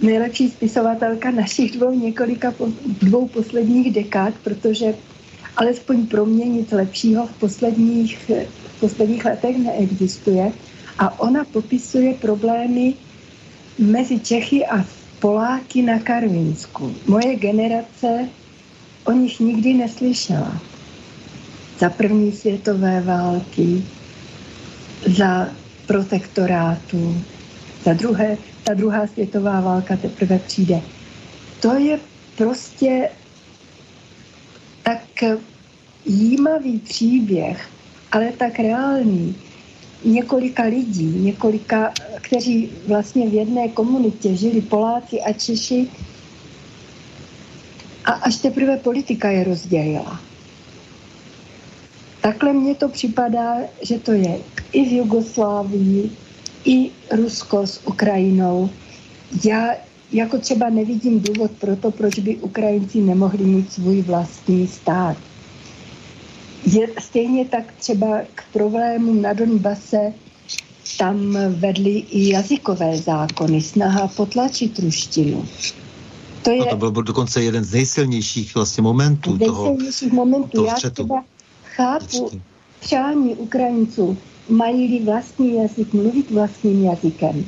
[0.03, 2.55] nejlepší spisovatelka našich dvou několika
[3.03, 4.95] dvou posledních dekád, protože
[5.57, 8.31] alespoň pro mě nic lepšího v posledních,
[8.77, 10.53] v posledních letech neexistuje.
[10.99, 12.95] A ona popisuje problémy
[13.79, 14.85] mezi Čechy a
[15.21, 16.95] Poláky na Karvinsku.
[17.07, 18.29] Moje generace
[19.05, 20.61] o nich nikdy neslyšela.
[21.79, 23.83] Za první světové války,
[25.07, 25.49] za
[25.87, 27.23] protektorátu,
[27.85, 30.81] za druhé, ta druhá světová válka teprve přijde.
[31.61, 31.99] To je
[32.37, 33.09] prostě
[34.83, 35.03] tak
[36.07, 37.69] jímavý příběh,
[38.13, 39.37] ale tak reálný,
[40.05, 45.89] několika lidí, několika, kteří vlastně v jedné komunitě žili Poláci a Češi
[48.05, 50.21] a až teprve politika je rozdělila.
[52.21, 54.39] Takhle mně to připadá, že to je
[54.73, 56.11] i v Jugoslávii,
[56.65, 58.71] i Rusko s Ukrajinou.
[59.45, 59.75] Já
[60.13, 65.17] jako třeba nevidím důvod pro to, proč by Ukrajinci nemohli mít svůj vlastní stát.
[66.67, 70.13] Je stejně tak třeba k problému na Donbase
[70.99, 75.49] tam vedly i jazykové zákony, snaha potlačit ruštinu.
[76.43, 80.49] To, je, a to byl dokonce jeden z nejsilnějších vlastně momentů nejsilnějších toho, momentů.
[80.49, 81.25] Toho Já třeba
[81.65, 82.31] chápu
[82.81, 84.17] přání Ukrajinců,
[84.49, 87.45] mají vlastní jazyk, mluvit vlastním jazykem.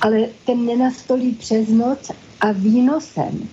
[0.00, 2.10] Ale ten nenastolí přes noc
[2.40, 3.48] a výnosem.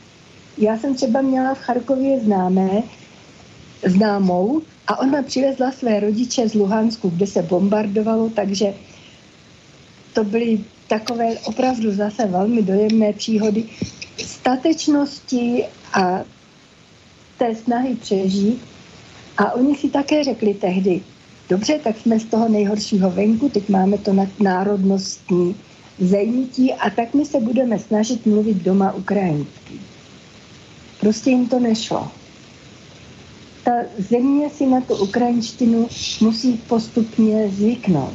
[0.58, 2.84] Já jsem třeba měla v Charkově známé,
[3.86, 8.74] známou a ona přivezla své rodiče z Luhansku, kde se bombardovalo, takže
[10.14, 13.64] to byly takové opravdu zase velmi dojemné příhody
[14.18, 16.24] statečnosti a
[17.38, 18.62] té snahy přežít.
[19.38, 21.02] A oni si také řekli tehdy,
[21.50, 25.56] dobře, tak jsme z toho nejhoršího venku, teď máme to národnostní
[26.00, 29.74] zajmítí a tak my se budeme snažit mluvit doma ukrajinsky.
[31.00, 32.12] Prostě jim to nešlo
[33.66, 35.88] ta země si na tu ukrajinštinu
[36.22, 38.14] musí postupně zvyknout.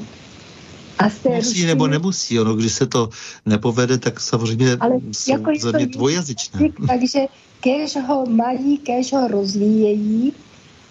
[1.01, 3.09] A z té musí ruštiny, nebo nemusí, ono, když se to
[3.47, 6.69] nepovede, tak samozřejmě ale jsou jako země dvojazyčné.
[6.89, 7.21] Takže
[7.61, 10.33] kež ho mají, kež ho rozvíjejí,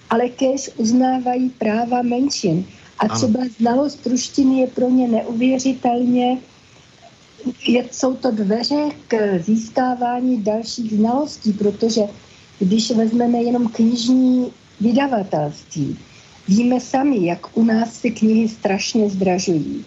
[0.09, 2.65] ale kež uznávají práva menšin.
[2.99, 3.15] A ano.
[3.15, 6.37] třeba znalost ruštiny je pro ně neuvěřitelně
[7.67, 12.01] je, jsou to dveře k získávání dalších znalostí, protože
[12.59, 15.97] když vezmeme jenom knižní vydavatelství,
[16.47, 19.85] víme sami, jak u nás se knihy strašně zdražují.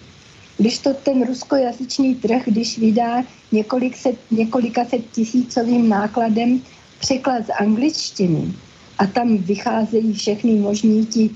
[0.58, 6.62] Když to ten ruskojazyčný trh, když vydá několik set, několika set tisícovým nákladem
[6.98, 8.52] překlad z angličtiny
[8.98, 11.30] a tam vycházejí všechny možní ti,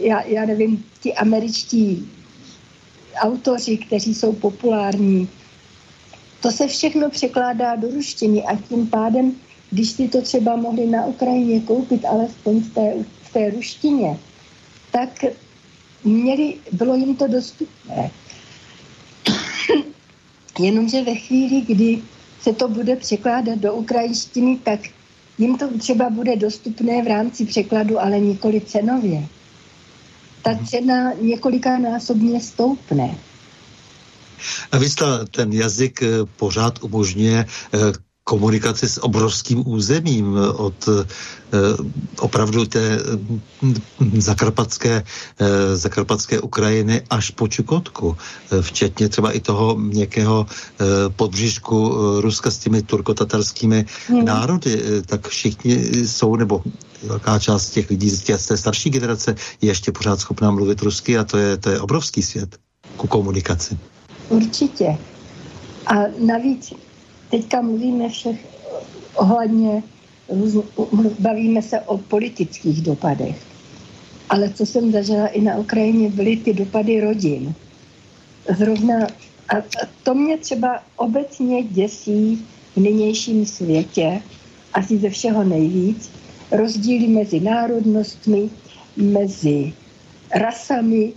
[0.00, 2.08] já, já nevím, ti američtí
[3.16, 5.28] autoři, kteří jsou populární,
[6.40, 9.34] to se všechno překládá do ruštiny a tím pádem
[9.74, 14.18] když si to třeba mohli na Ukrajině koupit alespoň v té, v té ruštině,
[14.92, 15.24] tak
[16.04, 18.10] měli, bylo jim to dostupné.
[20.58, 22.02] Jenomže ve chvíli, kdy
[22.42, 24.80] se to bude překládat do ukrajinštiny, tak
[25.38, 29.28] jim to třeba bude dostupné v rámci překladu, ale nikoli cenově.
[30.42, 30.66] Ta mhm.
[30.66, 33.18] cena několikanásobně stoupne.
[34.72, 34.94] A víc
[35.30, 37.78] ten jazyk eh, pořád umožňuje eh,
[38.24, 41.04] komunikaci s obrovským územím od eh,
[42.18, 42.98] opravdu té
[43.62, 43.80] hm,
[44.20, 50.46] zakarpatské, eh, zakarpatské Ukrajiny až po Čukotku, eh, včetně třeba i toho měkkého
[51.16, 51.76] podbřížku
[52.20, 54.24] Ruska s těmi turkotatarskými hmm.
[54.24, 55.74] národy, tak všichni
[56.06, 56.62] jsou, nebo
[57.02, 61.24] velká část těch lidí z té starší generace je ještě pořád schopná mluvit rusky a
[61.24, 62.56] to je, to je obrovský svět
[62.96, 63.78] ku komunikaci.
[64.28, 64.98] Určitě.
[65.86, 66.72] A navíc
[67.34, 68.38] teďka mluvíme všech
[69.14, 69.82] ohledně,
[71.18, 73.42] bavíme se o politických dopadech.
[74.30, 77.54] Ale co jsem zažila i na Ukrajině, byly ty dopady rodin.
[78.58, 79.06] Zrovna,
[79.48, 79.54] a
[80.02, 84.22] to mě třeba obecně děsí v nynějším světě,
[84.72, 86.10] asi ze všeho nejvíc,
[86.50, 88.50] rozdíly mezi národnostmi,
[88.96, 89.72] mezi
[90.34, 91.12] rasami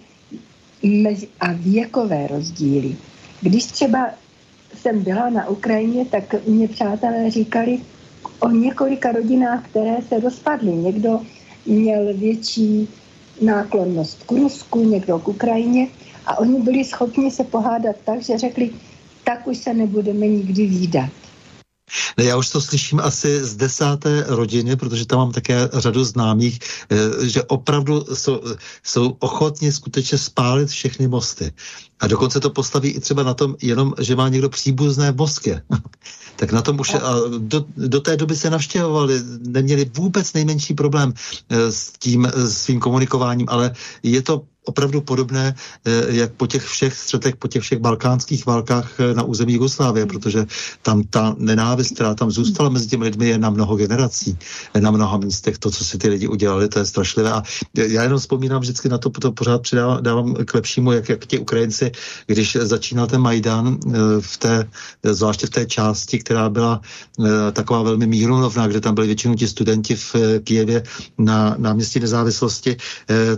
[0.83, 2.95] mezi, a věkové rozdíly.
[3.41, 4.09] Když třeba
[4.87, 7.79] jsem byla na Ukrajině, tak mě přátelé říkali
[8.39, 10.71] o několika rodinách, které se rozpadly.
[10.71, 11.19] Někdo
[11.65, 12.89] měl větší
[13.41, 15.87] náklonnost k Rusku, někdo k Ukrajině
[16.25, 18.69] a oni byli schopni se pohádat tak, že řekli,
[19.23, 21.09] tak už se nebudeme nikdy výdat.
[22.17, 26.59] Ne, já už to slyším asi z desáté rodiny, protože tam mám také řadu známých,
[26.89, 28.41] eh, že opravdu jsou,
[28.83, 31.51] jsou ochotně skutečně spálit všechny mosty.
[31.99, 35.61] A dokonce to postaví i třeba na tom, jenom, že má někdo příbuzné v Moskvě.
[36.35, 41.13] tak na tom už a do, do té doby se navštěvovali, neměli vůbec nejmenší problém
[41.49, 43.73] eh, s tím svým komunikováním, ale
[44.03, 48.99] je to opravdu podobné, eh, jak po těch všech střetech, po těch všech balkánských válkách
[48.99, 50.11] eh, na území Jugoslávie, hmm.
[50.11, 50.45] protože
[50.81, 54.37] tam ta nenávist, která tam zůstala mezi těmi lidmi, je na mnoho generací,
[54.79, 55.57] na mnoha místech.
[55.57, 57.31] To, co si ty lidi udělali, to je strašlivé.
[57.31, 61.25] A já jenom vzpomínám vždycky na to, to pořád přidávám dávám k lepšímu, jak, jak
[61.25, 61.91] ti Ukrajinci,
[62.27, 64.67] když začínal ten Majdan eh, v té,
[65.03, 66.81] zvláště v té části, která byla
[67.53, 70.83] taková velmi mírunovná, kde tam byli většinou ti studenti v Kijevě
[71.17, 72.77] na náměstí nezávislosti,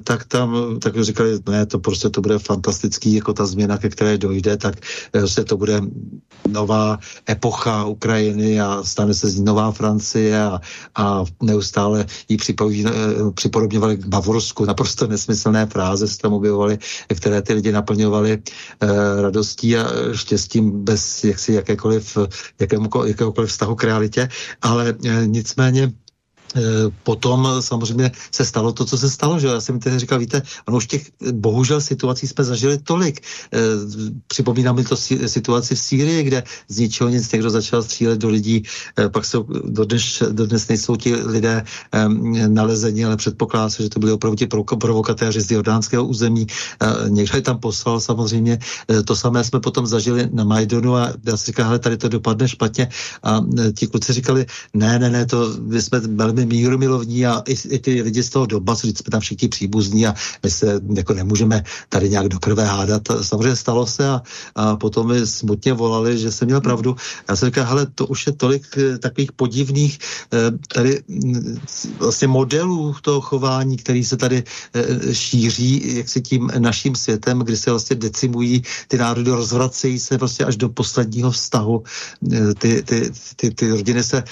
[0.04, 3.90] tak tam tak říkal, říkali, ne, to prostě to bude fantastický, jako ta změna, ke
[3.90, 4.76] které dojde, tak
[5.12, 5.82] prostě to bude
[6.48, 10.62] nová epocha Ukrajiny a stane se z ní nová Francie a,
[10.96, 12.38] a neustále ji
[12.86, 12.92] eh,
[13.34, 16.78] připodobňovali k Bavorsku, naprosto nesmyslné fráze se tam objevovaly,
[17.16, 18.32] které ty lidi naplňovaly
[18.82, 18.88] eh,
[19.22, 22.18] radostí a štěstím bez jaksi jakékoliv,
[23.06, 24.30] jakéhokoliv vztahu k realitě,
[24.62, 25.92] ale eh, nicméně Eh,
[27.04, 30.78] potom samozřejmě se stalo to, co se stalo, že já jsem tehdy říkal, víte, ono
[30.78, 33.22] už těch bohužel situací jsme zažili tolik.
[34.28, 34.96] Připomíná mi to
[35.26, 38.64] situaci v Sýrii, kde z ničeho nic někdo začal střílet do lidí,
[39.12, 41.64] pak jsou dodnes, dodnes nejsou ti lidé
[42.48, 44.48] nalezeni, ale předpokládá se, že to byli opravdu ti
[44.80, 46.48] provokatéři z jordánského území.
[47.08, 48.60] Někdo je tam poslal samozřejmě.
[49.06, 52.48] To samé jsme potom zažili na Majdonu a já si říkal, hele, tady to dopadne
[52.48, 52.90] špatně
[53.24, 53.46] a
[53.76, 57.80] ti kluci říkali, ne, ne, ne, to my jsme velmi velmi mírumilovní a i, i
[57.80, 60.14] ty lidi z toho Donbasu, že jsme tam všichni příbuzní a
[60.44, 63.02] my se jako nemůžeme tady nějak do krve hádat.
[63.22, 64.22] Samozřejmě stalo se a,
[64.56, 66.96] a potom mi smutně volali, že jsem měl pravdu.
[67.30, 70.00] Já jsem říkal, hele, to už je tolik eh, takových podivných
[70.34, 71.58] eh, tady mm,
[72.00, 74.44] vlastně modelů toho chování, který se tady
[74.74, 80.18] eh, šíří jak se tím naším světem, kdy se vlastně decimují ty národy, rozvracejí se
[80.18, 81.84] vlastně až do posledního vztahu.
[82.60, 84.24] Ty, ty, ty, ty rodiny se,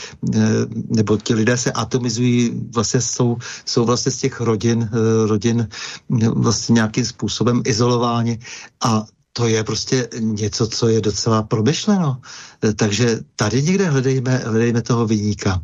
[0.90, 5.68] nebo ti lidé se atom atomizují, vlastně jsou, jsou vlastně z těch rodin, eh, rodin
[5.68, 8.40] eh, vlastně nějakým způsobem izolováni
[8.86, 12.22] a to je prostě něco, co je docela promyšleno.
[12.64, 15.62] Eh, takže tady někde hledejme, hledejme toho vyníka.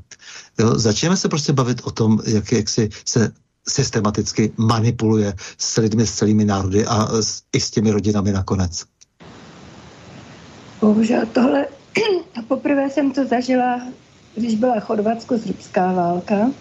[0.59, 3.31] Jo, začneme se prostě bavit o tom, jak, jak si se
[3.67, 8.83] systematicky manipuluje s lidmi, s celými národy a s, i s těmi rodinami nakonec.
[10.81, 11.65] Bohužel tohle,
[12.47, 13.79] poprvé jsem to zažila
[14.35, 16.51] když byla chorvatsko-srbská válka,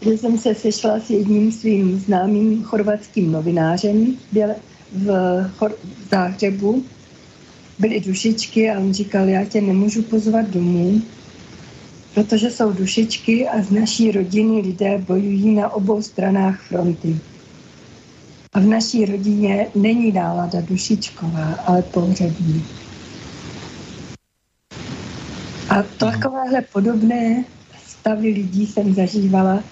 [0.00, 4.16] kde jsem se sešla s jedním svým známým chorvatským novinářem
[4.92, 5.06] v,
[5.58, 5.76] Chor-
[6.06, 6.84] v Záhřebu.
[7.78, 11.02] Byly dušičky a on říkal, já tě nemůžu pozvat domů,
[12.14, 17.18] protože jsou dušičky a z naší rodiny lidé bojují na obou stranách fronty.
[18.52, 22.64] A v naší rodině není nálada dušičková, ale pohřební.
[25.70, 27.44] A takovéhle podobné
[27.88, 29.62] stavy lidí jsem zažívala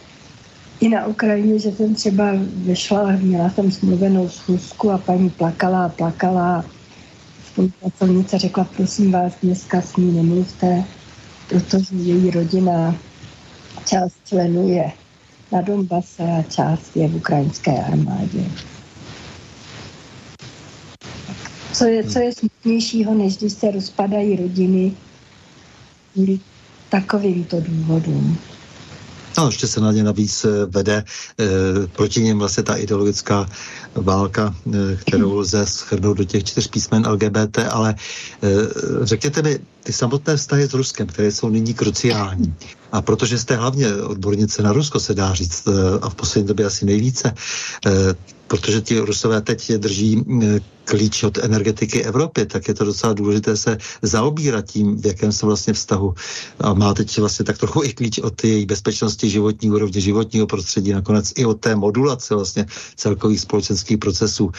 [0.81, 2.25] i na Ukrajině, že jsem třeba
[2.57, 6.65] vyšla, měla jsem smluvenou schůzku a paní plakala a plakala.
[7.53, 10.85] Spolupracovnice řekla, prosím vás, dneska s ní nemluvte,
[11.49, 12.95] protože její rodina
[13.87, 14.93] část členů je
[15.53, 18.45] na Donbase a část je v ukrajinské armádě.
[21.73, 24.93] Co je, co je smutnějšího, než když se rozpadají rodiny,
[26.13, 26.39] kvůli
[26.89, 28.39] takovýmto důvodům.
[29.39, 31.05] No, ještě se na ně navíc eh, vede e,
[31.87, 33.47] proti něm vlastně ta ideologická
[34.03, 37.97] válka, e, kterou lze schrnout do těch čtyř písmen LGBT, ale e,
[39.03, 42.55] řekněte mi, ty samotné vztahy s Ruskem, které jsou nyní kruciální,
[42.93, 45.69] a protože jste hlavně odbornice na Rusko, se dá říct,
[46.03, 47.35] a v poslední době asi nejvíce,
[48.49, 50.25] protože ti Rusové teď drží
[50.89, 55.47] klíč od energetiky Evropy, tak je to docela důležité se zaobírat tím, v jakém se
[55.47, 56.15] vlastně vztahu.
[56.61, 60.93] A má teď vlastně tak trochu i klíč od její bezpečnosti životní úrovně, životního prostředí,
[60.93, 62.66] nakonec i od té modulace vlastně
[62.97, 64.51] celkových společenských procesů.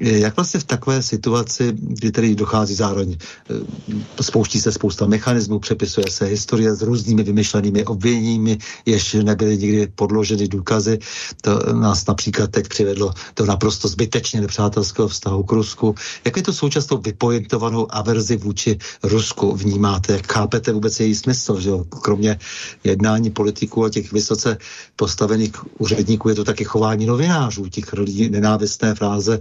[0.00, 6.06] Jak vlastně v takové situaci, kdy tedy dochází zároveň, eh, spouští se spousta mechanismů, přepisuje
[6.10, 10.98] se historie s různými vymyšlenými obviněními, jež nebyly nikdy podloženy důkazy.
[11.40, 15.94] To nás například teď přivedlo do naprosto zbytečně nepřátelského vztahu k Rusku.
[16.24, 20.12] Jak je to současnou vypojentovanou averzi vůči Rusku vnímáte?
[20.12, 21.60] Jak chápete vůbec její smysl?
[21.60, 21.84] Že jo?
[21.84, 22.38] Kromě
[22.84, 24.58] jednání politiků a těch vysoce
[24.96, 29.40] postavených úředníků je to taky chování novinářů, těch lidí nenávistné fráze,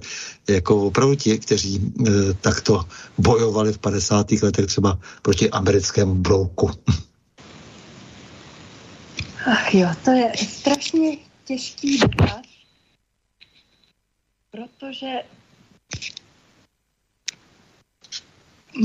[0.50, 2.86] jako opravdu ti, kteří e, takto
[3.18, 4.32] bojovali v 50.
[4.32, 6.72] letech třeba proti americkému brouku.
[9.46, 12.42] Ach jo, to je strašně těžký dotaz,
[14.52, 15.08] protože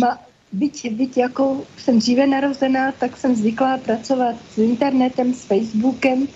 [0.00, 0.18] ma,
[0.52, 6.28] byť, byť jako jsem dříve narozená, tak jsem zvyklá pracovat s internetem, s Facebookem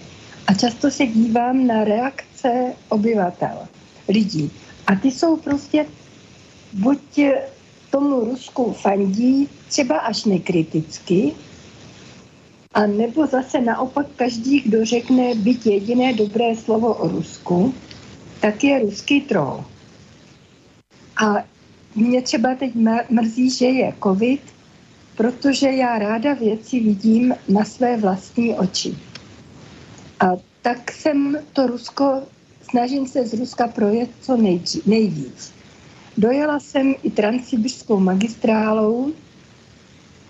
[0.47, 3.69] a často se dívám na reakce obyvatel,
[4.09, 4.51] lidí.
[4.87, 5.87] A ty jsou prostě
[6.73, 6.99] buď
[7.91, 11.35] tomu Rusku fandí třeba až nekriticky,
[12.75, 17.75] a nebo zase naopak každý, kdo řekne byť jediné dobré slovo o Rusku,
[18.41, 19.65] tak je ruský troll.
[21.25, 21.45] A
[21.95, 22.75] mě třeba teď
[23.11, 24.41] mrzí, že je covid,
[25.17, 28.99] protože já ráda věci vidím na své vlastní oči.
[30.21, 32.23] A tak jsem to Rusko,
[32.71, 34.37] snažím se z Ruska projet co
[34.87, 35.53] nejvíc.
[36.17, 39.13] Dojela jsem i transsibirskou magistrálou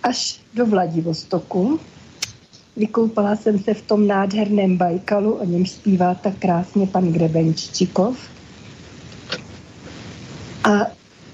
[0.02, 1.80] až do Vladivostoku.
[2.76, 8.18] Vykoupala jsem se v tom nádherném Bajkalu, o něm zpívá tak krásně pan Grebenččikov.
[10.64, 10.86] A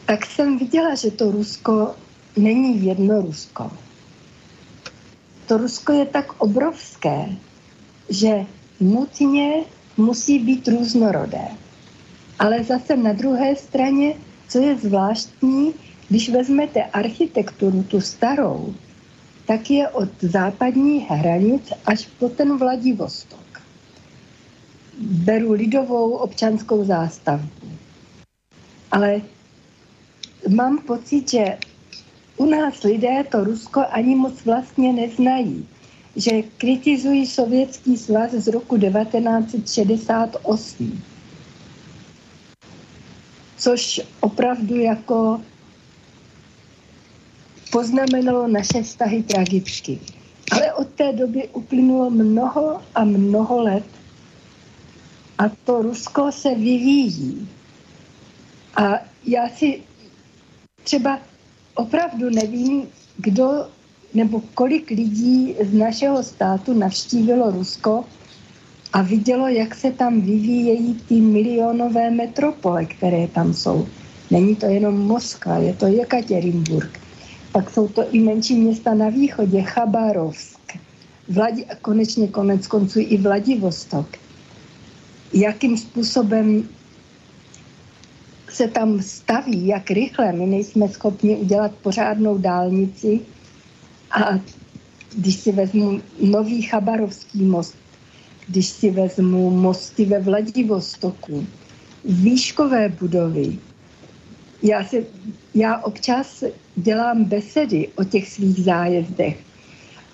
[0.06, 1.94] tak jsem viděla, že to Rusko
[2.36, 3.70] není jedno Rusko.
[5.47, 7.36] To Rusko je tak obrovské,
[8.09, 8.47] že
[8.81, 9.64] nutně
[9.97, 11.49] musí být různorodé.
[12.39, 14.15] Ale zase na druhé straně,
[14.49, 15.75] co je zvláštní,
[16.09, 18.75] když vezmete architekturu, tu starou,
[19.47, 23.62] tak je od západních hranic až po ten Vladivostok.
[24.99, 27.51] Beru lidovou občanskou zástavbu.
[28.91, 29.23] Ale
[30.49, 31.59] mám pocit, že
[32.37, 35.69] u nás lidé to Rusko ani moc vlastně neznají.
[36.16, 41.03] Že kritizují Sovětský svaz z roku 1968.
[43.59, 45.41] Což opravdu jako
[47.70, 50.01] poznamenalo naše vztahy tragicky.
[50.53, 53.85] Ale od té doby uplynulo mnoho a mnoho let
[55.41, 57.49] a to Rusko se vyvíjí.
[58.77, 59.82] A já si
[60.85, 61.20] třeba
[61.74, 63.69] opravdu nevím, kdo
[64.15, 68.05] nebo kolik lidí z našeho státu navštívilo Rusko
[68.93, 73.87] a vidělo, jak se tam vyvíjejí ty milionové metropole, které tam jsou.
[74.31, 77.01] Není to jenom Moskva, je to Jekaterinburg.
[77.53, 80.61] Pak jsou to i menší města na východě, Chabarovsk,
[81.28, 84.07] Vladi, a konečně konec konců i Vladivostok.
[85.32, 86.69] Jakým způsobem
[88.51, 90.32] se tam staví, jak rychle.
[90.32, 93.20] My nejsme schopni udělat pořádnou dálnici
[94.11, 94.41] a
[95.16, 97.77] když si vezmu nový chabarovský most,
[98.49, 101.47] když si vezmu mosty ve Vladivostoku,
[102.05, 103.59] výškové budovy.
[104.62, 105.05] Já, se,
[105.55, 106.45] já občas
[106.77, 109.39] dělám besedy o těch svých zájezdech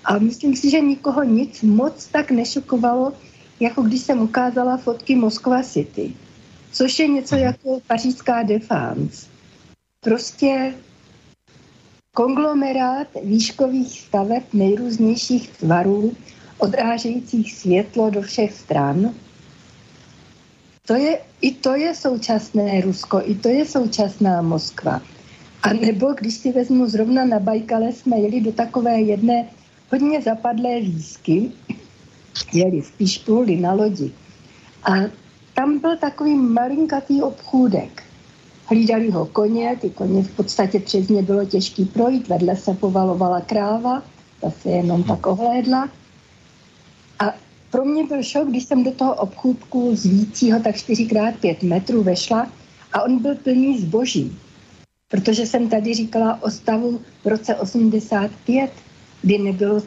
[0.05, 3.13] a myslím si, že nikoho nic moc tak nešokovalo,
[3.59, 6.13] jako když jsem ukázala fotky Moskva City
[6.77, 9.27] což je něco jako pařížská defense.
[9.99, 10.73] Prostě
[12.17, 16.11] konglomerát výškových staveb nejrůznějších tvarů,
[16.57, 19.13] odrážejících světlo do všech stran.
[20.85, 25.01] To je, I to je současné Rusko, i to je současná Moskva.
[25.63, 29.47] A nebo když si vezmu zrovna na Bajkale, jsme jeli do takové jedné
[29.91, 31.51] hodně zapadlé výzky,
[32.53, 34.11] jeli spíš pluli na lodi.
[34.83, 34.93] A
[35.53, 38.06] tam byl takový malinkatý obchůdek.
[38.69, 43.41] Hlídali ho koně, ty koně v podstatě přes ně bylo těžký projít, vedle se povalovala
[43.41, 44.03] kráva,
[44.41, 45.89] ta se jenom tak ohlédla.
[47.19, 47.33] A
[47.71, 52.47] pro mě byl šok, když jsem do toho obchůdku z vícího tak 4x5 metrů vešla
[52.93, 54.37] a on byl plný zboží.
[55.07, 58.71] Protože jsem tady říkala o stavu v roce 85,
[59.21, 59.81] kdy nebylo,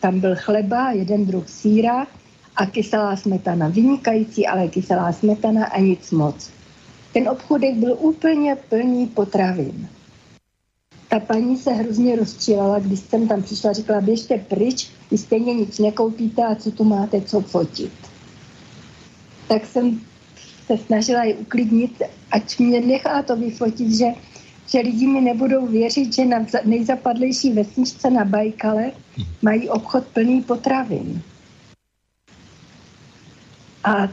[0.00, 2.06] tam byl chleba, jeden druh síra
[2.56, 3.68] a kyselá smetana.
[3.68, 6.50] Vynikající, ale kyselá smetana a nic moc.
[7.12, 9.88] Ten obchodek byl úplně plný potravin.
[11.08, 15.78] Ta paní se hrozně rozčilala, když jsem tam přišla, říkala, běžte pryč, vy stejně nic
[15.78, 17.92] nekoupíte a co tu máte co fotit.
[19.48, 20.00] Tak jsem
[20.66, 24.06] se snažila ji uklidnit, ať mě nechá to vyfotit, že,
[24.66, 28.92] že lidi mi nebudou věřit, že na nejzapadlejší vesničce na Bajkale
[29.42, 31.22] mají obchod plný potravin.
[33.84, 34.08] A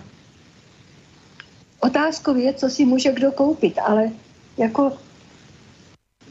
[1.88, 4.12] otázkou je, co si může kdo koupit, ale
[4.58, 4.92] jako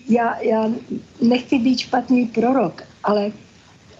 [0.08, 0.70] já, já
[1.20, 3.32] nechci být špatný prorok, ale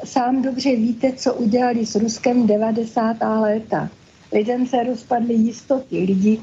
[0.05, 3.17] sám dobře víte, co udělali s Ruskem 90.
[3.41, 3.91] léta.
[4.33, 6.41] Lidem se rozpadly jistoty, lidi,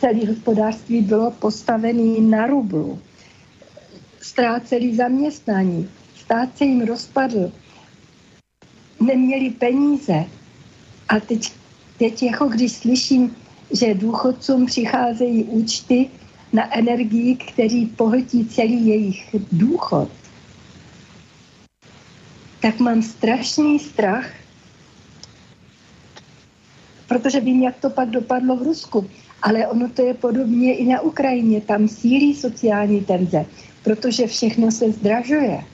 [0.00, 2.98] celé hospodářství bylo postavené na rublu.
[4.20, 7.52] ztráceli zaměstnání, stát se jim rozpadl,
[9.00, 10.24] neměli peníze.
[11.08, 11.52] A teď,
[11.98, 13.36] teď jako když slyším,
[13.70, 16.10] že důchodcům přicházejí účty
[16.52, 20.08] na energii, který pohltí celý jejich důchod,
[22.62, 24.26] tak mám strašný strach,
[27.08, 29.10] protože vím, jak to pak dopadlo v Rusku.
[29.42, 31.60] Ale ono to je podobně i na Ukrajině.
[31.60, 33.46] Tam sílí sociální tenze,
[33.82, 35.64] protože všechno se zdražuje.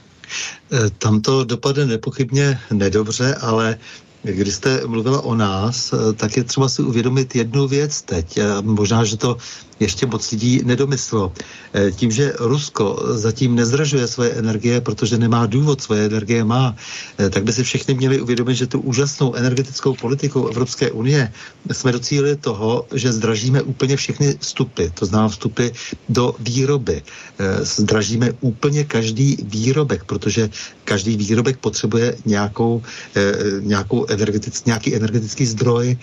[0.73, 3.79] Eh, tam to dopadne nepochybně nedobře, ale
[4.23, 8.39] když jste mluvila o nás, eh, tak je třeba si uvědomit jednu věc teď.
[8.39, 9.37] Eh, možná, že to
[9.83, 11.33] ještě moc lidí nedomyslelo.
[11.75, 16.75] Eh, tím, že Rusko zatím nezdražuje svoje energie, protože nemá důvod, svoje energie má,
[17.19, 21.33] eh, tak by si všichni měli uvědomit, že tu úžasnou energetickou politikou Evropské unie
[21.73, 25.75] jsme docílili toho, že zdražíme úplně všechny vstupy, to znamená vstupy
[26.09, 27.03] do výroby.
[27.03, 30.51] Eh, zdražíme úplně každý výrobek, protože
[30.85, 32.83] každý výrobek potřebuje nějakou,
[33.61, 35.97] nějakou energetic, nějaký energetický zdroj,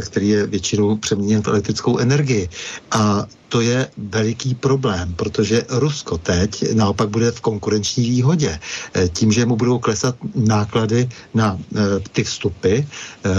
[0.00, 2.48] který je většinou přeměněn v elektrickou energii.
[2.90, 8.58] A to je veliký problém, protože Rusko teď naopak bude v konkurenční výhodě.
[8.94, 11.80] Eh, tím, že mu budou klesat náklady na eh,
[12.12, 12.80] ty vstupy,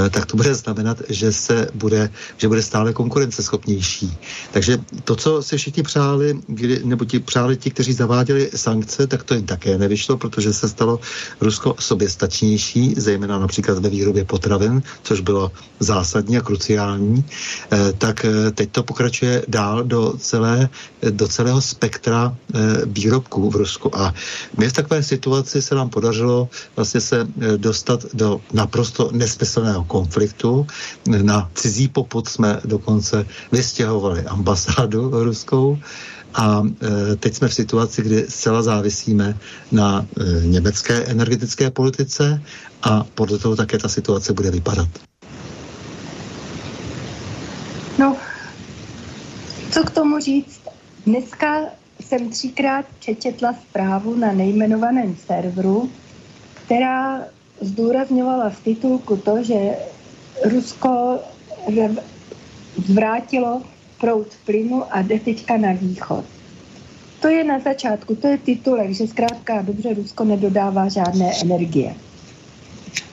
[0.10, 4.18] tak to bude znamenat, že se bude, že bude stále konkurenceschopnější.
[4.52, 6.40] Takže to, co si všichni přáli,
[6.84, 11.00] nebo ti přáli ti, kteří zaváděli sankce, tak to jim také nevyšlo, protože se stalo
[11.42, 17.26] Rusko soběstačnější, zejména například ve výrobě potravin, což bylo zásadně a kruciální,
[17.72, 20.70] eh, tak eh, teď to pokračuje dál do, celé,
[21.10, 23.96] do celého spektra eh, výrobků v Rusku.
[23.96, 24.14] A
[24.58, 30.68] my v takové situaci se nám podařilo vlastně se dostat do naprosto nesmyslného konfliktu.
[31.08, 35.78] Na cizí poput jsme dokonce vystěhovali ambasádu ruskou,
[36.34, 39.38] a e, teď jsme v situaci, kdy zcela závisíme
[39.72, 40.06] na
[40.44, 42.42] německé energetické politice
[42.84, 44.90] a podle toho také ta situace bude vypadat.
[47.98, 48.16] No,
[49.72, 50.62] co k tomu říct?
[51.06, 51.62] Dneska
[52.00, 55.90] jsem třikrát přečetla zprávu na nejmenovaném serveru,
[56.54, 57.22] která
[57.62, 59.76] zdůrazňovala v titulku to, že
[60.46, 61.20] Rusko
[62.86, 63.62] zvrátilo
[64.00, 66.26] proud plynu a jde teďka na východ.
[67.20, 71.96] To je na začátku, to je titulek, že zkrátka dobře Rusko nedodává žádné energie.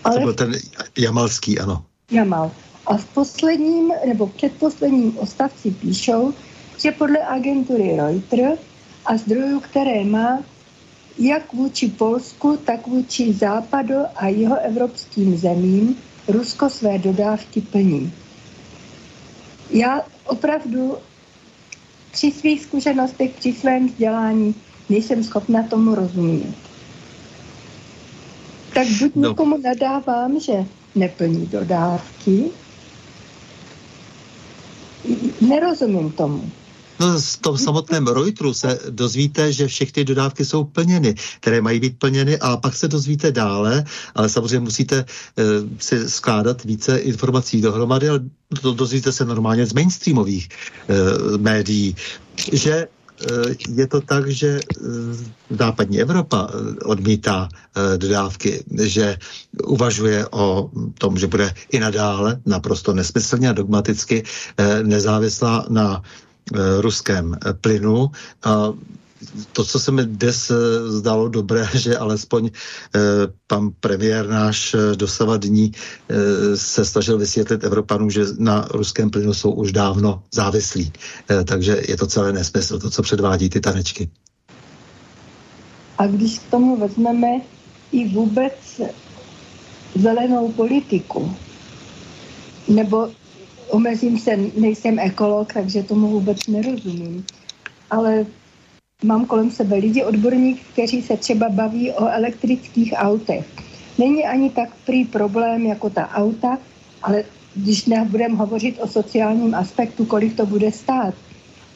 [0.05, 0.15] Ale...
[0.15, 0.53] To byl ten
[0.99, 1.85] Jamalský, ano.
[2.11, 2.51] Jamal.
[2.87, 6.35] A v posledním nebo předposledním ostavci píšou,
[6.79, 8.61] že podle agentury Reuters
[9.07, 10.43] a zdrojů, které má,
[11.19, 15.97] jak vůči Polsku, tak vůči západu a jeho evropským zemím
[16.29, 18.13] Rusko své dodávky plní.
[19.71, 20.97] Já opravdu
[22.13, 24.55] při svých zkušenostech, při svém vzdělání
[24.89, 26.55] nejsem schopna tomu rozumět.
[28.75, 29.29] Tak buď no.
[29.29, 32.51] někomu nadávám, že neplní dodávky,
[35.41, 36.51] nerozumím tomu.
[37.01, 41.99] No, z tom samotném Reuteru se dozvíte, že všechny dodávky jsou plněny, které mají být
[41.99, 45.05] plněny a pak se dozvíte dále, ale samozřejmě musíte e,
[45.79, 48.21] si skládat více informací dohromady, ale
[48.63, 51.97] to dozvíte se normálně z mainstreamových e, médií,
[52.53, 52.87] že
[53.69, 54.85] je to tak, že eh,
[55.51, 59.19] západní Evropa eh, odmítá dodávky, že
[59.67, 64.23] uvažuje o tom, že bude i nadále naprosto nesmyslně a dogmaticky
[64.83, 66.03] nezávislá na
[66.81, 68.11] ruském plynu.
[69.53, 70.55] To, co se mi dnes eh,
[70.91, 73.01] zdalo dobré, že alespoň eh,
[73.47, 75.73] pan premiér náš eh, dosavadní
[76.55, 80.93] se snažil vysvětlit Evropanům, že na ruském plynu jsou už dávno závislí.
[81.45, 84.11] Takže je to celé nesmysl, to, co předvádí ty tanečky.
[85.99, 87.41] A když k tomu vezmeme
[87.93, 88.81] i vůbec
[89.95, 91.37] zelenou politiku,
[92.69, 93.11] nebo
[93.69, 97.25] omezím se, nejsem ekolog, takže tomu vůbec nerozumím,
[97.91, 98.27] ale
[99.05, 103.47] mám kolem sebe lidi, odborník, kteří se třeba baví o elektrických autech.
[103.99, 106.59] Není ani tak prý problém jako ta auta,
[107.03, 111.15] ale když nebudeme hovořit o sociálním aspektu, kolik to bude stát.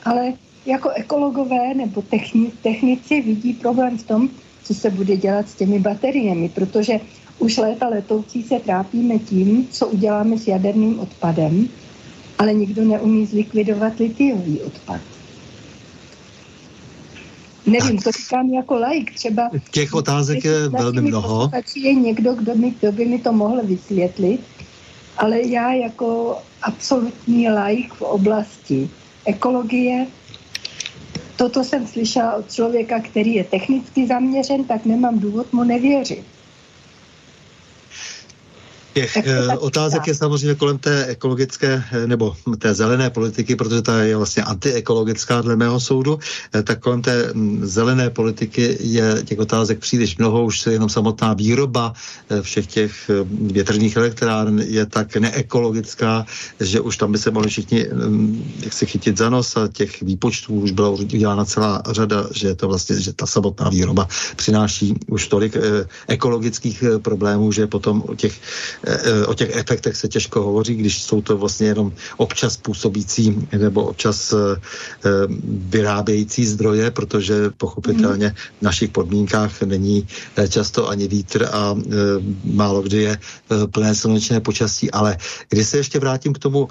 [0.05, 0.33] Ale
[0.67, 4.29] jako ekologové nebo techni, technici vidí problém v tom,
[4.65, 7.01] co se bude dělat s těmi bateriemi, protože
[7.39, 11.69] už léta letoucí se trápíme tím, co uděláme s jaderným odpadem,
[12.39, 15.01] ale nikdo neumí zlikvidovat litiový odpad.
[17.67, 19.15] Nevím, to říkám jako like.
[19.15, 21.51] Třeba těch otázek je velmi mnoho.
[21.77, 24.41] je někdo, kdo, mi, kdo by mi to mohl vysvětlit,
[25.17, 28.91] ale já jako absolutní like v oblasti
[29.25, 30.07] ekologie
[31.39, 36.25] toto jsem slyšela od člověka, který je technicky zaměřen, tak nemám důvod mu nevěřit.
[38.99, 44.03] Těch uh, otázek je samozřejmě kolem té ekologické eh, nebo té zelené politiky, protože ta
[44.03, 46.19] je vlastně antiekologická dle mého soudu,
[46.55, 50.89] eh, tak kolem té mm, zelené politiky je těch otázek příliš mnoho, už se jenom
[50.89, 51.93] samotná výroba
[52.43, 56.27] všech těch větrných elektráren je tak neekologická,
[56.61, 60.03] že už tam by se mohli všichni mm, jak se chytit za nos a těch
[60.03, 65.29] výpočtů už byla udělána celá řada, že to vlastně, že ta samotná výroba přináší už
[65.29, 65.57] tolik
[66.09, 68.35] ekologických problémů, že potom o těch
[68.88, 68.88] Eh,
[69.27, 74.33] o těch efektech se těžko hovoří, když jsou to vlastně jenom občas působící nebo občas
[74.33, 75.11] eh, eh,
[75.69, 80.09] vyrábějící zdroje, protože pochopitelně v našich podmínkách není
[80.49, 81.75] často ani vítr a
[82.45, 83.19] málo kdy je
[83.71, 84.91] plné slunečné počasí.
[84.91, 85.17] Ale
[85.49, 86.69] když se ještě vrátím k tomu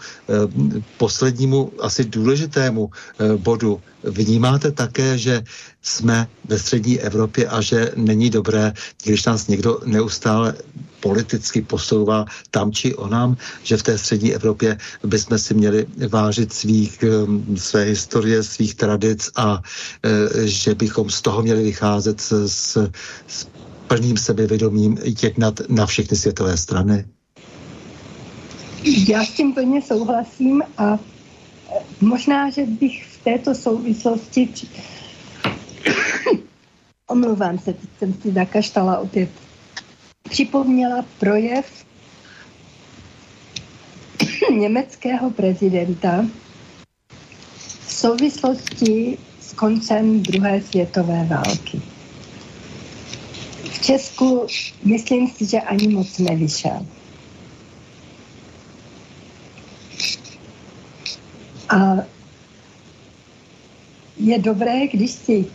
[0.98, 2.90] poslednímu asi důležitému
[3.38, 5.44] bodu, vnímáte také, že
[5.82, 8.74] jsme ve střední Evropě a že není dobré,
[9.04, 10.54] když nás někdo neustále
[11.00, 17.04] politicky posouvá tam či onam, že v té střední Evropě bychom si měli vážit svých,
[17.04, 19.62] um, své historie, svých tradic a
[20.04, 23.48] e, že bychom z toho měli vycházet s, s,
[23.88, 27.06] plným sebevědomím jednat na všechny světové strany?
[29.08, 31.00] Já s tím plně souhlasím a e,
[32.02, 34.50] možná, že bych v této souvislosti
[37.08, 39.30] omlouvám se, teď jsem si zakaštala opět
[40.30, 41.66] připomněla projev
[44.60, 46.26] německého prezidenta
[47.86, 51.82] v souvislosti s koncem druhé světové války.
[53.72, 54.48] V Česku
[54.84, 56.86] myslím si, že ani moc nevyšel.
[61.70, 61.96] A
[64.18, 65.46] je dobré, když si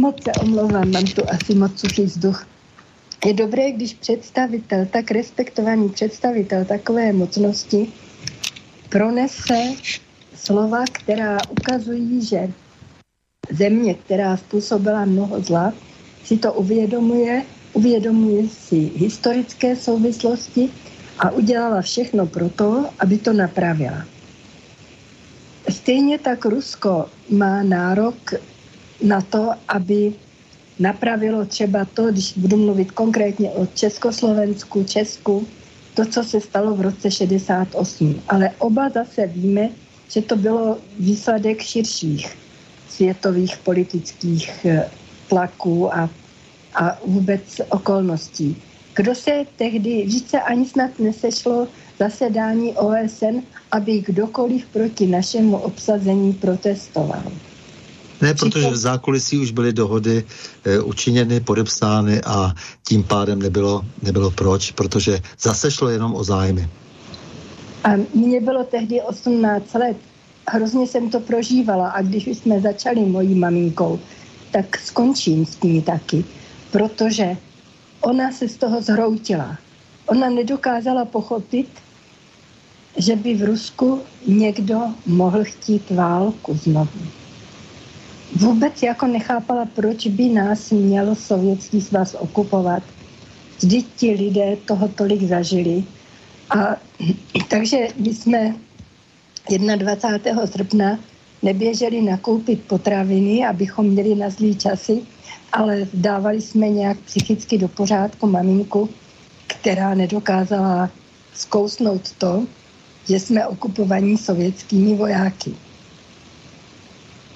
[0.00, 2.46] Moc se omlouvám, mám tu asi moc suchý vzduch.
[3.26, 7.92] Je dobré, když představitel, tak respektovaný představitel takové mocnosti
[8.88, 9.72] pronese
[10.34, 12.52] slova, která ukazují, že
[13.50, 15.72] země, která způsobila mnoho zla,
[16.24, 20.70] si to uvědomuje, uvědomuje si historické souvislosti
[21.18, 24.04] a udělala všechno pro to, aby to napravila.
[25.68, 28.16] Stejně tak Rusko má nárok
[29.02, 30.12] na to, aby
[30.78, 35.46] napravilo třeba to, když budu mluvit konkrétně o Československu, Česku,
[35.94, 38.22] to, co se stalo v roce 68.
[38.28, 39.68] Ale oba zase víme,
[40.08, 42.36] že to bylo výsledek širších
[42.88, 44.90] světových politických eh,
[45.28, 46.10] tlaků a,
[46.74, 48.56] a vůbec okolností.
[48.96, 51.68] Kdo se tehdy, více ani snad nesešlo
[51.98, 53.38] zasedání OSN,
[53.70, 57.22] aby kdokoliv proti našemu obsazení protestoval.
[58.20, 60.24] Ne, protože v zákulisí už byly dohody
[60.64, 62.54] e, učiněny, podepsány a
[62.88, 66.68] tím pádem nebylo, nebylo proč, protože zase šlo jenom o zájmy.
[67.84, 69.96] A mně bylo tehdy 18 let.
[70.48, 74.00] Hrozně jsem to prožívala a když jsme začali mojí maminkou,
[74.50, 76.24] tak skončím s tím taky,
[76.70, 77.36] protože
[78.00, 79.58] ona se z toho zhroutila.
[80.06, 81.68] Ona nedokázala pochopit,
[82.96, 87.19] že by v Rusku někdo mohl chtít válku znovu
[88.36, 92.82] vůbec jako nechápala, proč by nás měl Sovětský svaz okupovat.
[93.58, 95.84] Vždyť ti lidé toho tolik zažili.
[96.50, 96.76] A
[97.48, 98.54] takže my jsme
[99.76, 100.46] 21.
[100.46, 100.98] srpna
[101.42, 105.02] neběželi nakoupit potraviny, abychom měli na zlý časy,
[105.52, 108.88] ale dávali jsme nějak psychicky do pořádku maminku,
[109.46, 110.90] která nedokázala
[111.34, 112.46] zkousnout to,
[113.08, 115.54] že jsme okupovaní sovětskými vojáky.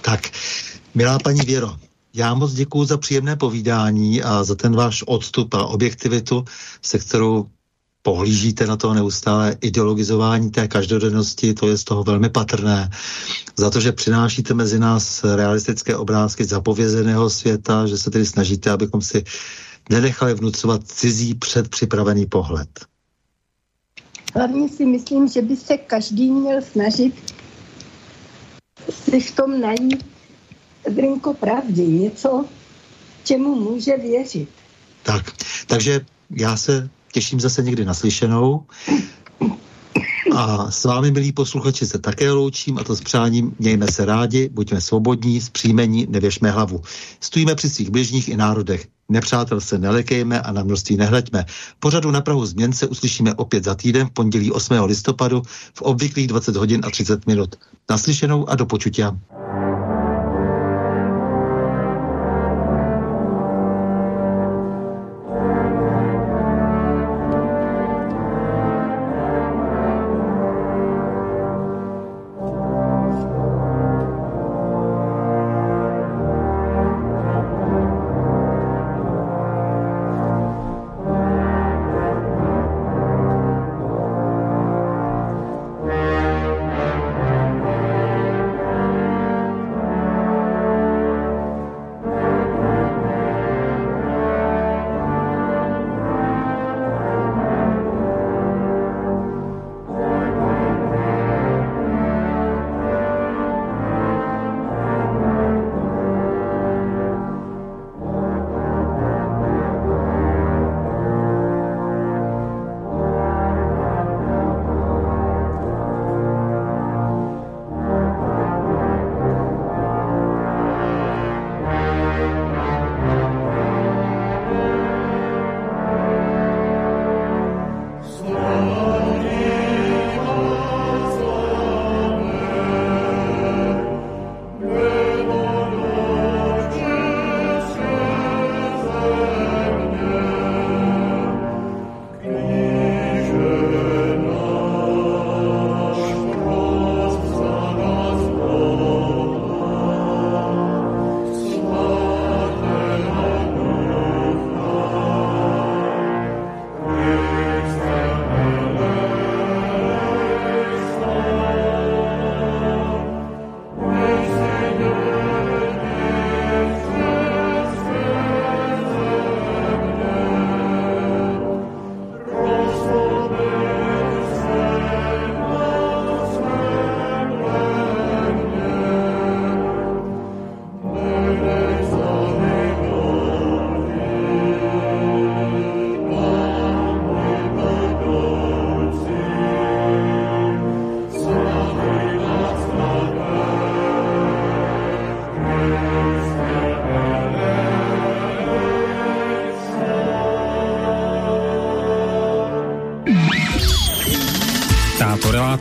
[0.00, 0.30] Tak,
[0.94, 1.76] Milá paní Věro,
[2.14, 6.44] já moc děkuji za příjemné povídání a za ten váš odstup a objektivitu,
[6.82, 7.46] se kterou
[8.02, 12.90] pohlížíte na to neustále ideologizování té každodennosti, to je z toho velmi patrné.
[13.56, 19.02] Za to, že přinášíte mezi nás realistické obrázky zapovězeného světa, že se tedy snažíte, abychom
[19.02, 19.24] si
[19.90, 22.68] nenechali vnucovat cizí předpřipravený pohled.
[24.34, 27.34] Hlavně si myslím, že by se každý měl snažit
[28.90, 30.14] si v tom najít
[30.90, 32.44] zrnko pravdy, něco,
[33.24, 34.48] čemu může věřit.
[35.02, 35.32] Tak,
[35.66, 36.01] takže
[36.31, 38.65] já se těším zase někdy naslyšenou
[40.35, 44.48] A s vámi, milí posluchači, se také loučím a to s přáním mějme se rádi,
[44.52, 46.82] buďme svobodní, zpříjmení, nevěšme hlavu.
[47.20, 48.86] Stojíme při svých bližních i národech.
[49.09, 51.44] Nepřátel se nelekejme a na množství nehleďme.
[51.78, 54.74] Pořadu na Prahu změn se uslyšíme opět za týden v pondělí 8.
[54.85, 55.43] listopadu
[55.74, 57.56] v obvyklých 20 hodin a 30 minut.
[57.90, 59.19] Naslyšenou a do počutia.